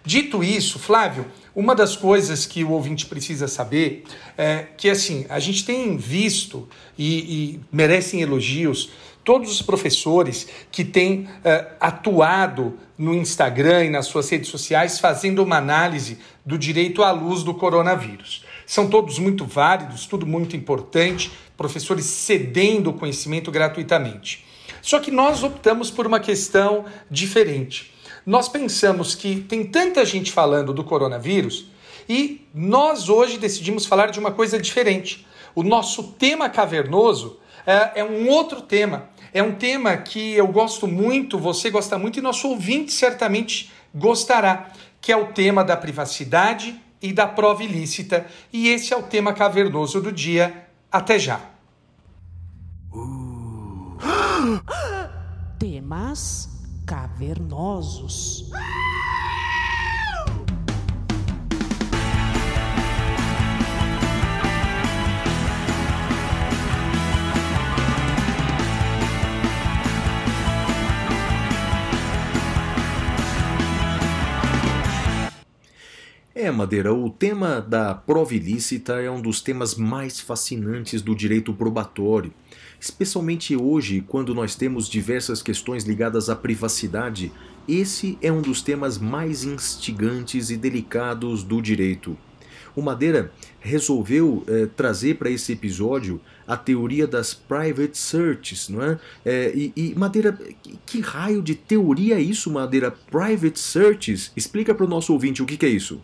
Dito 0.06 0.44
isso, 0.44 0.78
Flávio, 0.78 1.26
uma 1.54 1.74
das 1.74 1.96
coisas 1.96 2.44
que 2.44 2.62
o 2.62 2.70
ouvinte 2.72 3.06
precisa 3.06 3.48
saber 3.48 4.04
é 4.36 4.66
que, 4.76 4.90
assim, 4.90 5.24
a 5.28 5.40
gente 5.40 5.64
tem 5.64 5.96
visto 5.96 6.68
e, 6.96 7.18
e 7.54 7.60
merecem 7.72 8.20
elogios 8.20 8.90
todos 9.24 9.50
os 9.50 9.62
professores 9.62 10.46
que 10.70 10.84
têm 10.84 11.22
uh, 11.22 11.74
atuado 11.80 12.78
no 12.96 13.14
Instagram 13.14 13.84
e 13.84 13.90
nas 13.90 14.06
suas 14.06 14.28
redes 14.28 14.50
sociais 14.50 14.98
fazendo 15.00 15.42
uma 15.42 15.56
análise 15.56 16.18
do 16.44 16.58
direito 16.58 17.02
à 17.02 17.10
luz 17.10 17.42
do 17.42 17.54
coronavírus. 17.54 18.44
São 18.66 18.88
todos 18.88 19.18
muito 19.18 19.44
válidos, 19.44 20.06
tudo 20.06 20.26
muito 20.26 20.56
importante, 20.56 21.30
professores 21.56 22.04
cedendo 22.04 22.90
o 22.90 22.94
conhecimento 22.94 23.50
gratuitamente. 23.50 24.44
Só 24.80 25.00
que 25.00 25.10
nós 25.10 25.42
optamos 25.42 25.90
por 25.90 26.06
uma 26.06 26.20
questão 26.20 26.84
diferente. 27.10 27.92
Nós 28.26 28.48
pensamos 28.48 29.14
que 29.14 29.40
tem 29.40 29.64
tanta 29.64 30.04
gente 30.04 30.30
falando 30.30 30.72
do 30.72 30.84
coronavírus 30.84 31.66
e 32.08 32.46
nós 32.54 33.08
hoje 33.08 33.38
decidimos 33.38 33.86
falar 33.86 34.10
de 34.10 34.18
uma 34.18 34.30
coisa 34.30 34.58
diferente. 34.58 35.26
O 35.54 35.62
nosso 35.62 36.02
tema 36.12 36.48
cavernoso 36.48 37.38
é, 37.66 38.00
é 38.00 38.04
um 38.04 38.28
outro 38.28 38.60
tema 38.60 39.08
é 39.34 39.42
um 39.42 39.52
tema 39.56 39.96
que 39.96 40.32
eu 40.34 40.46
gosto 40.46 40.86
muito, 40.86 41.40
você 41.40 41.68
gosta 41.68 41.98
muito 41.98 42.20
e 42.20 42.22
nosso 42.22 42.48
ouvinte 42.48 42.92
certamente 42.92 43.72
gostará, 43.92 44.70
que 45.00 45.10
é 45.10 45.16
o 45.16 45.32
tema 45.32 45.64
da 45.64 45.76
privacidade 45.76 46.80
e 47.02 47.12
da 47.12 47.26
prova 47.26 47.64
ilícita. 47.64 48.26
E 48.52 48.68
esse 48.68 48.94
é 48.94 48.96
o 48.96 49.02
tema 49.02 49.34
cavernoso 49.34 50.00
do 50.00 50.12
dia. 50.12 50.68
Até 50.90 51.18
já. 51.18 51.40
Uh. 52.92 53.98
Temas 55.58 56.48
cavernosos. 56.86 58.48
É, 76.36 76.50
Madeira, 76.50 76.92
o 76.92 77.08
tema 77.08 77.60
da 77.60 77.94
prova 77.94 78.34
ilícita 78.34 78.94
é 78.94 79.08
um 79.08 79.22
dos 79.22 79.40
temas 79.40 79.76
mais 79.76 80.18
fascinantes 80.18 81.00
do 81.00 81.14
direito 81.14 81.54
probatório, 81.54 82.34
especialmente 82.80 83.54
hoje, 83.54 84.04
quando 84.08 84.34
nós 84.34 84.56
temos 84.56 84.88
diversas 84.88 85.40
questões 85.40 85.84
ligadas 85.84 86.28
à 86.28 86.34
privacidade. 86.34 87.30
Esse 87.68 88.18
é 88.20 88.32
um 88.32 88.42
dos 88.42 88.62
temas 88.62 88.98
mais 88.98 89.44
instigantes 89.44 90.50
e 90.50 90.56
delicados 90.56 91.44
do 91.44 91.62
direito. 91.62 92.18
O 92.74 92.82
Madeira 92.82 93.30
resolveu 93.60 94.42
eh, 94.48 94.66
trazer 94.74 95.14
para 95.14 95.30
esse 95.30 95.52
episódio 95.52 96.20
a 96.48 96.56
teoria 96.56 97.06
das 97.06 97.32
private 97.32 97.96
searches, 97.96 98.68
não 98.68 98.82
é? 98.82 98.98
é 99.24 99.52
e, 99.54 99.72
e, 99.76 99.94
Madeira, 99.94 100.32
que, 100.32 100.76
que, 100.84 101.00
raio 101.00 101.40
de 101.40 101.54
teoria 101.54 102.16
é 102.16 102.20
isso, 102.20 102.50
Madeira? 102.50 102.90
Private 102.90 103.60
searches? 103.60 104.32
Explica 104.36 104.74
para 104.74 104.84
o 104.84 104.88
nosso 104.88 105.12
ouvinte 105.12 105.40
o 105.40 105.46
que, 105.46 105.56
que 105.56 105.66
é 105.66 105.68
isso. 105.68 106.00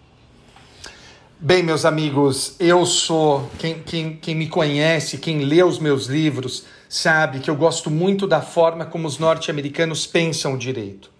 Bem, 1.42 1.62
meus 1.62 1.86
amigos, 1.86 2.54
eu 2.60 2.84
sou. 2.84 3.50
Quem, 3.58 3.80
quem, 3.80 4.14
quem 4.14 4.34
me 4.34 4.46
conhece, 4.46 5.16
quem 5.16 5.38
lê 5.38 5.62
os 5.62 5.78
meus 5.78 6.04
livros, 6.04 6.66
sabe 6.86 7.40
que 7.40 7.48
eu 7.48 7.56
gosto 7.56 7.90
muito 7.90 8.26
da 8.26 8.42
forma 8.42 8.84
como 8.84 9.08
os 9.08 9.18
norte-americanos 9.18 10.06
pensam 10.06 10.52
o 10.52 10.58
direito. 10.58 11.10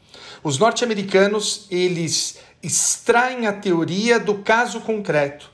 Os 0.44 0.58
norte-americanos, 0.58 1.66
eles 1.70 2.38
extraem 2.62 3.46
a 3.46 3.52
teoria 3.54 4.20
do 4.20 4.34
caso 4.40 4.82
concreto, 4.82 5.50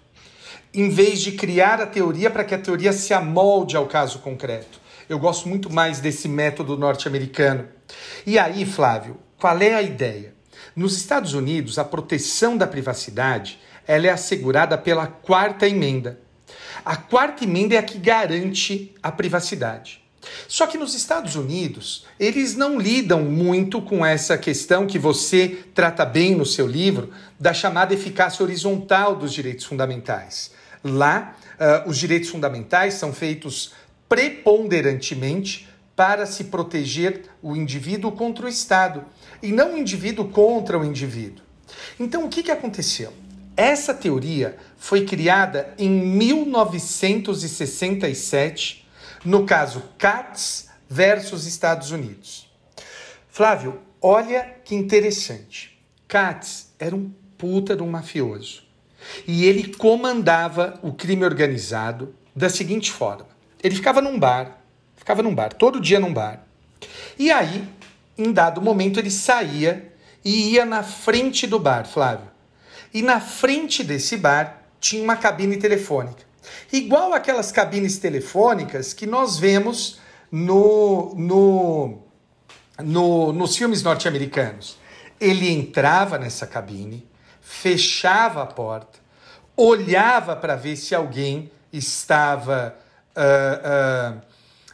em 0.74 0.88
vez 0.88 1.20
de 1.20 1.30
criar 1.30 1.80
a 1.80 1.86
teoria 1.86 2.28
para 2.28 2.42
que 2.42 2.56
a 2.56 2.58
teoria 2.58 2.92
se 2.92 3.14
amolde 3.14 3.76
ao 3.76 3.86
caso 3.86 4.18
concreto. 4.18 4.80
Eu 5.08 5.20
gosto 5.20 5.48
muito 5.48 5.72
mais 5.72 6.00
desse 6.00 6.26
método 6.26 6.76
norte-americano. 6.76 7.68
E 8.26 8.36
aí, 8.36 8.66
Flávio, 8.66 9.16
qual 9.38 9.60
é 9.60 9.74
a 9.74 9.82
ideia? 9.82 10.34
Nos 10.74 10.96
Estados 10.96 11.34
Unidos, 11.34 11.78
a 11.78 11.84
proteção 11.84 12.56
da 12.56 12.66
privacidade 12.66 13.60
ela 13.86 14.06
é 14.06 14.10
assegurada 14.10 14.76
pela 14.76 15.06
quarta 15.06 15.68
emenda. 15.68 16.20
A 16.84 16.96
quarta 16.96 17.44
emenda 17.44 17.74
é 17.74 17.78
a 17.78 17.82
que 17.82 17.98
garante 17.98 18.94
a 19.02 19.10
privacidade. 19.10 20.02
Só 20.48 20.66
que 20.66 20.78
nos 20.78 20.94
Estados 20.94 21.36
Unidos, 21.36 22.04
eles 22.18 22.56
não 22.56 22.78
lidam 22.78 23.22
muito 23.22 23.80
com 23.80 24.04
essa 24.04 24.36
questão 24.36 24.86
que 24.86 24.98
você 24.98 25.64
trata 25.74 26.04
bem 26.04 26.34
no 26.34 26.44
seu 26.44 26.66
livro, 26.66 27.12
da 27.38 27.52
chamada 27.52 27.94
eficácia 27.94 28.42
horizontal 28.42 29.14
dos 29.14 29.32
direitos 29.32 29.64
fundamentais. 29.64 30.50
Lá, 30.82 31.36
uh, 31.54 31.88
os 31.88 31.98
direitos 31.98 32.28
fundamentais 32.28 32.94
são 32.94 33.12
feitos 33.12 33.72
preponderantemente 34.08 35.68
para 35.94 36.26
se 36.26 36.44
proteger 36.44 37.22
o 37.42 37.56
indivíduo 37.56 38.12
contra 38.12 38.46
o 38.46 38.48
Estado 38.48 39.04
e 39.42 39.50
não 39.50 39.74
o 39.74 39.78
indivíduo 39.78 40.28
contra 40.28 40.78
o 40.78 40.84
indivíduo. 40.84 41.44
Então, 41.98 42.24
o 42.24 42.28
que, 42.28 42.42
que 42.42 42.50
aconteceu? 42.50 43.12
Essa 43.56 43.94
teoria 43.94 44.58
foi 44.76 45.06
criada 45.06 45.72
em 45.78 45.88
1967, 45.88 48.86
no 49.24 49.46
caso 49.46 49.82
Katz 49.96 50.68
versus 50.86 51.46
Estados 51.46 51.90
Unidos. 51.90 52.50
Flávio, 53.28 53.80
olha 54.00 54.56
que 54.62 54.74
interessante. 54.74 55.80
Katz 56.06 56.74
era 56.78 56.94
um 56.94 57.10
puta 57.38 57.74
de 57.74 57.82
um 57.82 57.88
mafioso. 57.88 58.62
E 59.26 59.46
ele 59.46 59.72
comandava 59.74 60.78
o 60.82 60.92
crime 60.92 61.24
organizado 61.24 62.14
da 62.34 62.50
seguinte 62.50 62.92
forma: 62.92 63.28
ele 63.62 63.74
ficava 63.74 64.02
num 64.02 64.18
bar, 64.18 64.60
ficava 64.96 65.22
num 65.22 65.34
bar, 65.34 65.54
todo 65.54 65.80
dia 65.80 65.98
num 65.98 66.12
bar. 66.12 66.44
E 67.18 67.30
aí, 67.30 67.66
em 68.18 68.30
dado 68.32 68.60
momento, 68.60 69.00
ele 69.00 69.10
saía 69.10 69.94
e 70.22 70.52
ia 70.52 70.66
na 70.66 70.82
frente 70.82 71.46
do 71.46 71.58
bar, 71.58 71.86
Flávio 71.86 72.35
e 72.96 73.02
na 73.02 73.20
frente 73.20 73.84
desse 73.84 74.16
bar 74.16 74.62
tinha 74.80 75.02
uma 75.02 75.16
cabine 75.16 75.58
telefônica. 75.58 76.24
Igual 76.72 77.12
aquelas 77.12 77.52
cabines 77.52 77.98
telefônicas 77.98 78.94
que 78.94 79.06
nós 79.06 79.38
vemos 79.38 80.00
no, 80.32 81.14
no, 81.14 81.98
no 82.82 83.34
nos 83.34 83.54
filmes 83.54 83.82
norte-americanos. 83.82 84.78
Ele 85.20 85.50
entrava 85.50 86.16
nessa 86.16 86.46
cabine, 86.46 87.06
fechava 87.42 88.42
a 88.42 88.46
porta, 88.46 88.98
olhava 89.54 90.34
para 90.34 90.56
ver 90.56 90.76
se 90.76 90.94
alguém 90.94 91.50
estava, 91.70 92.78
uh, 93.14 94.16
uh, 94.16 94.22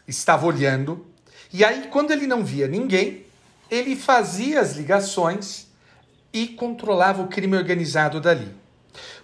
estava 0.07 0.47
olhando. 0.47 1.05
E 1.53 1.65
aí, 1.65 1.89
quando 1.91 2.13
ele 2.13 2.29
não 2.29 2.45
via 2.45 2.69
ninguém, 2.69 3.27
ele 3.69 3.97
fazia 3.97 4.61
as 4.61 4.77
ligações 4.77 5.62
e 6.33 6.47
controlava 6.47 7.23
o 7.23 7.29
crime 7.29 7.57
organizado 7.57 8.21
dali. 8.21 8.55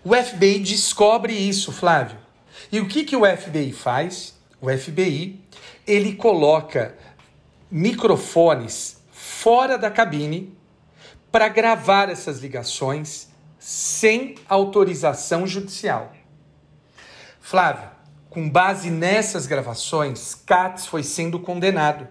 O 0.04 0.14
FBI 0.14 0.58
descobre 0.60 1.32
isso, 1.32 1.72
Flávio. 1.72 2.18
E 2.70 2.80
o 2.80 2.88
que, 2.88 3.04
que 3.04 3.16
o 3.16 3.24
FBI 3.24 3.72
faz? 3.72 4.34
O 4.60 4.68
FBI 4.68 5.40
ele 5.86 6.14
coloca 6.14 6.96
microfones 7.70 9.02
fora 9.10 9.78
da 9.78 9.90
cabine 9.90 10.56
para 11.30 11.48
gravar 11.48 12.08
essas 12.08 12.38
ligações 12.40 13.28
sem 13.58 14.34
autorização 14.48 15.46
judicial. 15.46 16.12
Flávio, 17.40 17.88
com 18.28 18.48
base 18.48 18.90
nessas 18.90 19.46
gravações, 19.46 20.34
Katz 20.34 20.86
foi 20.86 21.02
sendo 21.02 21.40
condenado. 21.40 22.06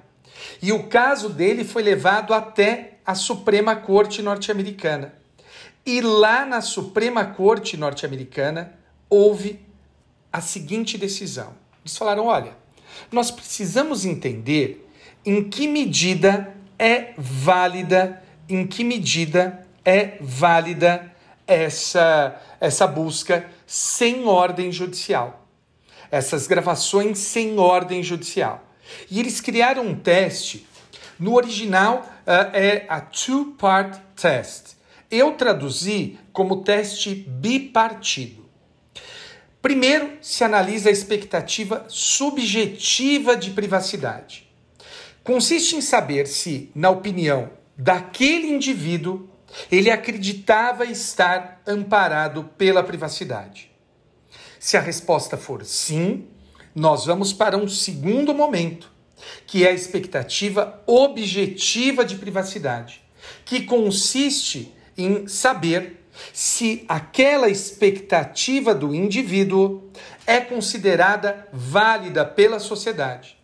E 0.62 0.72
o 0.72 0.88
caso 0.88 1.30
dele 1.30 1.64
foi 1.64 1.84
levado 1.84 2.34
até 2.34 2.97
a 3.08 3.16
Suprema 3.16 3.74
Corte 3.74 4.22
norte-americana. 4.22 5.14
E 5.86 6.02
lá 6.02 6.46
na 6.46 6.60
Suprema 6.60 7.24
Corte 7.24 7.78
norte-americana 7.78 8.74
houve 9.10 9.62
a 10.32 10.42
seguinte 10.42 10.98
decisão. 10.98 11.54
Eles 11.82 11.96
falaram: 11.96 12.26
olha, 12.26 12.52
nós 13.10 13.32
precisamos 13.32 14.04
entender 14.04 14.86
em 15.26 15.50
que 15.50 15.70
medida 15.70 16.54
é 16.78 17.14
válida, 17.18 18.22
em 18.50 18.68
que 18.68 18.84
medida 18.84 19.66
é 19.86 20.18
válida 20.20 21.16
essa, 21.48 22.42
essa 22.60 22.86
busca 22.86 23.50
sem 23.66 24.26
ordem 24.26 24.70
judicial. 24.70 25.48
Essas 26.12 26.46
gravações 26.46 27.18
sem 27.20 27.58
ordem 27.58 28.04
judicial. 28.04 28.66
E 29.10 29.20
eles 29.20 29.40
criaram 29.40 29.86
um 29.86 29.96
teste 29.96 30.66
no 31.20 31.36
original 31.36 32.08
uh, 32.26 32.56
é 32.56 32.86
a 32.88 33.02
two-part 33.02 34.00
test. 34.16 34.76
Eu 35.10 35.34
traduzi 35.34 36.20
como 36.32 36.64
teste 36.64 37.16
bipartido. 37.16 38.46
Primeiro, 39.62 40.18
se 40.22 40.44
analisa 40.44 40.90
a 40.90 40.92
expectativa 40.92 41.86
subjetiva 41.88 43.36
de 43.36 43.52
privacidade. 43.52 44.48
Consiste 45.24 45.76
em 45.76 45.82
saber 45.82 46.28
se, 46.28 46.72
na 46.74 46.90
opinião 46.90 47.50
daquele 47.78 48.48
indivíduo, 48.48 49.30
ele 49.72 49.90
acreditava 49.90 50.86
estar 50.86 51.62
amparado 51.66 52.44
pela 52.58 52.84
privacidade. 52.84 53.72
Se 54.60 54.78
a 54.78 54.82
resposta 54.82 55.38
for 55.38 55.66
sim, 55.66 56.28
nós 56.74 57.06
vamos 57.06 57.34
para 57.34 57.58
um 57.58 57.68
segundo 57.68 58.34
momento, 58.34 58.92
que 59.46 59.66
é 59.66 59.70
a 59.70 59.74
expectativa 59.74 60.82
objetiva 60.86 62.06
de 62.06 62.16
privacidade, 62.16 63.02
que 63.46 63.62
consiste 63.62 64.74
em 64.98 65.28
saber 65.28 66.06
se 66.34 66.86
aquela 66.88 67.50
expectativa 67.50 68.74
do 68.74 68.94
indivíduo 68.94 69.92
é 70.26 70.40
considerada 70.40 71.48
válida 71.54 72.26
pela 72.26 72.60
sociedade. 72.60 73.38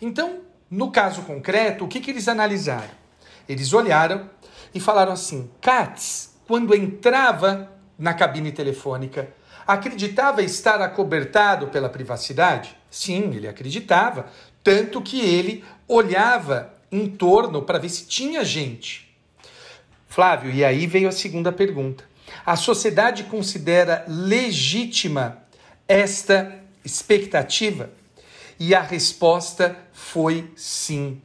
Então, 0.00 0.40
no 0.70 0.90
caso 0.90 1.22
concreto, 1.22 1.84
o 1.84 1.88
que, 1.88 2.00
que 2.00 2.10
eles 2.10 2.28
analisaram? 2.28 3.00
Eles 3.48 3.72
olharam 3.72 4.30
e 4.72 4.78
falaram 4.78 5.12
assim: 5.12 5.50
Katz, 5.60 6.36
quando 6.46 6.74
entrava 6.74 7.70
na 7.98 8.14
cabine 8.14 8.52
telefônica, 8.52 9.28
acreditava 9.66 10.42
estar 10.42 10.80
acobertado 10.80 11.68
pela 11.68 11.88
privacidade? 11.88 12.76
Sim, 12.90 13.34
ele 13.34 13.46
acreditava, 13.46 14.26
tanto 14.62 15.00
que 15.00 15.20
ele 15.20 15.64
olhava 15.86 16.74
em 16.90 17.08
torno 17.08 17.62
para 17.62 17.78
ver 17.78 17.88
se 17.88 18.06
tinha 18.06 18.44
gente. 18.44 19.08
Flávio, 20.08 20.50
e 20.50 20.64
aí 20.64 20.86
veio 20.86 21.08
a 21.08 21.12
segunda 21.12 21.52
pergunta. 21.52 22.04
A 22.44 22.56
sociedade 22.56 23.24
considera 23.24 24.04
legítima 24.08 25.42
esta 25.86 26.60
expectativa? 26.84 27.90
E 28.58 28.74
a 28.74 28.82
resposta 28.82 29.76
foi 29.92 30.50
sim. 30.56 31.20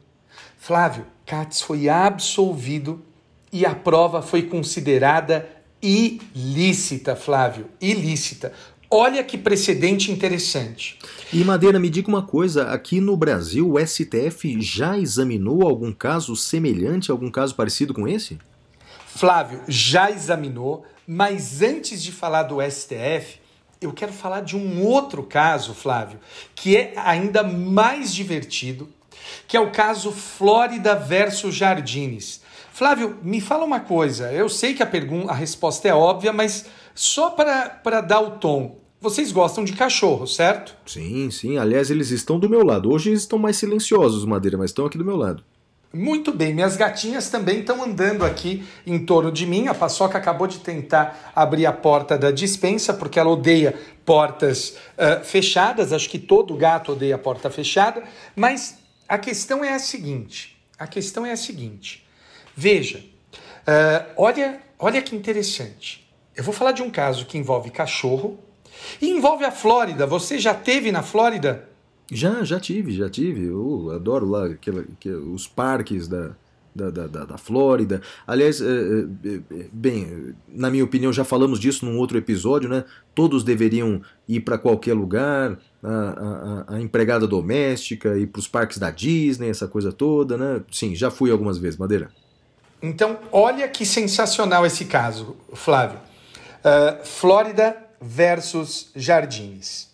Flávio, 0.56 1.06
Katz 1.24 1.60
foi 1.60 1.88
absolvido 1.88 3.04
e 3.52 3.66
a 3.66 3.74
prova 3.74 4.22
foi 4.22 4.42
considerada 4.42 5.48
ilícita, 5.82 7.14
Flávio, 7.14 7.68
ilícita. 7.80 8.52
Olha 8.90 9.22
que 9.24 9.36
precedente 9.36 10.12
interessante. 10.12 10.98
E 11.32 11.42
Madeira, 11.42 11.78
me 11.78 11.90
diga 11.90 12.08
uma 12.08 12.22
coisa: 12.22 12.70
aqui 12.70 13.00
no 13.00 13.16
Brasil, 13.16 13.72
o 13.72 13.84
STF 13.84 14.60
já 14.60 14.96
examinou 14.96 15.66
algum 15.66 15.92
caso 15.92 16.36
semelhante, 16.36 17.10
algum 17.10 17.30
caso 17.30 17.54
parecido 17.54 17.92
com 17.92 18.06
esse? 18.06 18.38
Flávio 19.06 19.62
já 19.66 20.10
examinou, 20.10 20.84
mas 21.06 21.62
antes 21.62 22.02
de 22.02 22.12
falar 22.12 22.44
do 22.44 22.58
STF, 22.62 23.40
eu 23.80 23.92
quero 23.92 24.12
falar 24.12 24.42
de 24.42 24.56
um 24.56 24.84
outro 24.84 25.22
caso, 25.22 25.74
Flávio, 25.74 26.20
que 26.54 26.76
é 26.76 26.92
ainda 26.96 27.42
mais 27.42 28.14
divertido, 28.14 28.88
que 29.48 29.56
é 29.56 29.60
o 29.60 29.70
caso 29.70 30.12
Flórida 30.12 30.94
versus 30.94 31.54
Jardines. 31.54 32.40
Flávio, 32.72 33.18
me 33.22 33.40
fala 33.40 33.64
uma 33.64 33.80
coisa. 33.80 34.30
Eu 34.32 34.50
sei 34.50 34.74
que 34.74 34.82
a 34.82 34.86
pergunta, 34.86 35.32
a 35.32 35.34
resposta 35.34 35.88
é 35.88 35.94
óbvia, 35.94 36.30
mas 36.32 36.66
só 36.96 37.30
para 37.30 38.00
dar 38.00 38.20
o 38.20 38.32
tom. 38.32 38.80
Vocês 39.00 39.30
gostam 39.30 39.62
de 39.62 39.74
cachorro, 39.74 40.26
certo? 40.26 40.74
Sim, 40.86 41.30
sim. 41.30 41.58
Aliás, 41.58 41.90
eles 41.90 42.10
estão 42.10 42.40
do 42.40 42.48
meu 42.48 42.64
lado. 42.64 42.90
Hoje 42.90 43.10
eles 43.10 43.20
estão 43.20 43.38
mais 43.38 43.56
silenciosos, 43.56 44.24
Madeira, 44.24 44.56
mas 44.56 44.70
estão 44.70 44.86
aqui 44.86 44.98
do 44.98 45.04
meu 45.04 45.16
lado. 45.16 45.44
Muito 45.92 46.32
bem, 46.32 46.52
minhas 46.52 46.76
gatinhas 46.76 47.30
também 47.30 47.60
estão 47.60 47.82
andando 47.82 48.24
aqui 48.24 48.66
em 48.86 48.98
torno 48.98 49.30
de 49.30 49.46
mim. 49.46 49.68
A 49.68 49.74
Paçoca 49.74 50.18
acabou 50.18 50.46
de 50.46 50.58
tentar 50.58 51.32
abrir 51.34 51.66
a 51.66 51.72
porta 51.72 52.18
da 52.18 52.30
dispensa, 52.30 52.92
porque 52.92 53.18
ela 53.18 53.30
odeia 53.30 53.78
portas 54.04 54.76
uh, 54.98 55.24
fechadas. 55.24 55.92
Acho 55.92 56.08
que 56.10 56.18
todo 56.18 56.56
gato 56.56 56.92
odeia 56.92 57.14
a 57.14 57.18
porta 57.18 57.50
fechada. 57.50 58.02
Mas 58.34 58.78
a 59.08 59.18
questão 59.18 59.62
é 59.62 59.72
a 59.72 59.78
seguinte: 59.78 60.58
a 60.78 60.86
questão 60.86 61.24
é 61.24 61.32
a 61.32 61.36
seguinte. 61.36 62.04
Veja, 62.54 62.98
uh, 62.98 64.12
olha, 64.16 64.60
olha 64.78 65.00
que 65.00 65.14
interessante. 65.14 66.05
Eu 66.36 66.44
vou 66.44 66.52
falar 66.52 66.72
de 66.72 66.82
um 66.82 66.90
caso 66.90 67.24
que 67.24 67.38
envolve 67.38 67.70
cachorro 67.70 68.38
e 69.00 69.08
envolve 69.08 69.44
a 69.44 69.50
Flórida. 69.50 70.06
Você 70.06 70.38
já 70.38 70.54
teve 70.54 70.92
na 70.92 71.02
Flórida? 71.02 71.68
Já, 72.12 72.44
já 72.44 72.60
tive, 72.60 72.92
já 72.92 73.08
tive. 73.08 73.46
Eu 73.46 73.90
adoro 73.94 74.28
lá 74.28 74.46
aquela, 74.46 74.84
os 75.32 75.46
parques 75.48 76.06
da, 76.06 76.36
da, 76.74 76.90
da, 76.90 77.24
da 77.24 77.38
Flórida. 77.38 78.02
Aliás, 78.26 78.60
é, 78.60 78.66
é, 78.66 79.66
bem, 79.72 80.34
na 80.46 80.70
minha 80.70 80.84
opinião, 80.84 81.12
já 81.12 81.24
falamos 81.24 81.58
disso 81.58 81.86
num 81.86 81.98
outro 81.98 82.18
episódio, 82.18 82.68
né? 82.68 82.84
Todos 83.14 83.42
deveriam 83.42 84.02
ir 84.28 84.40
para 84.40 84.58
qualquer 84.58 84.94
lugar, 84.94 85.58
a, 85.82 86.64
a, 86.68 86.74
a 86.76 86.80
empregada 86.80 87.26
doméstica, 87.26 88.16
ir 88.18 88.26
para 88.26 88.40
os 88.40 88.46
parques 88.46 88.76
da 88.76 88.90
Disney, 88.90 89.48
essa 89.48 89.66
coisa 89.66 89.90
toda, 89.90 90.36
né? 90.36 90.62
Sim, 90.70 90.94
já 90.94 91.10
fui 91.10 91.30
algumas 91.30 91.56
vezes, 91.56 91.78
Madeira. 91.78 92.10
Então, 92.82 93.18
olha 93.32 93.66
que 93.68 93.86
sensacional 93.86 94.66
esse 94.66 94.84
caso, 94.84 95.34
Flávio. 95.54 95.98
Uh, 96.66 97.04
Flórida 97.04 97.76
versus 98.00 98.90
Jardins. 98.96 99.86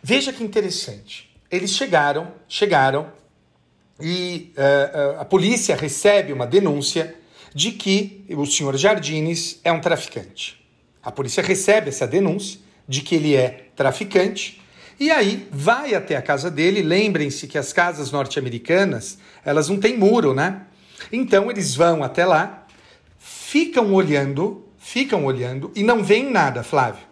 Veja 0.00 0.32
que 0.32 0.44
interessante. 0.44 1.28
Eles 1.50 1.72
chegaram, 1.72 2.32
chegaram 2.46 3.12
e 4.00 4.52
uh, 4.56 5.18
a 5.20 5.24
polícia 5.24 5.74
recebe 5.74 6.32
uma 6.32 6.46
denúncia 6.46 7.16
de 7.52 7.72
que 7.72 8.24
o 8.30 8.46
senhor 8.46 8.76
Jardines 8.76 9.58
é 9.64 9.72
um 9.72 9.80
traficante. 9.80 10.64
A 11.02 11.10
polícia 11.10 11.42
recebe 11.42 11.88
essa 11.88 12.06
denúncia 12.06 12.60
de 12.86 13.00
que 13.00 13.16
ele 13.16 13.34
é 13.34 13.66
traficante 13.74 14.62
e 15.00 15.10
aí 15.10 15.48
vai 15.50 15.96
até 15.96 16.14
a 16.14 16.22
casa 16.22 16.48
dele. 16.48 16.80
Lembrem-se 16.80 17.48
que 17.48 17.58
as 17.58 17.72
casas 17.72 18.12
norte-americanas 18.12 19.18
elas 19.44 19.68
não 19.68 19.80
têm 19.80 19.98
muro, 19.98 20.32
né? 20.32 20.62
Então 21.10 21.50
eles 21.50 21.74
vão 21.74 22.04
até 22.04 22.24
lá, 22.24 22.68
ficam 23.18 23.92
olhando, 23.92 24.64
ficam 24.82 25.24
olhando 25.24 25.70
e 25.74 25.82
não 25.82 26.02
veem 26.02 26.28
nada, 26.30 26.62
Flávio. 26.62 27.06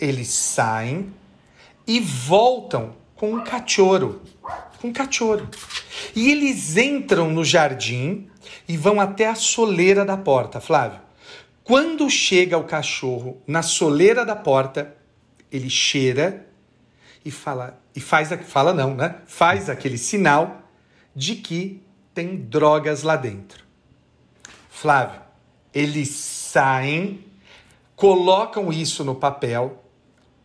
Eles 0.00 0.28
saem, 0.28 1.12
e 1.86 2.00
voltam 2.00 2.96
com 3.14 3.34
um 3.34 3.44
cachorro. 3.44 4.20
Com 4.80 4.88
um 4.88 4.92
cachorro. 4.92 5.48
E 6.16 6.30
eles 6.30 6.76
entram 6.76 7.30
no 7.30 7.44
jardim 7.44 8.28
e 8.66 8.76
vão 8.76 9.00
até 9.00 9.26
a 9.26 9.34
soleira 9.34 10.04
da 10.04 10.16
porta, 10.16 10.60
Flávio. 10.60 11.00
Quando 11.62 12.08
chega 12.10 12.58
o 12.58 12.64
cachorro 12.64 13.40
na 13.46 13.62
soleira 13.62 14.24
da 14.24 14.36
porta, 14.36 14.94
ele 15.50 15.70
cheira 15.70 16.46
e 17.24 17.30
fala 17.30 17.80
e 17.94 18.00
faz 18.00 18.28
fala 18.46 18.74
não, 18.74 18.94
né? 18.94 19.16
Faz 19.26 19.70
aquele 19.70 19.96
sinal 19.96 20.62
de 21.14 21.36
que 21.36 21.82
tem 22.12 22.36
drogas 22.36 23.02
lá 23.02 23.16
dentro. 23.16 23.64
Flávio, 24.68 25.20
eles 25.72 26.33
saem, 26.54 27.24
colocam 27.96 28.72
isso 28.72 29.04
no 29.04 29.14
papel 29.14 29.84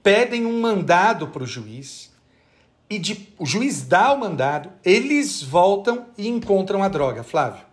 pedem 0.01 0.45
um 0.45 0.59
mandado 0.59 1.27
para 1.27 1.43
o 1.43 1.47
juiz 1.47 2.11
e 2.89 2.97
de, 2.97 3.31
o 3.37 3.45
juiz 3.45 3.83
dá 3.83 4.11
o 4.11 4.19
mandado, 4.19 4.71
eles 4.83 5.43
voltam 5.43 6.07
e 6.17 6.27
encontram 6.27 6.81
a 6.81 6.87
droga, 6.87 7.23
Flávio. 7.23 7.63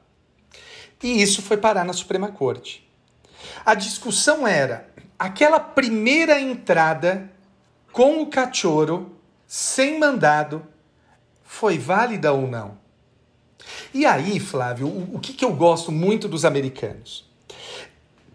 E 1.02 1.22
isso 1.22 1.40
foi 1.40 1.56
parar 1.56 1.84
na 1.84 1.94
Suprema 1.94 2.30
Corte. 2.30 2.86
A 3.64 3.74
discussão 3.74 4.46
era 4.46 4.90
aquela 5.18 5.58
primeira 5.58 6.38
entrada 6.38 7.30
com 7.92 8.20
o 8.20 8.26
cachorro, 8.26 9.12
sem 9.46 9.98
mandado, 9.98 10.66
foi 11.42 11.78
válida 11.78 12.32
ou 12.34 12.46
não? 12.46 12.76
E 13.94 14.04
aí, 14.04 14.38
Flávio, 14.38 14.88
o, 14.88 15.16
o 15.16 15.18
que, 15.18 15.32
que 15.32 15.44
eu 15.44 15.54
gosto 15.54 15.90
muito 15.90 16.28
dos 16.28 16.44
americanos? 16.44 17.25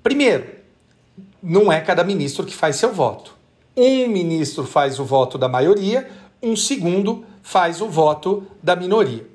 Primeiro, 0.04 0.47
não 1.41 1.72
é 1.72 1.82
cada 1.82 2.04
ministro 2.04 2.45
que 2.45 2.56
faz 2.56 2.76
seu 2.76 2.93
voto. 2.93 3.38
Um 3.76 4.08
ministro 4.08 4.66
faz 4.66 4.99
o 4.99 5.06
voto 5.06 5.38
da 5.38 5.47
maioria, 5.47 6.10
um 6.41 6.56
segundo 6.56 7.26
faz 7.41 7.82
o 7.82 7.88
voto 7.88 8.45
da 8.62 8.76
minoria. 8.76 9.26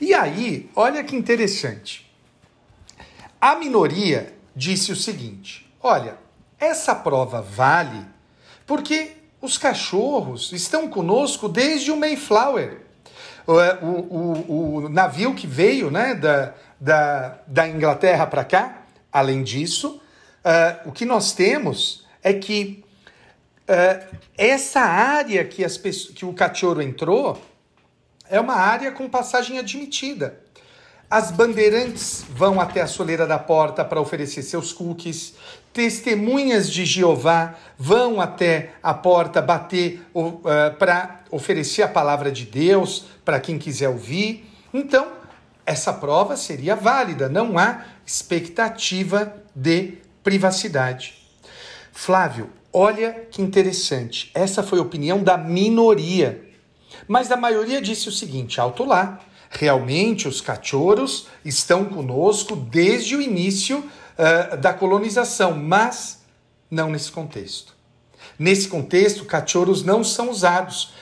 E 0.00 0.12
aí, 0.12 0.68
olha 0.74 1.02
que 1.04 1.16
interessante. 1.16 2.10
A 3.40 3.54
minoria 3.56 4.34
disse 4.54 4.92
o 4.92 4.96
seguinte: 4.96 5.66
olha, 5.82 6.18
essa 6.58 6.94
prova 6.94 7.40
vale 7.40 8.04
porque 8.66 9.16
os 9.40 9.56
cachorros 9.56 10.52
estão 10.52 10.88
conosco 10.88 11.48
desde 11.48 11.90
o 11.90 11.96
Mayflower. 11.96 12.82
O, 13.46 13.54
o, 13.84 14.84
o, 14.84 14.88
navio 14.88 15.34
que 15.34 15.46
veio 15.46 15.90
né, 15.90 16.14
da, 16.14 16.54
da, 16.78 17.38
da 17.46 17.66
Inglaterra 17.66 18.26
para 18.26 18.44
cá, 18.44 18.79
além 19.12 19.42
disso, 19.42 20.00
uh, 20.44 20.88
o 20.88 20.92
que 20.92 21.04
nós 21.04 21.32
temos 21.32 22.06
é 22.22 22.32
que 22.32 22.84
Uh, 23.70 24.18
essa 24.36 24.80
área 24.80 25.44
que, 25.44 25.64
as 25.64 25.76
que 25.76 26.24
o 26.24 26.32
cachorro 26.32 26.82
entrou 26.82 27.40
é 28.28 28.40
uma 28.40 28.56
área 28.56 28.90
com 28.90 29.08
passagem 29.08 29.60
admitida. 29.60 30.40
As 31.08 31.30
bandeirantes 31.30 32.24
vão 32.30 32.60
até 32.60 32.80
a 32.80 32.88
soleira 32.88 33.28
da 33.28 33.38
porta 33.38 33.84
para 33.84 34.00
oferecer 34.00 34.42
seus 34.42 34.72
cookies. 34.72 35.34
Testemunhas 35.72 36.68
de 36.68 36.84
Jeová 36.84 37.54
vão 37.78 38.20
até 38.20 38.72
a 38.82 38.92
porta 38.92 39.40
bater 39.40 40.04
uh, 40.14 40.40
para 40.76 41.20
oferecer 41.30 41.82
a 41.82 41.88
palavra 41.88 42.32
de 42.32 42.46
Deus 42.46 43.04
para 43.24 43.38
quem 43.38 43.56
quiser 43.56 43.88
ouvir. 43.88 44.50
Então, 44.74 45.12
essa 45.64 45.92
prova 45.92 46.36
seria 46.36 46.74
válida, 46.74 47.28
não 47.28 47.56
há 47.56 47.84
expectativa 48.10 49.34
de 49.54 49.98
privacidade. 50.22 51.14
Flávio, 51.92 52.50
Olha 52.72 53.26
que 53.30 53.42
interessante. 53.42 54.30
Essa 54.32 54.62
foi 54.62 54.78
a 54.78 54.82
opinião 54.82 55.22
da 55.22 55.36
minoria. 55.36 56.48
Mas 57.08 57.30
a 57.32 57.36
maioria 57.36 57.80
disse 57.80 58.08
o 58.08 58.12
seguinte: 58.12 58.60
alto 58.60 58.84
lá. 58.84 59.20
Realmente 59.52 60.28
os 60.28 60.40
cachorros 60.40 61.26
estão 61.44 61.84
conosco 61.84 62.54
desde 62.54 63.16
o 63.16 63.20
início 63.20 63.80
uh, 63.80 64.56
da 64.56 64.72
colonização, 64.72 65.56
mas 65.56 66.20
não 66.70 66.88
nesse 66.88 67.10
contexto. 67.10 67.74
Nesse 68.38 68.68
contexto, 68.68 69.24
cachorros 69.24 69.82
não 69.82 70.04
são 70.04 70.30
usados 70.30 70.94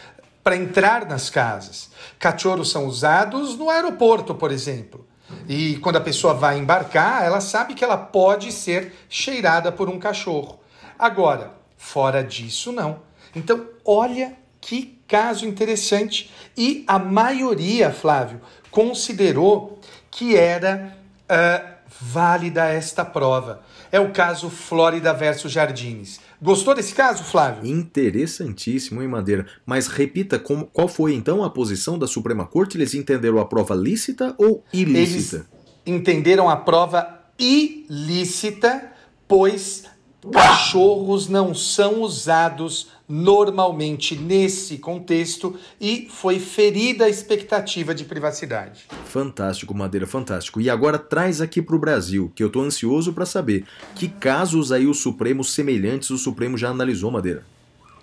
para 0.42 0.56
entrar 0.56 1.04
nas 1.04 1.28
casas. 1.28 1.90
Cachorros 2.18 2.70
são 2.70 2.86
usados 2.86 3.54
no 3.54 3.68
aeroporto, 3.68 4.34
por 4.34 4.50
exemplo. 4.50 5.06
E 5.48 5.76
quando 5.76 5.96
a 5.96 6.00
pessoa 6.00 6.34
vai 6.34 6.58
embarcar, 6.58 7.24
ela 7.24 7.40
sabe 7.40 7.74
que 7.74 7.84
ela 7.84 7.96
pode 7.96 8.50
ser 8.52 8.94
cheirada 9.08 9.70
por 9.70 9.88
um 9.88 9.98
cachorro. 9.98 10.60
Agora, 10.98 11.58
Fora 11.78 12.24
disso, 12.24 12.72
não. 12.72 12.98
Então, 13.34 13.64
olha 13.84 14.34
que 14.60 15.00
caso 15.06 15.46
interessante. 15.46 16.30
E 16.56 16.84
a 16.88 16.98
maioria, 16.98 17.92
Flávio, 17.92 18.40
considerou 18.70 19.80
que 20.10 20.36
era 20.36 20.98
uh, 21.22 21.78
válida 22.00 22.66
esta 22.66 23.04
prova. 23.04 23.62
É 23.92 24.00
o 24.00 24.10
caso 24.10 24.50
Flórida 24.50 25.14
versus 25.14 25.52
Jardines. 25.52 26.20
Gostou 26.40 26.74
desse 26.74 26.94
caso, 26.94 27.24
Flávio? 27.24 27.66
Interessantíssimo, 27.68 29.02
hein, 29.02 29.08
Madeira? 29.08 29.46
Mas 29.66 29.88
repita, 29.88 30.38
como, 30.38 30.66
qual 30.66 30.86
foi 30.86 31.14
então 31.14 31.42
a 31.42 31.50
posição 31.50 31.98
da 31.98 32.06
Suprema 32.06 32.46
Corte? 32.46 32.76
Eles 32.76 32.94
entenderam 32.94 33.38
a 33.38 33.44
prova 33.44 33.74
lícita 33.74 34.34
ou 34.38 34.64
ilícita? 34.72 35.36
Eles 35.36 35.46
entenderam 35.84 36.48
a 36.48 36.56
prova 36.56 37.18
ilícita, 37.38 38.92
pois 39.26 39.84
Cachorros 40.32 41.28
não 41.28 41.54
são 41.54 42.02
usados 42.02 42.88
normalmente 43.08 44.16
nesse 44.16 44.78
contexto 44.78 45.56
e 45.80 46.08
foi 46.10 46.40
ferida 46.40 47.04
a 47.04 47.08
expectativa 47.08 47.94
de 47.94 48.04
privacidade. 48.04 48.86
Fantástico, 49.04 49.72
Madeira, 49.72 50.04
fantástico. 50.06 50.60
E 50.60 50.68
agora 50.68 50.98
traz 50.98 51.40
aqui 51.40 51.62
para 51.62 51.76
o 51.76 51.78
Brasil, 51.78 52.32
que 52.34 52.42
eu 52.42 52.48
estou 52.48 52.62
ansioso 52.62 53.12
para 53.12 53.24
saber 53.24 53.64
que 53.94 54.08
casos 54.08 54.72
aí 54.72 54.88
o 54.88 54.94
Supremo 54.94 55.44
semelhantes 55.44 56.10
o 56.10 56.18
Supremo 56.18 56.58
já 56.58 56.68
analisou, 56.68 57.12
Madeira. 57.12 57.44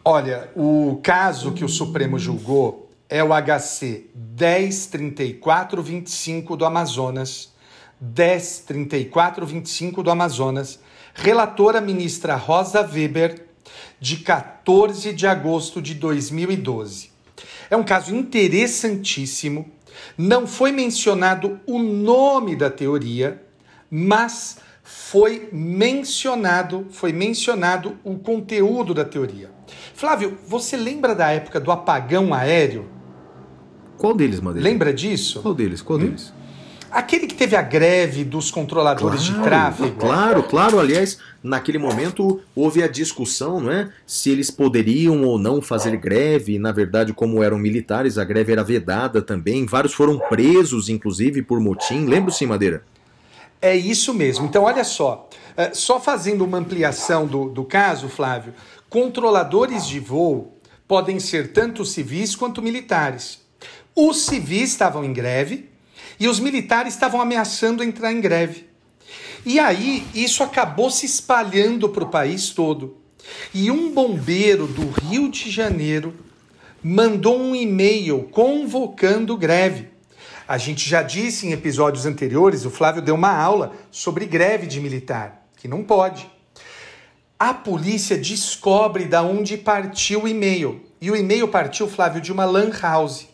Olha, 0.04 0.50
o 0.56 1.00
caso 1.04 1.52
que 1.52 1.64
o 1.66 1.70
Supremo 1.70 2.18
julgou 2.18 2.90
é 3.10 3.22
o 3.24 3.30
HC 3.30 4.10
103425 4.40 6.56
do 6.56 6.66
Amazonas. 6.66 7.54
103425 8.00 10.04
do 10.04 10.12
Amazonas. 10.12 10.80
Relatora 11.18 11.80
ministra 11.80 12.36
Rosa 12.36 12.82
Weber, 12.82 13.46
de 14.02 14.18
14 14.18 15.14
de 15.14 15.26
agosto 15.26 15.82
de 15.82 15.96
2012. 15.96 17.10
É 17.70 17.78
um 17.78 17.86
caso 17.86 18.14
interessantíssimo. 18.14 19.72
Não 20.18 20.46
foi 20.46 20.74
mencionado 20.74 21.58
o 21.66 21.80
nome 21.80 22.54
da 22.54 22.70
teoria, 22.70 23.42
mas 23.90 24.58
foi 24.84 25.48
mencionado, 25.54 26.86
foi 26.92 27.14
mencionado 27.14 27.98
o 28.04 28.20
conteúdo 28.20 28.94
da 28.94 29.06
teoria. 29.06 29.50
Flávio, 29.94 30.38
você 30.46 30.76
lembra 30.76 31.16
da 31.16 31.32
época 31.32 31.62
do 31.62 31.72
apagão 31.72 32.34
aéreo? 32.34 32.90
Qual 33.98 34.14
deles, 34.14 34.42
Madeira? 34.42 34.68
Lembra 34.68 34.94
disso? 34.94 35.42
Qual 35.42 35.54
deles? 35.54 35.82
Qual 35.82 35.98
hum? 35.98 36.04
deles? 36.04 36.34
Aquele 36.96 37.28
que 37.28 37.36
teve 37.36 37.58
a 37.58 37.62
greve 37.62 38.24
dos 38.24 38.50
controladores 38.50 39.28
claro, 39.28 39.42
de 39.42 39.44
tráfego. 39.44 40.00
Claro, 40.00 40.44
claro. 40.44 40.80
Aliás, 40.80 41.20
naquele 41.44 41.78
momento 41.78 42.40
houve 42.56 42.82
a 42.82 42.88
discussão, 42.88 43.60
não 43.60 43.70
é? 43.70 43.92
Se 44.08 44.30
eles 44.30 44.50
poderiam 44.50 45.22
ou 45.26 45.38
não 45.38 45.62
fazer 45.62 45.98
greve. 45.98 46.58
Na 46.58 46.72
verdade, 46.72 47.12
como 47.12 47.44
eram 47.44 47.58
militares, 47.58 48.18
a 48.18 48.24
greve 48.24 48.54
era 48.54 48.64
vedada 48.64 49.22
também. 49.22 49.66
Vários 49.66 49.94
foram 49.94 50.18
presos, 50.30 50.88
inclusive, 50.88 51.42
por 51.42 51.60
motim. 51.60 52.06
Lembra-se, 52.06 52.46
Madeira? 52.46 52.82
É 53.62 53.76
isso 53.76 54.14
mesmo. 54.14 54.46
Então, 54.46 54.64
olha 54.64 54.86
só. 54.86 55.28
É, 55.58 55.74
só 55.74 56.00
fazendo 56.00 56.46
uma 56.46 56.60
ampliação 56.60 57.28
do, 57.28 57.50
do 57.50 57.66
caso, 57.66 58.08
Flávio, 58.08 58.54
controladores 58.90 59.86
de 59.86 60.00
voo 60.00 60.58
podem 60.88 61.20
ser 61.20 61.52
tanto 61.52 61.84
civis 61.84 62.38
quanto 62.38 62.62
militares. 62.62 63.42
Os 63.94 64.22
civis 64.22 64.70
estavam 64.72 65.04
em 65.04 65.12
greve 65.12 65.75
e 66.20 66.28
os 66.28 66.40
militares 66.40 66.94
estavam 66.94 67.22
ameaçando 67.22 67.84
entrar 67.84 68.12
em 68.12 68.22
greve. 68.22 68.68
E 69.46 69.60
aí 69.60 70.06
isso 70.14 70.44
acabou 70.44 70.90
se 70.90 71.06
espalhando 71.06 71.90
para 71.90 72.04
o 72.04 72.10
país 72.10 72.50
todo. 72.50 72.98
E 73.54 73.70
um 73.70 73.92
bombeiro 73.92 74.68
do 74.68 74.90
Rio 74.90 75.30
de 75.30 75.50
Janeiro 75.50 76.14
mandou 76.84 77.40
um 77.40 77.56
e-mail 77.56 78.30
convocando 78.32 79.38
greve. 79.38 79.90
A 80.48 80.58
gente 80.58 80.88
já 80.88 81.02
disse 81.02 81.48
em 81.48 81.52
episódios 81.52 82.06
anteriores, 82.06 82.66
o 82.66 82.70
Flávio 82.70 83.02
deu 83.02 83.16
uma 83.16 83.36
aula 83.36 83.74
sobre 83.90 84.26
greve 84.26 84.68
de 84.68 84.80
militar, 84.80 85.48
que 85.58 85.68
não 85.68 85.84
pode. 85.84 86.30
A 87.38 87.54
polícia 87.54 88.18
descobre 88.18 89.06
da 89.06 89.22
onde 89.24 89.58
partiu 89.58 90.24
o 90.24 90.28
e-mail. 90.28 90.84
E 91.02 91.10
o 91.12 91.16
e-mail 91.16 91.48
partiu, 91.48 91.88
Flávio, 91.88 92.22
de 92.22 92.32
uma 92.32 92.46
lan 92.46 92.70
house. 92.80 93.28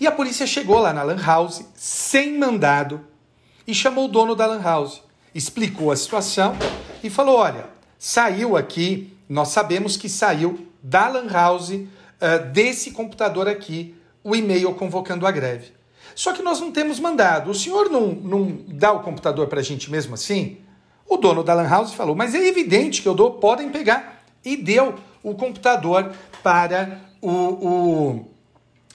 E 0.00 0.06
a 0.06 0.12
polícia 0.12 0.46
chegou 0.46 0.78
lá 0.78 0.92
na 0.92 1.02
Lan 1.02 1.22
House 1.22 1.64
sem 1.74 2.36
mandado 2.36 3.00
e 3.66 3.74
chamou 3.74 4.06
o 4.06 4.08
dono 4.08 4.34
da 4.34 4.46
Lan 4.46 4.62
House, 4.62 5.02
explicou 5.34 5.90
a 5.90 5.96
situação 5.96 6.56
e 7.02 7.10
falou: 7.10 7.36
olha, 7.36 7.66
saiu 7.98 8.56
aqui, 8.56 9.16
nós 9.28 9.48
sabemos 9.48 9.96
que 9.96 10.08
saiu 10.08 10.68
da 10.82 11.08
Lan 11.08 11.28
House, 11.28 11.70
uh, 11.70 11.88
desse 12.52 12.90
computador 12.90 13.48
aqui, 13.48 13.94
o 14.22 14.34
e-mail 14.34 14.74
convocando 14.74 15.26
a 15.26 15.30
greve. 15.30 15.72
Só 16.14 16.32
que 16.32 16.42
nós 16.42 16.60
não 16.60 16.70
temos 16.70 17.00
mandado. 17.00 17.50
O 17.50 17.54
senhor 17.54 17.90
não, 17.90 18.08
não 18.08 18.58
dá 18.68 18.92
o 18.92 19.00
computador 19.00 19.48
para 19.48 19.60
a 19.60 19.62
gente 19.62 19.90
mesmo 19.90 20.14
assim? 20.14 20.58
O 21.06 21.16
dono 21.16 21.42
da 21.42 21.54
Lan 21.54 21.68
House 21.68 21.92
falou: 21.92 22.14
mas 22.14 22.34
é 22.34 22.46
evidente 22.46 23.02
que 23.02 23.08
eu 23.08 23.14
dou, 23.14 23.32
podem 23.32 23.70
pegar. 23.70 24.22
E 24.44 24.56
deu 24.56 24.94
o 25.22 25.34
computador 25.34 26.12
para 26.42 27.00
o, 27.20 27.30
o 27.30 28.30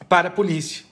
para 0.08 0.28
a 0.28 0.32
polícia. 0.32 0.89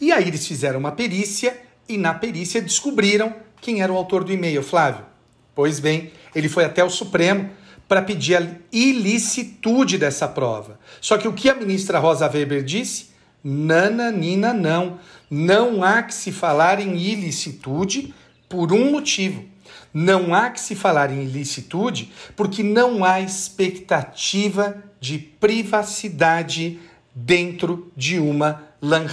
E 0.00 0.12
aí 0.12 0.28
eles 0.28 0.46
fizeram 0.46 0.78
uma 0.78 0.92
perícia 0.92 1.60
e 1.88 1.96
na 1.96 2.14
perícia 2.14 2.60
descobriram 2.60 3.34
quem 3.60 3.82
era 3.82 3.92
o 3.92 3.96
autor 3.96 4.24
do 4.24 4.32
e-mail, 4.32 4.62
Flávio. 4.62 5.04
Pois 5.54 5.78
bem, 5.78 6.12
ele 6.34 6.48
foi 6.48 6.64
até 6.64 6.82
o 6.82 6.90
Supremo 6.90 7.50
para 7.86 8.02
pedir 8.02 8.36
a 8.36 8.46
ilicitude 8.72 9.98
dessa 9.98 10.26
prova. 10.26 10.80
Só 11.00 11.18
que 11.18 11.28
o 11.28 11.32
que 11.32 11.50
a 11.50 11.54
ministra 11.54 11.98
Rosa 11.98 12.26
Weber 12.26 12.64
disse? 12.64 13.10
Nananina, 13.44 14.52
não. 14.54 14.98
Não 15.30 15.84
há 15.84 16.02
que 16.02 16.14
se 16.14 16.32
falar 16.32 16.80
em 16.80 16.96
ilicitude 16.96 18.14
por 18.48 18.72
um 18.72 18.90
motivo. 18.90 19.44
Não 19.92 20.34
há 20.34 20.48
que 20.48 20.60
se 20.60 20.74
falar 20.74 21.10
em 21.10 21.22
ilicitude 21.22 22.10
porque 22.34 22.62
não 22.62 23.04
há 23.04 23.20
expectativa 23.20 24.82
de 24.98 25.18
privacidade 25.18 26.78
dentro 27.14 27.92
de 27.94 28.18
uma 28.18 28.71
lan 28.82 29.06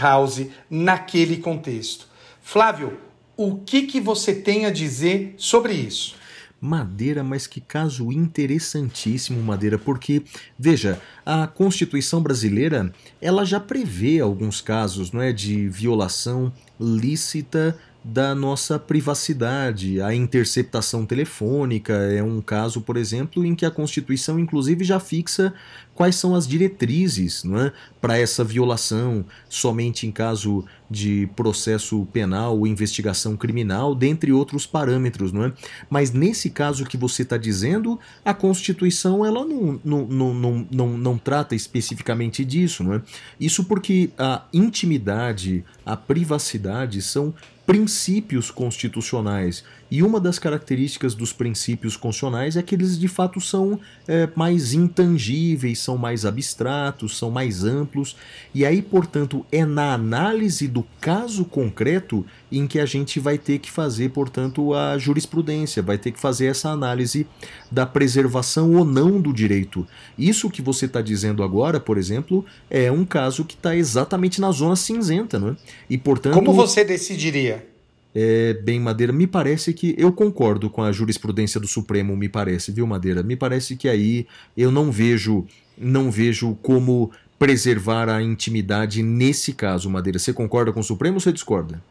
naquele 0.69 1.37
contexto. 1.37 2.07
Flávio, 2.41 2.99
o 3.37 3.59
que, 3.59 3.83
que 3.83 4.01
você 4.01 4.33
tem 4.33 4.65
a 4.65 4.71
dizer 4.71 5.35
sobre 5.37 5.73
isso? 5.73 6.17
Madeira, 6.59 7.23
mas 7.23 7.47
que 7.47 7.61
caso 7.61 8.11
interessantíssimo, 8.11 9.41
Madeira, 9.41 9.77
porque 9.77 10.23
veja, 10.57 11.01
a 11.25 11.47
Constituição 11.47 12.21
brasileira, 12.21 12.91
ela 13.21 13.45
já 13.45 13.59
prevê 13.59 14.19
alguns 14.19 14.59
casos, 14.59 15.11
não 15.11 15.21
é, 15.21 15.31
de 15.31 15.69
violação 15.69 16.51
lícita 16.77 17.77
da 18.03 18.33
nossa 18.33 18.79
privacidade. 18.79 20.01
A 20.01 20.13
interceptação 20.13 21.05
telefônica 21.05 21.93
é 21.93 22.23
um 22.23 22.41
caso, 22.41 22.81
por 22.81 22.97
exemplo, 22.97 23.45
em 23.45 23.53
que 23.53 23.65
a 23.65 23.71
Constituição, 23.71 24.39
inclusive, 24.39 24.83
já 24.83 24.99
fixa 24.99 25.53
quais 25.99 26.15
são 26.15 26.33
as 26.33 26.47
diretrizes 26.47 27.43
é, 27.43 27.73
para 27.99 28.17
essa 28.17 28.41
violação, 28.41 29.25
somente 29.49 30.07
em 30.07 30.11
caso 30.11 30.63
de 30.89 31.29
processo 31.35 32.07
penal 32.13 32.57
ou 32.57 32.65
investigação 32.65 33.35
criminal, 33.35 33.93
dentre 33.93 34.31
outros 34.31 34.65
parâmetros. 34.65 35.33
Não 35.33 35.43
é? 35.43 35.53
Mas 35.89 36.11
nesse 36.11 36.51
caso 36.51 36.85
que 36.85 36.95
você 36.95 37.23
está 37.23 37.35
dizendo, 37.35 37.99
a 38.23 38.33
Constituição 38.33 39.25
ela 39.25 39.45
não, 39.45 39.77
não, 39.83 40.07
não, 40.07 40.33
não, 40.33 40.67
não, 40.71 40.97
não 40.97 41.17
trata 41.17 41.53
especificamente 41.53 42.45
disso. 42.45 42.81
Não 42.81 42.93
é? 42.93 43.01
Isso 43.37 43.65
porque 43.65 44.09
a 44.17 44.45
intimidade, 44.53 45.65
a 45.85 45.97
privacidade 45.97 47.01
são 47.01 47.33
princípios 47.69 48.49
constitucionais. 48.49 49.63
E 49.91 50.03
uma 50.03 50.19
das 50.19 50.37
características 50.37 51.15
dos 51.15 51.33
princípios 51.33 51.97
constitucionais 51.97 52.55
é 52.55 52.61
que 52.61 52.75
eles 52.75 52.99
de 52.99 53.07
fato 53.07 53.41
são 53.41 53.79
é, 54.07 54.27
mais 54.35 54.73
intangíveis, 54.73 55.79
são 55.79 55.97
mais 55.97 56.25
abstratos, 56.25 57.17
são 57.17 57.31
mais 57.31 57.63
amplos. 57.63 58.15
E 58.53 58.65
aí, 58.65 58.81
portanto, 58.81 59.45
é 59.51 59.65
na 59.65 59.93
análise 59.93 60.67
do 60.67 60.85
caso 60.99 61.45
concreto 61.45 62.25
em 62.51 62.67
que 62.67 62.79
a 62.79 62.85
gente 62.85 63.19
vai 63.19 63.37
ter 63.37 63.59
que 63.59 63.71
fazer, 63.71 64.09
portanto, 64.09 64.73
a 64.73 64.97
jurisprudência, 64.97 65.81
vai 65.81 65.97
ter 65.97 66.11
que 66.11 66.19
fazer 66.19 66.47
essa 66.47 66.69
análise 66.69 67.25
da 67.71 67.85
preservação 67.85 68.75
ou 68.75 68.83
não 68.83 69.21
do 69.21 69.31
direito. 69.31 69.87
Isso 70.17 70.49
que 70.49 70.61
você 70.61 70.85
está 70.85 71.01
dizendo 71.01 71.43
agora, 71.43 71.79
por 71.79 71.97
exemplo, 71.97 72.45
é 72.69 72.91
um 72.91 73.05
caso 73.05 73.45
que 73.45 73.55
está 73.55 73.75
exatamente 73.75 74.41
na 74.41 74.51
zona 74.51 74.75
cinzenta, 74.75 75.39
não 75.39 75.49
é? 75.49 75.55
E 75.89 75.97
portanto. 75.97 76.33
Como 76.33 76.53
você 76.53 76.83
decidiria? 76.83 77.68
É, 78.13 78.53
bem, 78.53 78.79
Madeira, 78.79 79.13
me 79.13 79.27
parece 79.27 79.73
que 79.73 79.93
eu 79.97 80.11
concordo 80.11 80.69
com 80.69 80.81
a 80.81 80.91
jurisprudência 80.91 81.59
do 81.59 81.67
Supremo, 81.67 82.15
me 82.17 82.27
parece, 82.27 82.71
viu, 82.71 82.87
Madeira? 82.87 83.21
Me 83.21 83.35
parece 83.35 83.75
que 83.75 83.87
aí 83.87 84.25
eu 84.57 84.71
não 84.71 84.91
vejo, 84.91 85.45
não 85.77 86.09
vejo 86.09 86.55
como 86.61 87.11
preservar 87.37 88.09
a 88.09 88.21
intimidade 88.21 89.03
nesse 89.03 89.53
caso, 89.53 89.89
Madeira. 89.89 90.17
Você 90.19 90.33
concorda 90.33 90.73
com 90.73 90.79
o 90.79 90.83
Supremo 90.83 91.15
ou 91.15 91.19
você 91.19 91.31
discorda? 91.31 91.81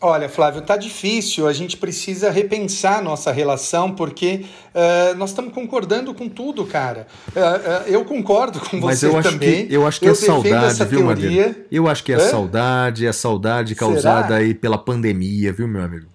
Olha, 0.00 0.28
Flávio, 0.28 0.62
tá 0.62 0.76
difícil. 0.76 1.48
A 1.48 1.52
gente 1.52 1.76
precisa 1.76 2.30
repensar 2.30 3.02
nossa 3.02 3.32
relação 3.32 3.92
porque 3.92 4.44
uh, 4.72 5.16
nós 5.16 5.30
estamos 5.30 5.52
concordando 5.52 6.14
com 6.14 6.28
tudo, 6.28 6.64
cara. 6.64 7.08
Uh, 7.28 7.40
uh, 7.40 7.88
eu 7.88 8.04
concordo 8.04 8.60
com 8.60 8.78
Mas 8.78 9.00
você 9.00 9.06
eu 9.06 9.16
acho 9.16 9.30
também. 9.32 9.66
Que, 9.66 9.74
eu 9.74 9.86
acho 9.86 9.98
que 9.98 10.06
eu 10.06 10.12
é 10.12 10.14
saudade, 10.14 10.84
viu, 10.84 11.04
Madeira? 11.04 11.56
Eu 11.70 11.88
acho 11.88 12.04
que 12.04 12.12
é 12.12 12.16
Hã? 12.16 12.30
saudade, 12.30 13.06
é 13.06 13.12
saudade 13.12 13.74
causada 13.74 14.28
Será? 14.28 14.36
aí 14.36 14.54
pela 14.54 14.78
pandemia, 14.78 15.52
viu, 15.52 15.66
meu 15.66 15.82
amigo? 15.82 16.06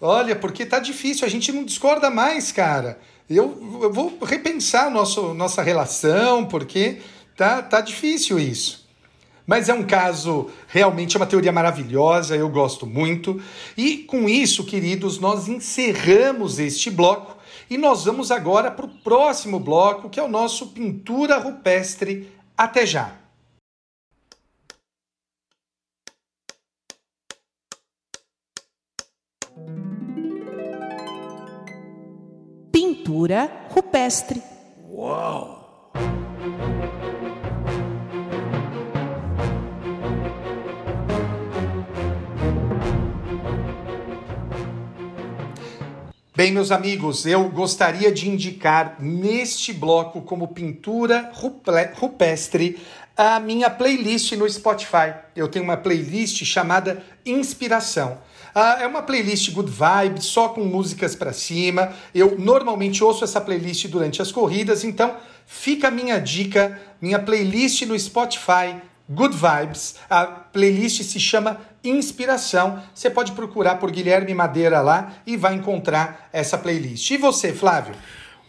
Olha, 0.00 0.34
porque 0.34 0.64
tá 0.64 0.78
difícil. 0.78 1.26
A 1.26 1.30
gente 1.30 1.52
não 1.52 1.62
discorda 1.62 2.08
mais, 2.08 2.50
cara. 2.50 2.98
Eu, 3.28 3.80
eu 3.82 3.92
vou 3.92 4.18
repensar 4.22 4.90
nosso, 4.90 5.34
nossa 5.34 5.62
relação 5.62 6.46
porque 6.46 7.00
tá, 7.36 7.60
tá 7.60 7.82
difícil 7.82 8.38
isso. 8.38 8.79
Mas 9.46 9.68
é 9.68 9.74
um 9.74 9.82
caso, 9.82 10.50
realmente 10.68 11.16
é 11.16 11.18
uma 11.18 11.26
teoria 11.26 11.52
maravilhosa, 11.52 12.36
eu 12.36 12.48
gosto 12.48 12.86
muito. 12.86 13.40
E 13.76 13.98
com 13.98 14.28
isso, 14.28 14.64
queridos, 14.64 15.18
nós 15.18 15.48
encerramos 15.48 16.58
este 16.58 16.90
bloco 16.90 17.36
e 17.68 17.76
nós 17.78 18.04
vamos 18.04 18.30
agora 18.30 18.70
para 18.70 18.86
o 18.86 18.88
próximo 18.88 19.58
bloco, 19.58 20.08
que 20.08 20.18
é 20.18 20.22
o 20.22 20.28
nosso 20.28 20.68
Pintura 20.68 21.38
Rupestre. 21.38 22.32
Até 22.56 22.84
já! 22.84 23.20
Pintura 32.72 33.68
rupestre. 33.70 34.42
Uau! 34.88 35.92
Bem, 46.40 46.52
meus 46.52 46.70
amigos, 46.70 47.26
eu 47.26 47.50
gostaria 47.50 48.10
de 48.10 48.26
indicar 48.26 48.96
neste 48.98 49.74
bloco 49.74 50.22
como 50.22 50.48
pintura 50.48 51.30
rupestre 51.34 52.80
a 53.14 53.38
minha 53.38 53.68
playlist 53.68 54.32
no 54.32 54.48
Spotify. 54.48 55.12
Eu 55.36 55.48
tenho 55.48 55.66
uma 55.66 55.76
playlist 55.76 56.42
chamada 56.46 57.04
Inspiração. 57.26 58.16
Ah, 58.54 58.78
é 58.80 58.86
uma 58.86 59.02
playlist 59.02 59.52
good 59.52 59.70
vibe, 59.70 60.22
só 60.22 60.48
com 60.48 60.64
músicas 60.64 61.14
para 61.14 61.34
cima. 61.34 61.92
Eu 62.14 62.38
normalmente 62.38 63.04
ouço 63.04 63.22
essa 63.22 63.38
playlist 63.38 63.88
durante 63.88 64.22
as 64.22 64.32
corridas, 64.32 64.82
então 64.82 65.18
fica 65.44 65.88
a 65.88 65.90
minha 65.90 66.18
dica, 66.18 66.80
minha 67.02 67.18
playlist 67.18 67.82
no 67.82 67.98
Spotify 67.98 68.80
Good 69.10 69.36
Vibes. 69.36 69.96
A 70.08 70.24
playlist 70.24 71.02
se 71.02 71.18
chama 71.18 71.60
Inspiração. 71.82 72.80
Você 72.94 73.10
pode 73.10 73.32
procurar 73.32 73.76
por 73.76 73.90
Guilherme 73.90 74.32
Madeira 74.34 74.80
lá 74.80 75.14
e 75.26 75.36
vai 75.36 75.54
encontrar 75.54 76.28
essa 76.32 76.56
playlist. 76.56 77.10
E 77.10 77.16
você, 77.16 77.52
Flávio? 77.52 77.94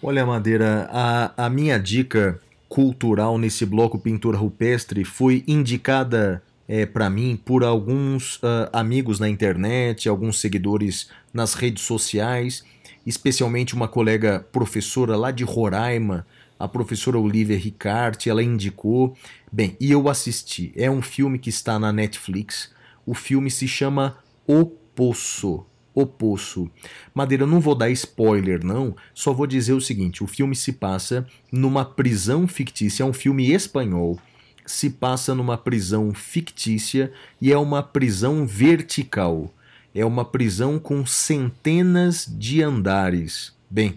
Olha, 0.03 0.25
Madeira, 0.25 0.87
a, 0.91 1.45
a 1.45 1.49
minha 1.49 1.79
dica 1.79 2.39
cultural 2.69 3.37
nesse 3.37 3.65
bloco 3.65 3.97
Pintura 3.97 4.37
Rupestre 4.37 5.03
foi 5.03 5.43
indicada 5.47 6.43
é, 6.67 6.85
para 6.85 7.09
mim 7.09 7.35
por 7.43 7.63
alguns 7.63 8.37
uh, 8.37 8.69
amigos 8.71 9.19
na 9.19 9.27
internet, 9.27 10.07
alguns 10.07 10.39
seguidores 10.39 11.09
nas 11.33 11.53
redes 11.53 11.83
sociais, 11.83 12.63
especialmente 13.05 13.73
uma 13.73 13.87
colega 13.87 14.45
professora 14.51 15.17
lá 15.17 15.31
de 15.31 15.43
Roraima, 15.43 16.25
a 16.61 16.67
professora 16.67 17.17
Olivia 17.17 17.57
Ricarte, 17.57 18.29
ela 18.29 18.43
indicou. 18.43 19.17
Bem, 19.51 19.75
e 19.79 19.91
eu 19.91 20.07
assisti. 20.07 20.71
É 20.75 20.91
um 20.91 21.01
filme 21.01 21.39
que 21.39 21.49
está 21.49 21.79
na 21.79 21.91
Netflix. 21.91 22.71
O 23.03 23.15
filme 23.15 23.49
se 23.49 23.67
chama 23.67 24.17
O 24.45 24.65
Poço. 24.65 25.65
O 25.93 26.05
Poço. 26.05 26.69
Madeira, 27.15 27.47
não 27.47 27.59
vou 27.59 27.73
dar 27.73 27.89
spoiler, 27.89 28.63
não. 28.63 28.95
Só 29.11 29.33
vou 29.33 29.47
dizer 29.47 29.73
o 29.73 29.81
seguinte: 29.81 30.23
o 30.23 30.27
filme 30.27 30.55
se 30.55 30.71
passa 30.73 31.25
numa 31.51 31.83
prisão 31.83 32.47
fictícia. 32.47 33.03
É 33.03 33.05
um 33.05 33.13
filme 33.13 33.51
espanhol. 33.51 34.19
Se 34.63 34.89
passa 34.91 35.33
numa 35.33 35.57
prisão 35.57 36.13
fictícia 36.13 37.11
e 37.41 37.51
é 37.51 37.57
uma 37.57 37.81
prisão 37.81 38.45
vertical. 38.45 39.51
É 39.95 40.05
uma 40.05 40.23
prisão 40.23 40.77
com 40.77 41.05
centenas 41.07 42.25
de 42.31 42.61
andares. 42.61 43.53
Bem, 43.69 43.95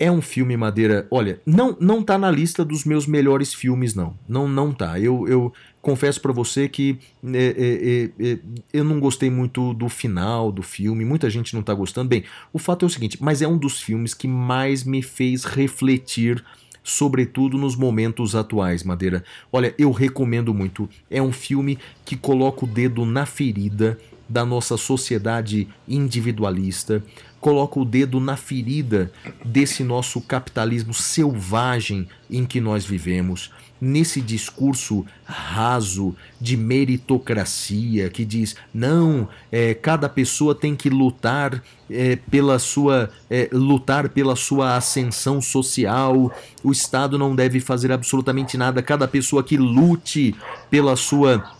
é 0.00 0.10
um 0.10 0.22
filme 0.22 0.56
Madeira. 0.56 1.06
Olha, 1.10 1.40
não 1.44 1.76
não 1.78 2.02
tá 2.02 2.16
na 2.16 2.30
lista 2.30 2.64
dos 2.64 2.86
meus 2.86 3.06
melhores 3.06 3.52
filmes, 3.52 3.94
não. 3.94 4.18
Não 4.26 4.48
não 4.48 4.72
tá. 4.72 4.98
Eu, 4.98 5.28
eu 5.28 5.52
confesso 5.82 6.20
para 6.22 6.32
você 6.32 6.66
que 6.70 6.98
é, 7.22 8.10
é, 8.18 8.32
é, 8.32 8.38
eu 8.72 8.82
não 8.82 8.98
gostei 8.98 9.30
muito 9.30 9.74
do 9.74 9.90
final 9.90 10.50
do 10.50 10.62
filme. 10.62 11.04
Muita 11.04 11.28
gente 11.28 11.54
não 11.54 11.62
tá 11.62 11.74
gostando. 11.74 12.08
Bem, 12.08 12.24
o 12.50 12.58
fato 12.58 12.84
é 12.84 12.86
o 12.86 12.90
seguinte, 12.90 13.18
mas 13.20 13.42
é 13.42 13.46
um 13.46 13.58
dos 13.58 13.78
filmes 13.78 14.14
que 14.14 14.26
mais 14.26 14.82
me 14.82 15.02
fez 15.02 15.44
refletir 15.44 16.42
sobretudo 16.82 17.58
nos 17.58 17.76
momentos 17.76 18.34
atuais, 18.34 18.82
Madeira. 18.82 19.22
Olha, 19.52 19.74
eu 19.78 19.92
recomendo 19.92 20.54
muito. 20.54 20.88
É 21.10 21.20
um 21.20 21.30
filme 21.30 21.78
que 22.06 22.16
coloca 22.16 22.64
o 22.64 22.68
dedo 22.68 23.04
na 23.04 23.26
ferida 23.26 23.98
da 24.30 24.46
nossa 24.46 24.76
sociedade 24.76 25.66
individualista, 25.88 27.02
coloca 27.40 27.80
o 27.80 27.84
dedo 27.84 28.20
na 28.20 28.36
ferida 28.36 29.10
desse 29.44 29.82
nosso 29.82 30.20
capitalismo 30.20 30.92
selvagem 30.92 32.06
em 32.30 32.44
que 32.44 32.60
nós 32.60 32.84
vivemos, 32.84 33.50
nesse 33.80 34.20
discurso 34.20 35.06
raso 35.24 36.14
de 36.38 36.56
meritocracia 36.56 38.10
que 38.10 38.24
diz 38.24 38.54
não, 38.74 39.26
é, 39.50 39.72
cada 39.72 40.08
pessoa 40.08 40.54
tem 40.54 40.76
que 40.76 40.90
lutar 40.90 41.62
é, 41.88 42.16
pela 42.16 42.58
sua 42.58 43.10
é, 43.30 43.48
lutar 43.50 44.10
pela 44.10 44.36
sua 44.36 44.76
ascensão 44.76 45.40
social, 45.40 46.30
o 46.62 46.70
Estado 46.70 47.18
não 47.18 47.34
deve 47.34 47.58
fazer 47.58 47.90
absolutamente 47.90 48.58
nada, 48.58 48.82
cada 48.82 49.08
pessoa 49.08 49.42
que 49.42 49.56
lute 49.56 50.34
pela 50.68 50.94
sua 50.94 51.56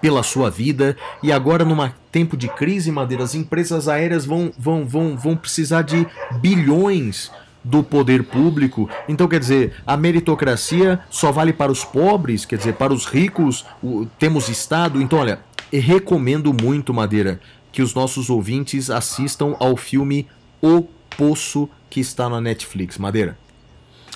pela 0.00 0.22
sua 0.22 0.50
vida. 0.50 0.96
E 1.22 1.32
agora 1.32 1.64
numa 1.64 1.94
tempo 2.14 2.36
de 2.36 2.46
crise, 2.46 2.92
Madeira, 2.92 3.24
as 3.24 3.34
empresas 3.34 3.88
aéreas 3.88 4.24
vão, 4.24 4.52
vão, 4.56 4.86
vão, 4.86 5.16
vão 5.16 5.36
precisar 5.36 5.82
de 5.82 6.06
bilhões 6.40 7.28
do 7.64 7.82
poder 7.82 8.22
público. 8.22 8.88
Então, 9.08 9.26
quer 9.26 9.40
dizer, 9.40 9.74
a 9.84 9.96
meritocracia 9.96 11.00
só 11.10 11.32
vale 11.32 11.52
para 11.52 11.72
os 11.72 11.84
pobres, 11.84 12.44
quer 12.44 12.56
dizer, 12.56 12.74
para 12.74 12.94
os 12.94 13.04
ricos 13.04 13.66
o, 13.82 14.06
temos 14.16 14.48
Estado. 14.48 15.02
Então, 15.02 15.18
olha, 15.18 15.40
recomendo 15.72 16.54
muito, 16.54 16.94
Madeira, 16.94 17.40
que 17.72 17.82
os 17.82 17.94
nossos 17.94 18.30
ouvintes 18.30 18.90
assistam 18.90 19.56
ao 19.58 19.76
filme 19.76 20.28
O 20.62 20.86
Poço 21.16 21.68
que 21.90 21.98
está 21.98 22.28
na 22.28 22.40
Netflix. 22.40 22.96
Madeira. 22.96 23.36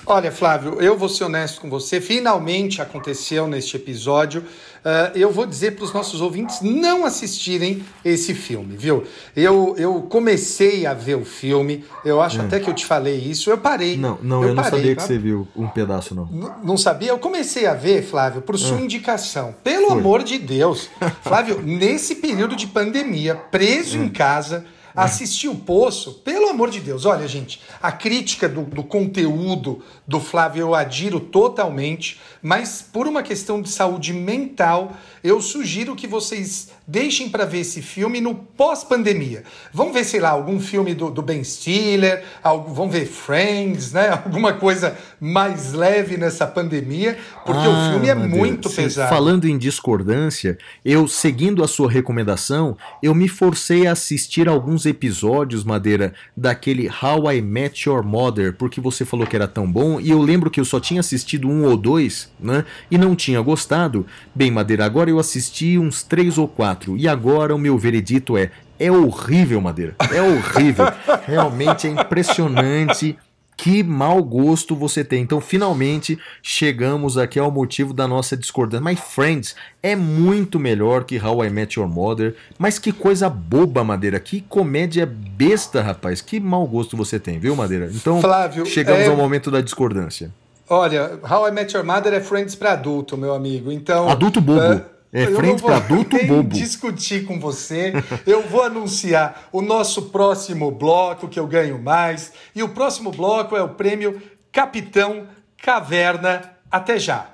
Olha, 0.05 0.31
Flávio, 0.31 0.81
eu 0.81 0.97
vou 0.97 1.07
ser 1.09 1.25
honesto 1.25 1.61
com 1.61 1.69
você. 1.69 2.01
Finalmente 2.01 2.81
aconteceu 2.81 3.47
neste 3.47 3.75
episódio. 3.75 4.41
Uh, 4.41 5.11
eu 5.13 5.29
vou 5.29 5.45
dizer 5.45 5.75
para 5.75 5.83
os 5.83 5.93
nossos 5.93 6.21
ouvintes 6.21 6.61
não 6.61 7.05
assistirem 7.05 7.83
esse 8.03 8.33
filme, 8.33 8.77
viu? 8.77 9.03
Eu, 9.35 9.75
eu 9.77 10.01
comecei 10.03 10.85
a 10.85 10.93
ver 10.93 11.15
o 11.15 11.25
filme, 11.25 11.83
eu 12.05 12.21
acho 12.21 12.39
hum. 12.39 12.45
até 12.45 12.61
que 12.61 12.69
eu 12.69 12.73
te 12.73 12.85
falei 12.85 13.17
isso, 13.17 13.49
eu 13.49 13.57
parei. 13.57 13.97
Não, 13.97 14.17
não, 14.23 14.41
eu, 14.41 14.49
eu 14.49 14.55
não 14.55 14.63
parei, 14.63 14.79
sabia 14.79 14.95
que 14.95 15.03
você 15.03 15.17
viu 15.17 15.47
um 15.53 15.67
pedaço, 15.67 16.15
não. 16.15 16.29
N 16.31 16.49
não 16.63 16.77
sabia? 16.77 17.09
Eu 17.09 17.19
comecei 17.19 17.65
a 17.65 17.73
ver, 17.73 18.03
Flávio, 18.03 18.41
por 18.41 18.57
sua 18.57 18.77
hum. 18.77 18.85
indicação. 18.85 19.53
Pelo 19.63 19.87
Foi. 19.87 19.97
amor 19.97 20.23
de 20.23 20.39
Deus. 20.39 20.89
Flávio, 21.21 21.61
nesse 21.61 22.15
período 22.15 22.55
de 22.55 22.67
pandemia, 22.67 23.35
preso 23.35 23.99
hum. 23.99 24.05
em 24.05 24.09
casa 24.09 24.65
assistir 24.95 25.47
o 25.47 25.55
Poço, 25.55 26.15
pelo 26.23 26.49
amor 26.49 26.69
de 26.69 26.79
Deus, 26.79 27.05
olha, 27.05 27.27
gente, 27.27 27.61
a 27.81 27.91
crítica 27.91 28.47
do, 28.49 28.63
do 28.63 28.83
conteúdo 28.83 29.83
do 30.07 30.19
Flávio 30.19 30.61
eu 30.61 30.75
adiro 30.75 31.19
totalmente, 31.19 32.19
mas 32.41 32.81
por 32.81 33.07
uma 33.07 33.23
questão 33.23 33.61
de 33.61 33.69
saúde 33.69 34.13
mental, 34.13 34.93
eu 35.23 35.41
sugiro 35.41 35.95
que 35.95 36.07
vocês 36.07 36.69
deixem 36.89 37.29
para 37.29 37.45
ver 37.45 37.59
esse 37.59 37.83
filme 37.83 38.19
no 38.19 38.33
pós-pandemia. 38.33 39.43
Vamos 39.71 39.93
ver, 39.93 40.03
sei 40.03 40.19
lá, 40.19 40.31
algum 40.31 40.59
filme 40.59 40.95
do, 40.95 41.11
do 41.11 41.21
Ben 41.21 41.43
Stiller, 41.43 42.23
algo, 42.41 42.73
vamos 42.73 42.93
ver 42.93 43.05
Friends, 43.05 43.93
né? 43.93 44.09
Alguma 44.29 44.53
coisa 44.53 44.97
mais 45.19 45.73
leve 45.73 46.17
nessa 46.17 46.47
pandemia, 46.47 47.17
porque 47.45 47.65
ah, 47.65 47.69
o 47.69 47.91
filme 47.91 48.09
é 48.09 48.15
muito 48.15 48.69
pesado. 48.69 49.09
Falando 49.09 49.45
em 49.47 49.57
discordância, 49.57 50.57
eu, 50.83 51.07
seguindo 51.07 51.63
a 51.63 51.67
sua 51.67 51.89
recomendação, 51.91 52.77
eu 53.03 53.13
me 53.13 53.27
forcei 53.27 53.85
a 53.85 53.91
assistir 53.91 54.47
alguns 54.47 54.85
episódios, 54.85 55.63
Madeira, 55.63 56.13
daquele 56.35 56.89
How 56.89 57.31
I 57.31 57.41
Met 57.41 57.87
Your 57.87 58.03
Mother, 58.03 58.53
porque 58.53 58.79
você 58.79 59.03
falou 59.03 59.27
que 59.27 59.35
era 59.35 59.47
tão 59.47 59.69
bom, 59.71 59.99
e 59.99 60.09
eu 60.09 60.21
lembro 60.21 60.49
que 60.49 60.59
eu 60.59 60.65
só 60.65 60.79
tinha 60.79 61.01
assistido 61.01 61.47
um 61.47 61.65
ou 61.65 61.75
dois, 61.75 62.31
né? 62.39 62.65
E 62.89 62.97
não 62.97 63.15
tinha 63.15 63.41
gostado. 63.41 64.05
Bem, 64.33 64.49
Madeira, 64.51 64.85
agora 64.85 65.09
eu 65.09 65.19
assisti 65.19 65.77
uns 65.77 66.03
três 66.03 66.37
ou 66.37 66.47
quatro, 66.47 66.78
e 66.97 67.07
agora 67.07 67.55
o 67.55 67.59
meu 67.59 67.77
veredito 67.77 68.37
é: 68.37 68.51
é 68.79 68.91
horrível, 68.91 69.59
Madeira. 69.59 69.95
É 70.13 70.21
horrível. 70.21 70.85
Realmente 71.27 71.87
é 71.87 71.89
impressionante 71.91 73.17
que 73.59 73.83
mau 73.83 74.23
gosto 74.23 74.73
você 74.73 75.03
tem. 75.03 75.21
Então, 75.21 75.41
finalmente, 75.41 76.17
chegamos 76.41 77.17
aqui 77.17 77.37
ao 77.37 77.51
motivo 77.51 77.93
da 77.93 78.07
nossa 78.07 78.37
discordância. 78.37 78.81
My 78.81 78.95
Friends 78.95 79.53
é 79.83 79.97
muito 79.97 80.57
melhor 80.57 81.03
que 81.03 81.21
How 81.21 81.43
I 81.43 81.49
Met 81.49 81.77
Your 81.77 81.89
Mother, 81.89 82.35
mas 82.57 82.79
que 82.79 82.93
coisa 82.93 83.29
boba, 83.29 83.83
Madeira. 83.83 84.17
Que 84.17 84.39
comédia 84.39 85.05
besta, 85.05 85.81
rapaz. 85.81 86.21
Que 86.21 86.39
mau 86.39 86.65
gosto 86.65 86.95
você 86.95 87.19
tem, 87.19 87.37
viu, 87.37 87.53
Madeira? 87.53 87.89
Então, 87.93 88.21
Flávio, 88.21 88.65
chegamos 88.65 89.01
é... 89.01 89.07
ao 89.07 89.17
momento 89.17 89.51
da 89.51 89.59
discordância. 89.59 90.31
Olha, 90.69 91.19
How 91.29 91.49
I 91.49 91.51
Met 91.51 91.75
Your 91.75 91.85
Mother 91.85 92.13
é 92.13 92.21
Friends 92.21 92.55
para 92.55 92.71
adulto, 92.71 93.17
meu 93.17 93.33
amigo. 93.33 93.73
Então, 93.73 94.07
adulto 94.07 94.39
bobo. 94.39 94.75
Uh... 94.75 94.98
É 95.11 95.25
frente 95.25 95.63
para 95.63 95.77
adulto 95.77 96.15
nem 96.15 96.27
bobo. 96.27 96.49
discutir 96.49 97.25
com 97.25 97.39
você. 97.39 97.93
Eu 98.27 98.47
vou 98.47 98.63
anunciar 98.63 99.49
o 99.51 99.61
nosso 99.61 100.03
próximo 100.09 100.69
bloco 100.71 101.27
que 101.27 101.39
eu 101.39 101.47
ganho 101.47 101.81
mais. 101.81 102.31
E 102.53 102.61
o 102.61 102.69
próximo 102.69 103.11
bloco 103.11 103.57
é 103.57 103.61
o 103.63 103.69
prêmio 103.69 104.21
Capitão 104.51 105.27
Caverna. 105.57 106.53
Até 106.71 106.99
já. 106.99 107.27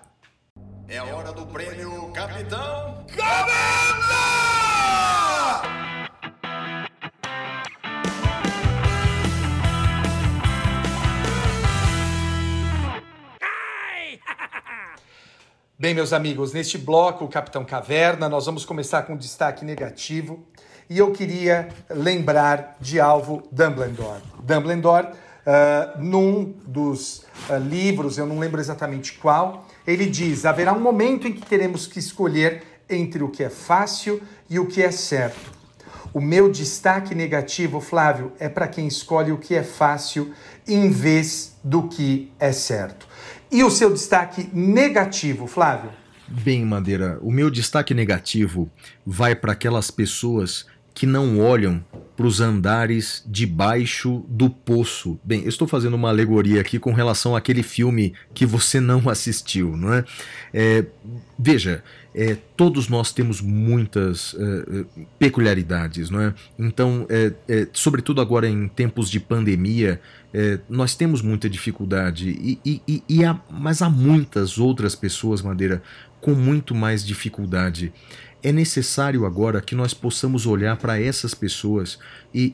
É 0.88 0.98
a 0.98 1.04
hora 1.04 1.34
do 1.34 1.46
prêmio 1.48 2.12
Capitão 2.14 3.06
Bem, 15.86 15.94
meus 15.94 16.14
amigos, 16.14 16.52
neste 16.52 16.80
bloco, 16.80 17.26
o 17.26 17.28
Capitão 17.28 17.64
Caverna, 17.64 18.28
nós 18.28 18.48
vamos 18.48 18.66
começar 18.66 19.04
com 19.04 19.16
destaque 19.16 19.64
negativo. 19.64 20.44
E 20.90 20.98
eu 20.98 21.12
queria 21.12 21.68
lembrar 21.88 22.76
de 22.82 23.00
Alvo 23.00 23.44
Dumbledore. 23.52 24.20
Dumbledore, 24.42 25.10
uh, 25.10 26.02
num 26.02 26.56
dos 26.66 27.18
uh, 27.48 27.58
livros, 27.62 28.18
eu 28.18 28.26
não 28.26 28.40
lembro 28.40 28.60
exatamente 28.60 29.14
qual, 29.14 29.68
ele 29.86 30.08
diz: 30.08 30.44
haverá 30.44 30.74
um 30.74 30.80
momento 30.80 31.28
em 31.28 31.34
que 31.34 31.46
teremos 31.46 31.86
que 31.86 32.00
escolher 32.00 32.64
entre 32.90 33.24
o 33.24 33.30
que 33.30 33.44
é 33.44 33.50
fácil 33.52 34.20
e 34.50 34.58
o 34.58 34.66
que 34.66 34.82
é 34.82 34.90
certo. 34.90 35.54
O 36.12 36.20
meu 36.20 36.52
destaque 36.52 37.14
negativo, 37.14 37.80
Flávio, 37.80 38.34
é 38.40 38.50
para 38.50 38.68
quem 38.68 38.88
escolhe 38.88 39.32
o 39.32 39.38
que 39.38 39.54
é 39.54 39.62
fácil 39.62 40.34
em 40.68 40.90
vez 40.90 41.56
do 41.64 41.88
que 41.88 42.32
é 42.40 42.52
certo. 42.52 43.08
E 43.56 43.64
o 43.64 43.72
seu 43.72 43.90
destaque 43.90 44.50
negativo, 44.52 45.48
Flávio? 45.48 45.90
Bem, 46.28 46.66
Madeira, 46.66 47.18
o 47.22 47.32
meu 47.32 47.50
destaque 47.50 47.94
negativo 47.94 48.70
vai 49.06 49.34
para 49.34 49.54
aquelas 49.54 49.90
pessoas 49.90 50.66
que 50.94 51.06
não 51.06 51.40
olham 51.40 51.82
para 52.18 52.26
os 52.26 52.42
andares 52.42 53.24
debaixo 53.26 54.26
do 54.28 54.50
poço. 54.50 55.18
Bem, 55.24 55.44
eu 55.44 55.48
estou 55.48 55.70
fazendo 55.70 55.94
uma 55.94 56.10
alegoria 56.10 56.60
aqui 56.60 56.78
com 56.78 56.92
relação 56.92 57.34
àquele 57.34 57.64
filme 57.64 58.14
que 58.34 58.46
você 58.46 58.82
não 58.82 59.08
assistiu, 59.08 59.78
não 59.78 59.94
é? 59.94 60.04
é 60.54 60.86
veja, 61.40 61.82
é, 62.16 62.38
todos 62.56 62.88
nós 62.88 63.12
temos 63.12 63.42
muitas 63.42 64.34
é, 64.40 64.86
peculiaridades, 65.20 66.10
não 66.10 66.22
é? 66.22 66.34
Então, 66.58 67.06
é, 67.10 67.34
é, 67.48 67.68
sobretudo 67.74 68.22
agora 68.22 68.48
em 68.48 68.70
tempos 68.70 69.10
de 69.10 69.20
pandemia, 69.20 70.00
é, 70.34 70.60
nós 70.70 70.96
temos 70.96 71.22
muita 71.22 71.50
dificuldade, 71.50 72.30
e, 72.30 72.82
e, 72.88 73.04
e 73.08 73.26
há, 73.26 73.38
mas 73.52 73.82
há 73.82 73.90
muitas 73.90 74.58
outras 74.58 74.96
pessoas, 74.96 75.42
Madeira, 75.42 75.84
com 76.22 76.34
muito 76.34 76.74
mais 76.74 77.06
dificuldade 77.06 77.92
é 78.42 78.52
necessário 78.52 79.26
agora 79.26 79.60
que 79.60 79.74
nós 79.74 79.92
possamos 79.92 80.46
olhar 80.46 80.78
para 80.78 81.02
essas 81.02 81.34
pessoas 81.34 81.98
e, 82.32 82.54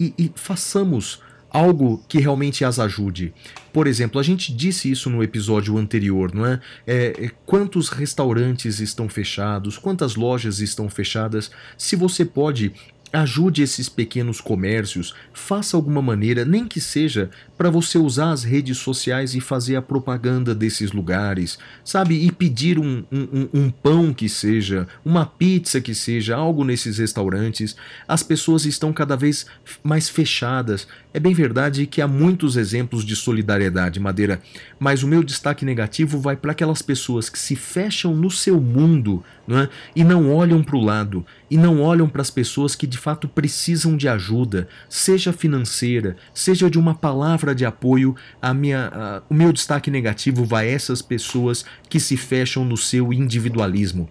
e, 0.00 0.32
façamos 0.34 1.20
algo 1.52 2.02
que 2.08 2.18
realmente 2.18 2.64
as 2.64 2.78
ajude. 2.78 3.32
Por 3.72 3.86
exemplo, 3.86 4.18
a 4.18 4.22
gente 4.22 4.52
disse 4.52 4.90
isso 4.90 5.10
no 5.10 5.22
episódio 5.22 5.76
anterior, 5.76 6.34
não 6.34 6.46
é? 6.46 6.60
é? 6.86 7.12
é? 7.18 7.30
Quantos 7.44 7.88
restaurantes 7.88 8.80
estão 8.80 9.08
fechados, 9.08 9.76
quantas 9.76 10.16
lojas 10.16 10.60
estão 10.60 10.88
fechadas? 10.88 11.50
Se 11.76 11.94
você 11.94 12.24
pode 12.24 12.72
Ajude 13.12 13.62
esses 13.62 13.90
pequenos 13.90 14.40
comércios, 14.40 15.14
faça 15.34 15.76
alguma 15.76 16.00
maneira, 16.00 16.46
nem 16.46 16.66
que 16.66 16.80
seja 16.80 17.30
para 17.62 17.70
você 17.70 17.96
usar 17.96 18.32
as 18.32 18.42
redes 18.42 18.78
sociais 18.78 19.36
e 19.36 19.40
fazer 19.40 19.76
a 19.76 19.82
propaganda 19.82 20.52
desses 20.52 20.90
lugares, 20.90 21.60
sabe? 21.84 22.16
E 22.16 22.32
pedir 22.32 22.76
um, 22.76 23.04
um, 23.12 23.48
um, 23.54 23.70
pão 23.70 24.12
que 24.12 24.28
seja, 24.28 24.88
uma 25.04 25.24
pizza 25.24 25.80
que 25.80 25.94
seja, 25.94 26.34
algo 26.34 26.64
nesses 26.64 26.98
restaurantes. 26.98 27.76
As 28.08 28.20
pessoas 28.20 28.66
estão 28.66 28.92
cada 28.92 29.16
vez 29.16 29.46
mais 29.80 30.08
fechadas. 30.08 30.88
É 31.14 31.20
bem 31.20 31.34
verdade 31.34 31.86
que 31.86 32.02
há 32.02 32.08
muitos 32.08 32.56
exemplos 32.56 33.04
de 33.04 33.14
solidariedade, 33.14 34.00
Madeira, 34.00 34.42
mas 34.80 35.04
o 35.04 35.06
meu 35.06 35.22
destaque 35.22 35.64
negativo 35.64 36.18
vai 36.18 36.34
para 36.34 36.50
aquelas 36.50 36.82
pessoas 36.82 37.28
que 37.28 37.38
se 37.38 37.54
fecham 37.54 38.12
no 38.12 38.28
seu 38.28 38.60
mundo 38.60 39.22
não 39.46 39.58
é? 39.58 39.68
e 39.94 40.04
não 40.04 40.32
olham 40.32 40.62
para 40.62 40.76
o 40.76 40.80
lado, 40.80 41.24
e 41.50 41.56
não 41.56 41.80
olham 41.80 42.08
para 42.08 42.22
as 42.22 42.30
pessoas 42.30 42.74
que 42.74 42.86
de 42.86 42.98
fato 42.98 43.28
precisam 43.28 43.96
de 43.96 44.08
ajuda, 44.08 44.68
seja 44.88 45.32
financeira, 45.32 46.16
seja 46.32 46.70
de 46.70 46.78
uma 46.78 46.94
palavra 46.94 47.51
de 47.54 47.64
apoio. 47.64 48.14
A 48.40 48.52
minha, 48.52 49.22
o 49.28 49.34
meu 49.34 49.52
destaque 49.52 49.90
negativo 49.90 50.44
vai 50.44 50.68
a 50.68 50.72
essas 50.72 51.02
pessoas 51.02 51.64
que 51.88 52.00
se 52.00 52.16
fecham 52.16 52.64
no 52.64 52.76
seu 52.76 53.12
individualismo. 53.12 54.08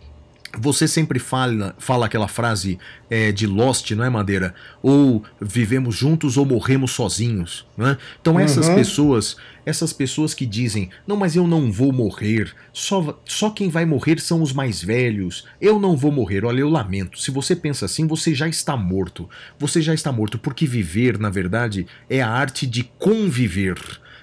Você 0.60 0.88
sempre 0.88 1.18
fala, 1.18 1.74
fala 1.80 2.06
aquela 2.06 2.28
frase 2.28 2.78
é, 3.10 3.32
de 3.32 3.48
Lost, 3.48 3.92
não 3.92 4.04
é, 4.04 4.10
Madeira? 4.10 4.54
Ou 4.82 5.24
vivemos 5.40 5.96
juntos 5.96 6.38
ou 6.38 6.46
morremos 6.46 6.92
sozinhos, 6.92 7.66
não 7.78 7.88
é? 7.88 7.98
Então 8.20 8.40
essas 8.40 8.68
uhum. 8.68 8.76
pessoas, 8.76 9.38
essas 9.66 9.94
pessoas 9.94 10.34
que 10.34 10.46
dizem, 10.46 10.90
não, 11.08 11.16
mas 11.16 11.36
eu 11.36 11.48
não 11.48 11.72
vou 11.72 11.94
morrer, 11.94 12.54
só, 12.74 13.18
só 13.26 13.50
quem 13.50 13.70
vai 13.70 13.86
morrer 13.86 14.20
são 14.20 14.42
os 14.42 14.52
mais 14.52 14.84
velhos, 14.84 15.46
eu 15.60 15.80
não 15.80 15.96
vou 15.96 16.12
morrer, 16.12 16.44
olha, 16.44 16.60
eu 16.60 16.70
lamento. 16.70 17.20
Se 17.20 17.32
você 17.32 17.56
pensa 17.56 17.86
assim, 17.86 18.06
você 18.06 18.36
já 18.36 18.48
está 18.48 18.76
morto. 18.76 19.30
Você 19.58 19.82
já 19.82 19.94
está 19.94 20.12
morto, 20.12 20.38
porque 20.38 20.66
viver, 20.66 21.18
na 21.18 21.30
verdade, 21.30 21.88
é 22.10 22.22
a 22.22 22.30
arte 22.30 22.68
de 22.68 22.84
conviver. 23.00 23.80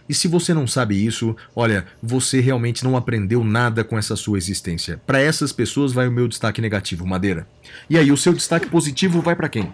E 0.09 0.15
se 0.15 0.27
você 0.27 0.55
não 0.55 0.67
sabe 0.67 1.05
isso, 1.05 1.37
olha, 1.55 1.87
você 2.03 2.41
realmente 2.41 2.83
não 2.83 2.97
aprendeu 2.97 3.45
nada 3.45 3.85
com 3.85 3.99
essa 3.99 4.17
sua 4.17 4.39
existência. 4.39 5.01
Para 5.07 5.21
essas 5.21 5.53
pessoas 5.53 5.93
vai 5.93 6.09
o 6.09 6.13
meu 6.13 6.27
destaque 6.27 6.61
negativo, 6.61 7.07
Madeira. 7.07 7.47
E 7.91 7.99
aí, 7.99 8.11
o 8.11 8.17
seu 8.17 8.33
destaque 8.33 8.69
positivo 8.69 9.21
vai 9.21 9.37
para 9.37 9.49
quem? 9.49 9.73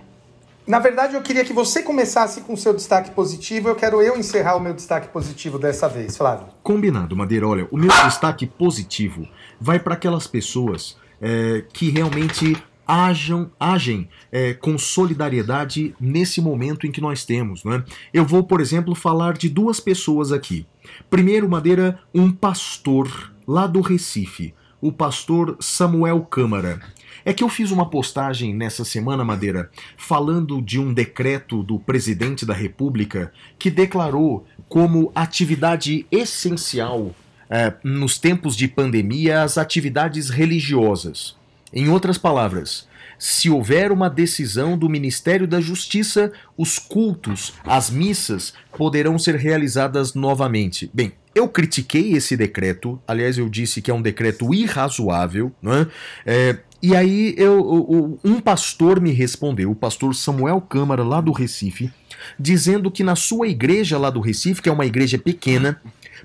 Na 0.67 0.79
verdade, 0.79 1.15
eu 1.15 1.21
queria 1.21 1.45
que 1.45 1.53
você 1.53 1.83
começasse 1.83 2.41
com 2.41 2.55
o 2.55 2.57
seu 2.57 2.73
destaque 2.73 3.11
positivo. 3.11 3.69
Eu 3.69 3.77
quero 3.77 4.01
eu 4.01 4.17
encerrar 4.17 4.57
o 4.57 4.61
meu 4.61 4.73
destaque 4.73 5.09
positivo 5.09 5.59
dessa 5.59 5.89
vez, 5.89 6.17
Flávio. 6.17 6.47
Combinado, 6.63 7.15
Madeira. 7.15 7.47
Olha, 7.47 7.69
o 7.71 7.77
meu 7.77 7.91
destaque 8.05 8.47
positivo 8.47 9.29
vai 9.61 9.79
para 9.79 9.95
aquelas 9.95 10.27
pessoas 10.27 10.97
é, 11.21 11.65
que 11.73 11.91
realmente 11.91 12.57
ajam, 12.87 13.51
agem 13.59 14.09
é, 14.31 14.55
com 14.55 14.77
solidariedade 14.79 15.95
nesse 16.01 16.41
momento 16.41 16.87
em 16.87 16.93
que 16.93 17.01
nós 17.01 17.25
temos. 17.25 17.65
Né? 17.65 17.83
Eu 18.13 18.25
vou, 18.25 18.45
por 18.45 18.61
exemplo, 18.61 18.95
falar 18.95 19.35
de 19.35 19.49
duas 19.49 19.81
pessoas 19.81 20.33
aqui. 20.33 20.67
Primeiro, 21.09 21.49
Madeira, 21.49 22.01
um 22.15 22.31
pastor 22.31 23.33
lá 23.47 23.67
do 23.67 23.81
Recife, 23.81 24.55
o 24.81 24.93
pastor 24.93 25.57
Samuel 25.61 26.21
Câmara. 26.23 26.81
É 27.25 27.33
que 27.33 27.43
eu 27.43 27.49
fiz 27.49 27.71
uma 27.71 27.89
postagem 27.89 28.55
nessa 28.55 28.85
semana, 28.85 29.25
Madeira, 29.25 29.71
falando 29.97 30.61
de 30.61 30.79
um 30.79 30.93
decreto 30.93 31.63
do 31.63 31.79
presidente 31.79 32.45
da 32.45 32.53
República 32.53 33.33
que 33.59 33.71
declarou 33.71 34.47
como 34.69 35.11
atividade 35.15 36.07
essencial 36.11 37.15
é, 37.49 37.73
nos 37.83 38.19
tempos 38.19 38.57
de 38.57 38.69
pandemia 38.69 39.43
as 39.43 39.57
atividades 39.57 40.29
religiosas. 40.29 41.37
Em 41.75 41.89
outras 41.89 42.17
palavras, 42.17 42.87
se 43.19 43.51
houver 43.51 43.91
uma 43.91 44.09
decisão 44.09 44.79
do 44.79 44.89
Ministério 44.89 45.45
da 45.45 45.61
Justiça, 45.61 46.33
os 46.57 46.79
cultos, 46.79 47.53
as 47.65 47.91
missas 47.91 48.55
poderão 48.77 49.19
ser 49.19 49.35
realizadas 49.35 50.15
novamente. 50.15 50.89
Bem, 50.95 51.13
eu 51.35 51.49
critiquei 51.49 52.13
esse 52.13 52.37
decreto, 52.37 53.01
aliás, 53.09 53.37
eu 53.39 53.49
disse 53.49 53.83
que 53.83 53.91
é 53.91 53.95
um 53.95 54.03
decreto 54.03 54.55
irrazoável, 54.55 55.51
não 55.61 55.75
é? 55.75 55.87
é 56.25 56.59
e 56.81 56.95
aí 56.95 57.35
eu, 57.39 58.21
um 58.23 58.41
pastor 58.41 59.01
me 59.01 59.11
respondeu, 59.11 59.71
o 59.71 59.75
pastor 59.75 60.15
Samuel 60.15 60.61
Câmara, 60.61 61.03
lá 61.03 61.21
do 61.21 61.33
Recife, 61.33 61.91
dizendo 62.39 62.91
que 62.91 63.03
na 63.03 63.17
sua 63.17 63.49
igreja 63.49 63.99
lá 63.99 64.11
do 64.11 64.21
Recife, 64.21 64.61
que 64.61 64.69
é 64.69 64.73
uma 64.73 64.85
igreja 64.85 65.19
pequena, 65.19 65.81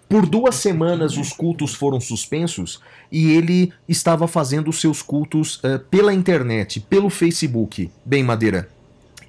por 0.08 0.26
duas 0.26 0.56
semanas 0.56 1.18
os 1.18 1.32
cultos 1.32 1.74
foram 1.74 2.00
suspensos 2.00 2.80
e 3.12 3.32
ele 3.32 3.72
estava 3.88 4.28
fazendo 4.28 4.72
seus 4.74 5.02
cultos 5.02 5.58
uh, 5.58 5.80
pela 5.90 6.14
internet, 6.14 6.80
pelo 6.80 7.10
Facebook. 7.10 7.90
Bem, 8.06 8.24
Madeira, 8.24 8.70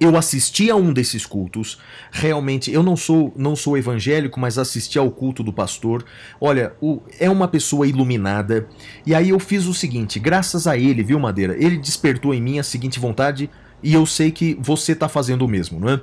eu 0.01 0.17
assisti 0.17 0.67
a 0.71 0.75
um 0.75 0.91
desses 0.91 1.27
cultos. 1.27 1.77
Realmente, 2.11 2.71
eu 2.71 2.81
não 2.81 2.97
sou 2.97 3.31
não 3.35 3.55
sou 3.55 3.77
evangélico, 3.77 4.39
mas 4.39 4.57
assisti 4.57 4.97
ao 4.97 5.11
culto 5.11 5.43
do 5.43 5.53
pastor. 5.53 6.03
Olha, 6.39 6.73
o, 6.81 6.99
é 7.19 7.29
uma 7.29 7.47
pessoa 7.47 7.85
iluminada. 7.85 8.67
E 9.05 9.13
aí 9.13 9.29
eu 9.29 9.39
fiz 9.39 9.67
o 9.67 9.73
seguinte, 9.75 10.19
graças 10.19 10.65
a 10.65 10.75
ele, 10.75 11.03
viu, 11.03 11.19
Madeira? 11.19 11.55
Ele 11.55 11.77
despertou 11.77 12.33
em 12.33 12.41
mim 12.41 12.57
a 12.57 12.63
seguinte 12.63 12.99
vontade 12.99 13.47
e 13.83 13.93
eu 13.93 14.05
sei 14.07 14.31
que 14.31 14.57
você 14.59 14.93
está 14.93 15.07
fazendo 15.07 15.45
o 15.45 15.47
mesmo, 15.47 15.79
não 15.79 15.89
é? 15.89 16.01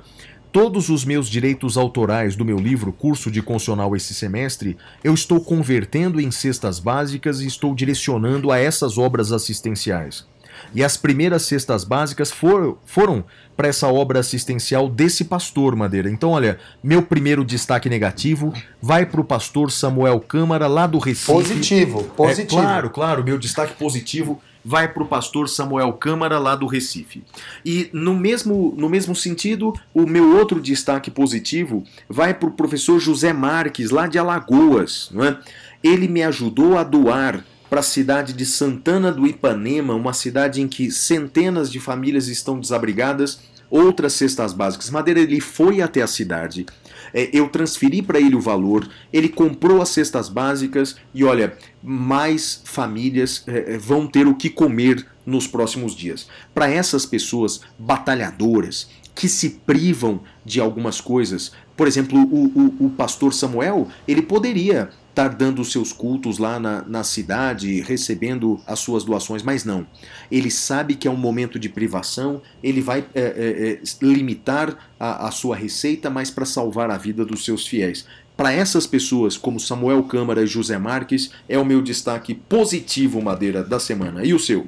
Todos 0.51 0.89
os 0.89 1.05
meus 1.05 1.29
direitos 1.29 1.77
autorais 1.77 2.35
do 2.35 2.43
meu 2.43 2.57
livro 2.57 2.91
Curso 2.91 3.29
de 3.29 3.39
Constitucional 3.39 3.95
esse 3.95 4.15
semestre, 4.15 4.75
eu 5.03 5.13
estou 5.13 5.39
convertendo 5.39 6.19
em 6.19 6.31
cestas 6.31 6.79
básicas 6.79 7.41
e 7.41 7.45
estou 7.45 7.75
direcionando 7.75 8.51
a 8.51 8.57
essas 8.57 8.97
obras 8.97 9.31
assistenciais. 9.31 10.25
E 10.73 10.83
as 10.83 10.97
primeiras 10.97 11.43
cestas 11.43 11.83
básicas 11.83 12.31
for, 12.31 12.79
foram 12.83 13.23
para 13.55 13.67
essa 13.67 13.87
obra 13.87 14.19
assistencial 14.19 14.89
desse 14.89 15.25
pastor, 15.25 15.75
Madeira. 15.75 16.09
Então, 16.09 16.31
olha, 16.31 16.57
meu 16.83 17.03
primeiro 17.03 17.45
destaque 17.45 17.87
negativo 17.87 18.51
vai 18.81 19.05
para 19.05 19.21
o 19.21 19.23
pastor 19.23 19.71
Samuel 19.71 20.19
Câmara, 20.19 20.67
lá 20.67 20.87
do 20.87 20.97
Recife. 20.97 21.31
Positivo, 21.31 22.03
positivo. 22.15 22.59
É, 22.59 22.63
claro, 22.63 22.89
claro, 22.89 23.23
meu 23.23 23.37
destaque 23.37 23.73
positivo 23.73 24.41
vai 24.69 24.87
para 24.87 25.01
o 25.01 25.07
pastor 25.07 25.49
Samuel 25.49 25.93
Câmara, 25.93 26.37
lá 26.37 26.55
do 26.55 26.67
Recife. 26.67 27.23
E 27.65 27.89
no 27.91 28.13
mesmo, 28.15 28.75
no 28.77 28.87
mesmo 28.87 29.15
sentido, 29.15 29.73
o 29.95 30.05
meu 30.05 30.37
outro 30.37 30.61
destaque 30.61 31.09
positivo 31.09 31.83
vai 32.07 32.35
para 32.35 32.49
o 32.49 32.51
professor 32.51 32.99
José 32.99 33.33
Marques, 33.33 33.89
lá 33.89 34.05
de 34.05 34.19
Alagoas. 34.19 35.09
Não 35.11 35.25
é? 35.25 35.39
Ele 35.83 36.07
me 36.07 36.21
ajudou 36.21 36.77
a 36.77 36.83
doar 36.83 37.43
para 37.67 37.79
a 37.79 37.83
cidade 37.83 38.31
de 38.31 38.45
Santana 38.45 39.11
do 39.11 39.25
Ipanema, 39.25 39.95
uma 39.95 40.13
cidade 40.13 40.61
em 40.61 40.67
que 40.67 40.91
centenas 40.91 41.71
de 41.71 41.79
famílias 41.79 42.27
estão 42.27 42.59
desabrigadas, 42.59 43.39
outras 43.71 44.13
cestas 44.13 44.53
básicas. 44.53 44.91
Madeira, 44.91 45.19
ele 45.19 45.41
foi 45.41 45.81
até 45.81 46.03
a 46.03 46.07
cidade, 46.07 46.67
é, 47.13 47.29
eu 47.33 47.49
transferi 47.49 48.01
para 48.01 48.19
ele 48.19 48.35
o 48.35 48.41
valor, 48.41 48.89
ele 49.11 49.29
comprou 49.29 49.81
as 49.81 49.89
cestas 49.89 50.29
básicas 50.29 50.95
e 51.13 51.23
olha, 51.23 51.57
mais 51.81 52.61
famílias 52.65 53.43
é, 53.47 53.75
é 53.75 53.77
vão 53.77 54.07
ter 54.07 54.27
o 54.27 54.35
que 54.35 54.49
comer 54.49 55.05
nos 55.25 55.47
próximos 55.47 55.95
dias. 55.95 56.27
Para 56.53 56.69
essas 56.69 57.05
pessoas 57.05 57.61
batalhadoras 57.77 58.89
que 59.15 59.27
se 59.27 59.49
privam 59.65 60.21
de 60.45 60.59
algumas 60.59 61.01
coisas, 61.01 61.51
por 61.75 61.87
exemplo, 61.87 62.19
o, 62.19 62.45
o, 62.45 62.85
o 62.87 62.89
pastor 62.89 63.33
Samuel, 63.33 63.87
ele 64.07 64.21
poderia 64.21 64.89
estar 65.19 65.29
dando 65.35 65.61
os 65.61 65.71
seus 65.71 65.91
cultos 65.91 66.37
lá 66.37 66.59
na, 66.59 66.81
na 66.83 67.03
cidade, 67.03 67.81
recebendo 67.81 68.59
as 68.65 68.79
suas 68.79 69.03
doações, 69.03 69.43
mas 69.43 69.65
não. 69.65 69.85
Ele 70.31 70.49
sabe 70.49 70.95
que 70.95 71.07
é 71.07 71.11
um 71.11 71.17
momento 71.17 71.59
de 71.59 71.67
privação, 71.67 72.41
ele 72.63 72.79
vai 72.79 73.05
é, 73.13 73.21
é, 73.21 73.71
é 73.73 74.05
limitar 74.05 74.77
a, 74.97 75.27
a 75.27 75.31
sua 75.31 75.57
receita, 75.57 76.09
mas 76.09 76.31
para 76.31 76.45
salvar 76.45 76.89
a 76.89 76.97
vida 76.97 77.25
dos 77.25 77.43
seus 77.43 77.67
fiéis. 77.67 78.05
Para 78.37 78.53
essas 78.53 78.87
pessoas, 78.87 79.35
como 79.35 79.59
Samuel 79.59 80.03
Câmara 80.03 80.41
e 80.41 80.47
José 80.47 80.77
Marques, 80.77 81.31
é 81.49 81.59
o 81.59 81.65
meu 81.65 81.81
destaque 81.81 82.33
positivo, 82.33 83.21
Madeira, 83.21 83.61
da 83.61 83.79
semana. 83.79 84.23
E 84.23 84.33
o 84.33 84.39
seu? 84.39 84.65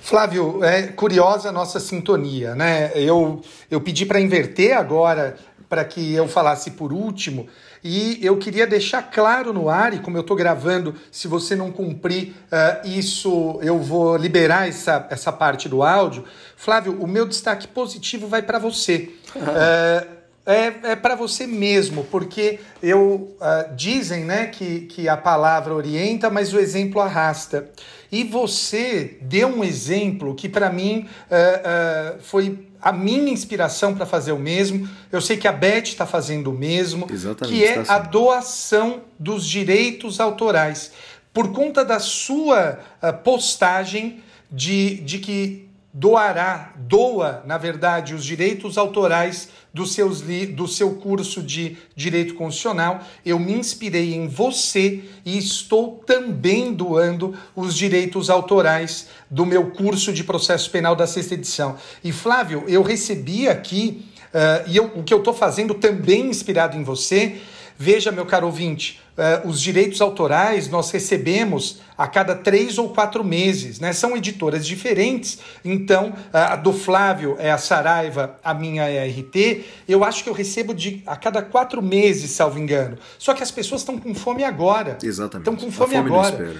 Flávio, 0.00 0.62
é 0.62 0.86
curiosa 0.86 1.48
a 1.48 1.52
nossa 1.52 1.80
sintonia, 1.80 2.54
né? 2.54 2.92
Eu, 2.94 3.42
eu 3.68 3.80
pedi 3.80 4.06
para 4.06 4.20
inverter 4.20 4.74
agora, 4.74 5.36
para 5.68 5.84
que 5.84 6.14
eu 6.14 6.26
falasse 6.26 6.72
por 6.72 6.92
último, 6.92 7.46
e 7.82 8.18
eu 8.22 8.36
queria 8.38 8.66
deixar 8.66 9.02
claro 9.02 9.52
no 9.52 9.68
ar, 9.68 9.94
e 9.94 9.98
como 9.98 10.16
eu 10.16 10.22
estou 10.22 10.36
gravando, 10.36 10.94
se 11.12 11.28
você 11.28 11.54
não 11.54 11.70
cumprir 11.70 12.34
uh, 12.46 12.88
isso, 12.88 13.58
eu 13.62 13.78
vou 13.78 14.16
liberar 14.16 14.68
essa, 14.68 15.06
essa 15.10 15.30
parte 15.30 15.68
do 15.68 15.82
áudio. 15.82 16.24
Flávio, 16.56 17.00
o 17.00 17.06
meu 17.06 17.26
destaque 17.26 17.68
positivo 17.68 18.26
vai 18.26 18.42
para 18.42 18.58
você. 18.58 19.10
Uh, 19.36 20.18
é, 20.48 20.92
é 20.92 20.96
para 20.96 21.14
você 21.14 21.46
mesmo, 21.46 22.04
porque 22.04 22.58
eu 22.82 23.36
uh, 23.38 23.76
dizem 23.76 24.24
né, 24.24 24.46
que, 24.46 24.80
que 24.86 25.06
a 25.06 25.16
palavra 25.16 25.74
orienta, 25.74 26.30
mas 26.30 26.54
o 26.54 26.58
exemplo 26.58 27.02
arrasta. 27.02 27.70
E 28.10 28.24
você 28.24 29.18
deu 29.20 29.48
um 29.48 29.62
exemplo 29.62 30.34
que 30.34 30.48
para 30.48 30.70
mim 30.70 31.06
uh, 31.30 32.16
uh, 32.16 32.20
foi 32.22 32.66
a 32.80 32.92
minha 32.92 33.32
inspiração 33.32 33.94
para 33.94 34.06
fazer 34.06 34.32
o 34.32 34.38
mesmo. 34.38 34.88
Eu 35.10 35.20
sei 35.20 35.36
que 35.36 35.48
a 35.48 35.52
Beth 35.52 35.84
está 35.84 36.06
fazendo 36.06 36.50
o 36.50 36.52
mesmo, 36.52 37.06
Exatamente, 37.10 37.56
que 37.56 37.64
é 37.64 37.82
tá 37.82 37.96
a 37.96 37.98
doação 37.98 39.02
dos 39.18 39.46
direitos 39.46 40.20
autorais. 40.20 40.92
Por 41.32 41.52
conta 41.52 41.84
da 41.84 41.98
sua 41.98 42.78
uh, 43.02 43.12
postagem 43.22 44.22
de, 44.50 44.96
de 44.96 45.18
que 45.18 45.68
doará, 45.92 46.72
doa, 46.76 47.42
na 47.44 47.58
verdade, 47.58 48.14
os 48.14 48.24
direitos 48.24 48.78
autorais 48.78 49.48
do, 49.78 49.86
seus 49.86 50.20
do 50.20 50.66
seu 50.66 50.96
curso 50.96 51.40
de 51.40 51.76
Direito 51.94 52.34
Constitucional. 52.34 53.00
Eu 53.24 53.38
me 53.38 53.52
inspirei 53.52 54.12
em 54.12 54.26
você 54.26 55.04
e 55.24 55.38
estou 55.38 56.02
também 56.04 56.72
doando 56.72 57.34
os 57.54 57.74
direitos 57.74 58.28
autorais 58.28 59.08
do 59.30 59.46
meu 59.46 59.70
curso 59.70 60.12
de 60.12 60.24
processo 60.24 60.68
penal 60.70 60.96
da 60.96 61.06
sexta 61.06 61.34
edição. 61.34 61.76
E 62.02 62.10
Flávio, 62.10 62.64
eu 62.66 62.82
recebi 62.82 63.48
aqui, 63.48 64.04
uh, 64.34 64.68
e 64.68 64.76
eu, 64.76 64.86
o 64.96 65.04
que 65.04 65.14
eu 65.14 65.18
estou 65.18 65.32
fazendo 65.32 65.74
também 65.74 66.26
inspirado 66.26 66.76
em 66.76 66.82
você, 66.82 67.38
Veja, 67.80 68.10
meu 68.10 68.26
caro 68.26 68.46
ouvinte, 68.46 69.00
os 69.44 69.60
direitos 69.60 70.00
autorais 70.00 70.68
nós 70.68 70.90
recebemos 70.90 71.80
a 71.96 72.06
cada 72.06 72.36
três 72.36 72.78
ou 72.78 72.90
quatro 72.90 73.24
meses, 73.24 73.80
né? 73.80 73.92
São 73.92 74.16
editoras 74.16 74.64
diferentes, 74.64 75.40
então 75.64 76.12
a 76.32 76.54
do 76.54 76.72
Flávio 76.72 77.36
é 77.38 77.50
a 77.50 77.58
Saraiva, 77.58 78.38
a 78.42 78.54
minha 78.54 78.84
é 78.88 79.02
a 79.02 79.06
RT. 79.06 79.64
Eu 79.88 80.04
acho 80.04 80.22
que 80.22 80.30
eu 80.30 80.34
recebo 80.34 80.72
de 80.72 81.02
a 81.06 81.16
cada 81.16 81.42
quatro 81.42 81.82
meses, 81.82 82.30
salvo 82.30 82.58
engano. 82.58 82.96
Só 83.18 83.34
que 83.34 83.42
as 83.42 83.50
pessoas 83.50 83.80
estão 83.80 83.98
com 83.98 84.14
fome 84.14 84.44
agora. 84.44 84.98
Exatamente. 85.02 85.48
Estão 85.48 85.56
com 85.56 85.72
fome, 85.72 85.94
fome 85.94 86.06
agora. 86.06 86.56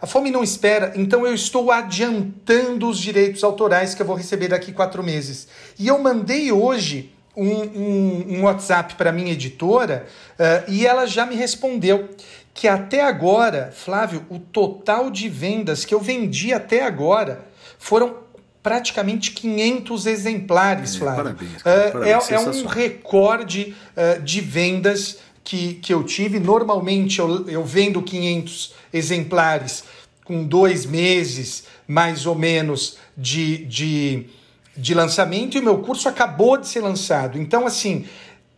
A 0.00 0.06
fome 0.06 0.30
não 0.30 0.44
espera, 0.44 0.92
então 0.94 1.26
eu 1.26 1.34
estou 1.34 1.72
adiantando 1.72 2.88
os 2.88 2.98
direitos 2.98 3.42
autorais 3.42 3.94
que 3.94 4.02
eu 4.02 4.06
vou 4.06 4.14
receber 4.14 4.48
daqui 4.48 4.72
quatro 4.72 5.02
meses. 5.02 5.48
E 5.76 5.88
eu 5.88 5.98
mandei 5.98 6.52
hoje 6.52 7.12
um, 7.38 7.62
um, 7.62 8.26
um 8.28 8.42
WhatsApp 8.42 8.94
para 8.96 9.12
minha 9.12 9.32
editora 9.32 10.06
uh, 10.38 10.70
e 10.70 10.84
ela 10.84 11.06
já 11.06 11.24
me 11.24 11.36
respondeu 11.36 12.08
que 12.52 12.66
até 12.66 13.02
agora, 13.02 13.72
Flávio, 13.72 14.26
o 14.28 14.40
total 14.40 15.10
de 15.10 15.28
vendas 15.28 15.84
que 15.84 15.94
eu 15.94 16.00
vendi 16.00 16.52
até 16.52 16.84
agora 16.84 17.46
foram 17.78 18.16
praticamente 18.60 19.30
500 19.30 20.06
exemplares, 20.06 20.96
é, 20.96 20.98
Flávio. 20.98 21.24
Parabéns, 21.24 21.62
cara, 21.62 21.90
parabéns, 21.92 22.30
é, 22.30 22.34
é 22.34 22.40
um 22.40 22.66
recorde 22.66 23.76
uh, 23.96 24.20
de 24.20 24.40
vendas 24.40 25.18
que, 25.44 25.74
que 25.74 25.94
eu 25.94 26.02
tive. 26.02 26.40
Normalmente 26.40 27.20
eu, 27.20 27.48
eu 27.48 27.64
vendo 27.64 28.02
500 28.02 28.74
exemplares 28.92 29.84
com 30.24 30.44
dois 30.44 30.84
meses, 30.84 31.64
mais 31.86 32.26
ou 32.26 32.34
menos, 32.34 32.98
de, 33.16 33.64
de, 33.64 34.26
de 34.78 34.94
lançamento 34.94 35.56
e 35.56 35.60
o 35.60 35.62
meu 35.62 35.78
curso 35.78 36.08
acabou 36.08 36.56
de 36.56 36.68
ser 36.68 36.80
lançado. 36.80 37.36
Então, 37.36 37.66
assim, 37.66 38.06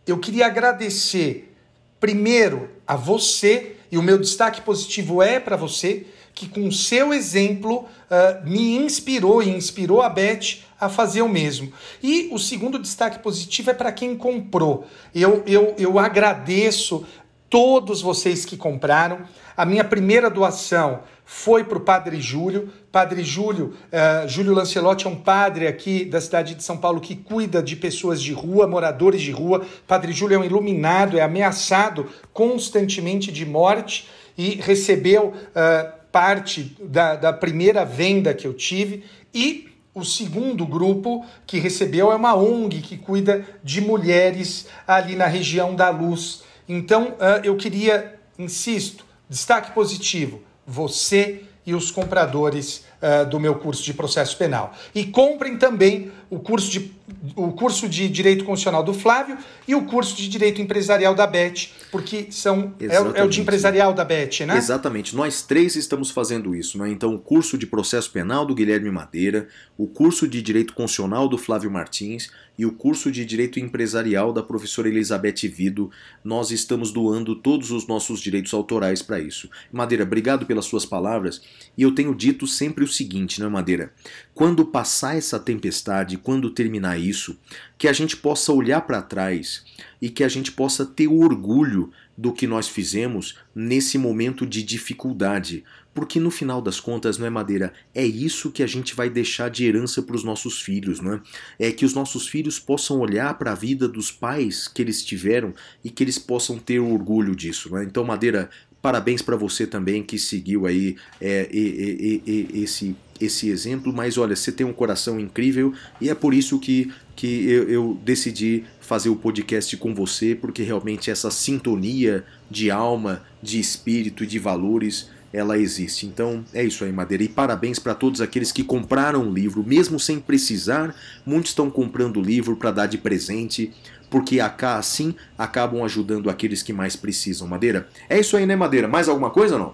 eu 0.05 0.19
queria 0.19 0.45
agradecer 0.45 1.53
primeiro 1.99 2.69
a 2.87 2.95
você, 2.95 3.75
e 3.91 3.97
o 3.97 4.03
meu 4.03 4.17
destaque 4.17 4.61
positivo 4.61 5.21
é 5.21 5.39
para 5.39 5.55
você, 5.55 6.05
que 6.33 6.47
com 6.47 6.67
o 6.67 6.71
seu 6.71 7.13
exemplo 7.13 7.85
uh, 7.85 8.49
me 8.49 8.77
inspirou 8.77 9.43
e 9.43 9.49
inspirou 9.49 10.01
a 10.01 10.09
Beth 10.09 10.59
a 10.79 10.89
fazer 10.89 11.21
o 11.21 11.29
mesmo. 11.29 11.71
E 12.01 12.29
o 12.31 12.39
segundo 12.39 12.79
destaque 12.79 13.19
positivo 13.19 13.69
é 13.69 13.73
para 13.73 13.91
quem 13.91 14.15
comprou. 14.15 14.87
Eu, 15.13 15.43
eu, 15.45 15.75
eu 15.77 15.99
agradeço 15.99 17.05
todos 17.51 18.01
vocês 18.01 18.45
que 18.45 18.55
compraram. 18.55 19.19
A 19.55 19.65
minha 19.65 19.83
primeira 19.83 20.29
doação 20.29 21.01
foi 21.25 21.65
para 21.65 21.77
o 21.77 21.81
Padre 21.81 22.19
Júlio. 22.19 22.69
Padre 22.89 23.23
Júlio, 23.23 23.73
uh, 23.91 24.27
Júlio 24.27 24.53
Lancelotti 24.53 25.05
é 25.05 25.09
um 25.09 25.17
padre 25.17 25.67
aqui 25.67 26.05
da 26.05 26.21
cidade 26.21 26.55
de 26.55 26.63
São 26.63 26.77
Paulo 26.77 27.01
que 27.01 27.13
cuida 27.13 27.61
de 27.61 27.75
pessoas 27.75 28.21
de 28.21 28.31
rua, 28.31 28.65
moradores 28.67 29.21
de 29.21 29.31
rua. 29.31 29.65
Padre 29.85 30.13
Júlio 30.13 30.35
é 30.35 30.39
um 30.39 30.45
iluminado, 30.45 31.19
é 31.19 31.21
ameaçado 31.21 32.07
constantemente 32.33 33.31
de 33.31 33.45
morte 33.45 34.07
e 34.37 34.55
recebeu 34.55 35.27
uh, 35.27 35.91
parte 36.09 36.77
da, 36.81 37.17
da 37.17 37.33
primeira 37.33 37.83
venda 37.83 38.33
que 38.33 38.47
eu 38.47 38.53
tive. 38.53 39.03
E 39.33 39.69
o 39.93 40.05
segundo 40.05 40.65
grupo 40.65 41.25
que 41.45 41.59
recebeu 41.59 42.13
é 42.13 42.15
uma 42.15 42.33
ONG 42.33 42.79
que 42.81 42.97
cuida 42.97 43.45
de 43.61 43.81
mulheres 43.81 44.67
ali 44.87 45.17
na 45.17 45.25
região 45.25 45.75
da 45.75 45.89
Luz. 45.89 46.49
Então, 46.67 47.09
uh, 47.09 47.43
eu 47.43 47.55
queria, 47.57 48.19
insisto, 48.37 49.05
destaque 49.29 49.71
positivo 49.71 50.41
você 50.65 51.43
e 51.65 51.73
os 51.73 51.91
compradores 51.91 52.85
uh, 53.01 53.29
do 53.29 53.39
meu 53.39 53.55
curso 53.55 53.83
de 53.83 53.93
processo 53.93 54.37
penal. 54.37 54.73
E 54.93 55.05
comprem 55.05 55.57
também 55.57 56.11
o 56.31 56.39
curso, 56.39 56.71
de, 56.71 56.91
o 57.35 57.51
curso 57.51 57.89
de 57.89 58.07
Direito 58.07 58.45
Constitucional 58.45 58.83
do 58.83 58.93
Flávio 58.93 59.37
e 59.67 59.75
o 59.75 59.83
curso 59.83 60.15
de 60.15 60.29
Direito 60.29 60.61
Empresarial 60.61 61.13
da 61.13 61.27
Beth, 61.27 61.67
porque 61.91 62.27
são 62.31 62.73
é, 62.79 63.19
é, 63.19 63.23
o 63.23 63.27
de 63.27 63.41
empresarial 63.41 63.93
da 63.93 64.05
Beth, 64.05 64.45
né? 64.47 64.57
Exatamente. 64.57 65.13
Nós 65.13 65.41
três 65.41 65.75
estamos 65.75 66.09
fazendo 66.09 66.55
isso, 66.55 66.77
né? 66.77 66.89
Então, 66.89 67.13
o 67.13 67.19
curso 67.19 67.57
de 67.57 67.67
processo 67.67 68.09
penal 68.11 68.45
do 68.45 68.55
Guilherme 68.55 68.89
Madeira, 68.89 69.49
o 69.77 69.87
curso 69.87 70.25
de 70.25 70.41
Direito 70.41 70.73
Constitucional 70.73 71.27
do 71.27 71.37
Flávio 71.37 71.69
Martins 71.69 72.31
e 72.57 72.65
o 72.65 72.71
curso 72.71 73.11
de 73.11 73.25
Direito 73.25 73.59
Empresarial 73.59 74.31
da 74.31 74.41
professora 74.41 74.87
Elizabeth 74.87 75.49
Vido, 75.49 75.91
nós 76.23 76.49
estamos 76.51 76.91
doando 76.91 77.35
todos 77.35 77.71
os 77.71 77.87
nossos 77.87 78.21
direitos 78.21 78.53
autorais 78.53 79.01
para 79.01 79.19
isso. 79.19 79.49
Madeira, 79.71 80.03
obrigado 80.03 80.45
pelas 80.45 80.65
suas 80.65 80.85
palavras. 80.85 81.41
E 81.77 81.81
eu 81.81 81.93
tenho 81.93 82.15
dito 82.15 82.47
sempre 82.47 82.83
o 82.83 82.87
seguinte, 82.91 83.41
né, 83.41 83.47
Madeira? 83.47 83.93
Quando 84.33 84.65
passar 84.65 85.17
essa 85.17 85.39
tempestade, 85.39 86.17
quando 86.17 86.51
terminar 86.51 86.99
isso, 86.99 87.37
que 87.77 87.87
a 87.87 87.93
gente 87.93 88.15
possa 88.17 88.53
olhar 88.53 88.81
para 88.81 89.01
trás 89.01 89.63
e 90.01 90.09
que 90.09 90.23
a 90.23 90.27
gente 90.27 90.51
possa 90.51 90.85
ter 90.85 91.07
orgulho 91.07 91.91
do 92.17 92.31
que 92.31 92.45
nós 92.45 92.67
fizemos 92.67 93.39
nesse 93.55 93.97
momento 93.97 94.45
de 94.45 94.61
dificuldade, 94.61 95.63
porque 95.93 96.19
no 96.19 96.31
final 96.31 96.61
das 96.61 96.79
contas, 96.79 97.17
não 97.17 97.27
é 97.27 97.29
madeira, 97.29 97.73
é 97.93 98.05
isso 98.05 98.51
que 98.51 98.63
a 98.63 98.67
gente 98.67 98.95
vai 98.95 99.09
deixar 99.09 99.49
de 99.49 99.65
herança 99.65 100.01
para 100.01 100.15
os 100.15 100.23
nossos 100.23 100.61
filhos, 100.61 101.01
não 101.01 101.13
é? 101.13 101.21
É 101.59 101.71
que 101.71 101.85
os 101.85 101.93
nossos 101.93 102.27
filhos 102.27 102.59
possam 102.59 102.99
olhar 102.99 103.33
para 103.37 103.51
a 103.51 103.55
vida 103.55 103.87
dos 103.87 104.11
pais 104.11 104.67
que 104.67 104.81
eles 104.81 105.03
tiveram 105.03 105.53
e 105.83 105.89
que 105.89 106.03
eles 106.03 106.17
possam 106.17 106.57
ter 106.57 106.79
orgulho 106.79 107.35
disso, 107.35 107.69
não 107.69 107.79
é? 107.79 107.83
Então, 107.83 108.03
madeira, 108.03 108.49
parabéns 108.81 109.21
para 109.21 109.35
você 109.35 109.67
também 109.67 110.01
que 110.01 110.17
seguiu 110.17 110.65
aí 110.65 110.95
é, 111.19 111.47
e, 111.51 112.21
e, 112.25 112.31
e, 112.31 112.63
esse 112.63 112.95
esse 113.21 113.49
exemplo, 113.49 113.93
mas 113.93 114.17
olha, 114.17 114.35
você 114.35 114.51
tem 114.51 114.65
um 114.65 114.73
coração 114.73 115.19
incrível 115.19 115.73
e 116.01 116.09
é 116.09 116.15
por 116.15 116.33
isso 116.33 116.59
que, 116.59 116.91
que 117.15 117.47
eu, 117.47 117.69
eu 117.69 117.99
decidi 118.03 118.63
fazer 118.79 119.09
o 119.09 119.15
podcast 119.15 119.77
com 119.77 119.93
você, 119.93 120.33
porque 120.33 120.63
realmente 120.63 121.11
essa 121.11 121.29
sintonia 121.29 122.25
de 122.49 122.71
alma, 122.71 123.23
de 123.41 123.59
espírito 123.59 124.25
de 124.25 124.39
valores 124.39 125.09
ela 125.33 125.57
existe. 125.57 126.05
Então 126.05 126.43
é 126.53 126.63
isso 126.63 126.83
aí, 126.83 126.91
Madeira. 126.91 127.23
E 127.23 127.29
parabéns 127.29 127.79
para 127.79 127.95
todos 127.95 128.21
aqueles 128.21 128.51
que 128.51 128.63
compraram 128.63 129.27
o 129.27 129.33
livro, 129.33 129.63
mesmo 129.65 129.99
sem 129.99 130.19
precisar. 130.19 130.93
Muitos 131.25 131.51
estão 131.51 131.69
comprando 131.69 132.17
o 132.17 132.21
livro 132.21 132.55
para 132.55 132.71
dar 132.71 132.87
de 132.87 132.97
presente, 132.97 133.73
porque 134.09 134.39
acá 134.39 134.77
assim 134.77 135.15
acabam 135.37 135.83
ajudando 135.83 136.29
aqueles 136.29 136.61
que 136.61 136.73
mais 136.73 136.95
precisam, 136.95 137.47
Madeira. 137.47 137.87
É 138.09 138.19
isso 138.19 138.35
aí, 138.35 138.45
né, 138.45 138.55
Madeira? 138.55 138.87
Mais 138.87 139.07
alguma 139.07 139.29
coisa 139.29 139.57
não? 139.57 139.73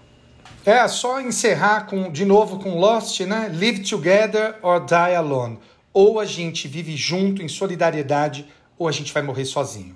É, 0.65 0.85
só 0.87 1.21
encerrar 1.21 1.85
com, 1.85 2.11
de 2.11 2.25
novo 2.25 2.59
com 2.59 2.77
Lost, 2.77 3.21
né? 3.21 3.49
Live 3.57 3.79
together 3.89 4.55
or 4.61 4.85
die 4.85 5.15
alone. 5.15 5.57
Ou 5.93 6.19
a 6.19 6.25
gente 6.25 6.67
vive 6.67 6.95
junto 6.95 7.41
em 7.41 7.47
solidariedade, 7.47 8.45
ou 8.77 8.87
a 8.87 8.91
gente 8.91 9.13
vai 9.13 9.23
morrer 9.23 9.45
sozinho. 9.45 9.95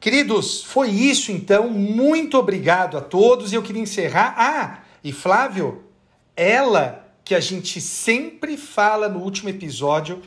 Queridos, 0.00 0.64
foi 0.64 0.88
isso 0.88 1.30
então. 1.30 1.68
Muito 1.68 2.38
obrigado 2.38 2.96
a 2.96 3.02
todos. 3.02 3.52
E 3.52 3.54
eu 3.54 3.62
queria 3.62 3.82
encerrar. 3.82 4.34
Ah, 4.36 4.78
e 5.04 5.12
Flávio, 5.12 5.84
ela 6.34 7.06
que 7.22 7.34
a 7.34 7.40
gente 7.40 7.80
sempre 7.80 8.56
fala 8.56 9.08
no 9.08 9.20
último 9.20 9.50
episódio, 9.50 10.22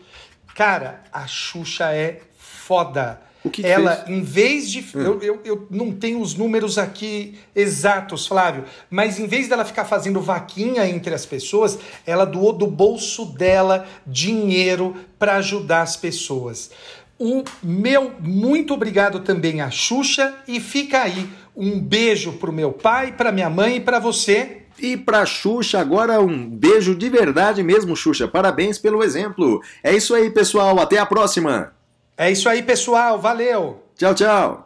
cara, 0.55 1.01
a 1.11 1.26
Xuxa 1.26 1.91
é 1.91 2.21
foda. 2.38 3.19
O 3.43 3.49
que 3.49 3.65
ela, 3.65 3.97
fez? 3.97 4.09
em 4.09 4.21
vez 4.21 4.71
de. 4.71 4.80
Hum. 4.80 5.01
Eu, 5.01 5.21
eu, 5.21 5.41
eu 5.43 5.67
não 5.69 5.91
tenho 5.91 6.21
os 6.21 6.34
números 6.34 6.78
aqui 6.78 7.38
exatos, 7.53 8.26
Flávio, 8.26 8.63
mas 8.89 9.19
em 9.19 9.28
vez 9.28 9.49
dela 9.49 9.65
ficar 9.65 9.84
fazendo 9.84 10.21
vaquinha 10.21 10.88
entre 10.88 11.13
as 11.13 11.26
pessoas, 11.26 11.78
ela 12.05 12.26
doou 12.26 12.53
do 12.53 12.67
bolso 12.67 13.26
dela 13.26 13.86
dinheiro 14.07 14.95
para 15.19 15.36
ajudar 15.36 15.82
as 15.82 15.97
pessoas. 15.97 16.71
O 17.20 17.43
meu 17.61 18.11
muito 18.20 18.74
obrigado 18.74 19.20
também 19.20 19.61
à 19.61 19.70
Xuxa 19.70 20.34
e 20.47 20.59
fica 20.59 21.03
aí 21.03 21.30
um 21.55 21.80
beijo 21.80 22.34
pro 22.34 22.51
meu 22.51 22.72
pai, 22.72 23.11
para 23.11 23.32
minha 23.32 23.49
mãe 23.49 23.78
e 23.78 23.80
para 23.80 23.99
você. 23.99 24.64
E 24.80 24.97
pra 24.97 25.26
Xuxa, 25.26 25.80
agora 25.80 26.20
um 26.20 26.49
beijo 26.49 26.95
de 26.95 27.09
verdade 27.09 27.61
mesmo, 27.61 27.95
Xuxa. 27.95 28.28
Parabéns 28.28 28.80
pelo 28.80 29.03
exemplo. 29.03 29.61
É 29.84 29.95
isso 29.95 30.16
aí, 30.16 30.30
pessoal. 30.32 30.80
Até 30.80 30.97
a 30.97 31.05
próxima. 31.05 31.74
É 32.18 32.32
isso 32.32 32.49
aí, 32.49 32.64
pessoal. 32.64 33.20
Valeu. 33.20 33.84
Tchau, 33.95 34.16
tchau. 34.16 34.62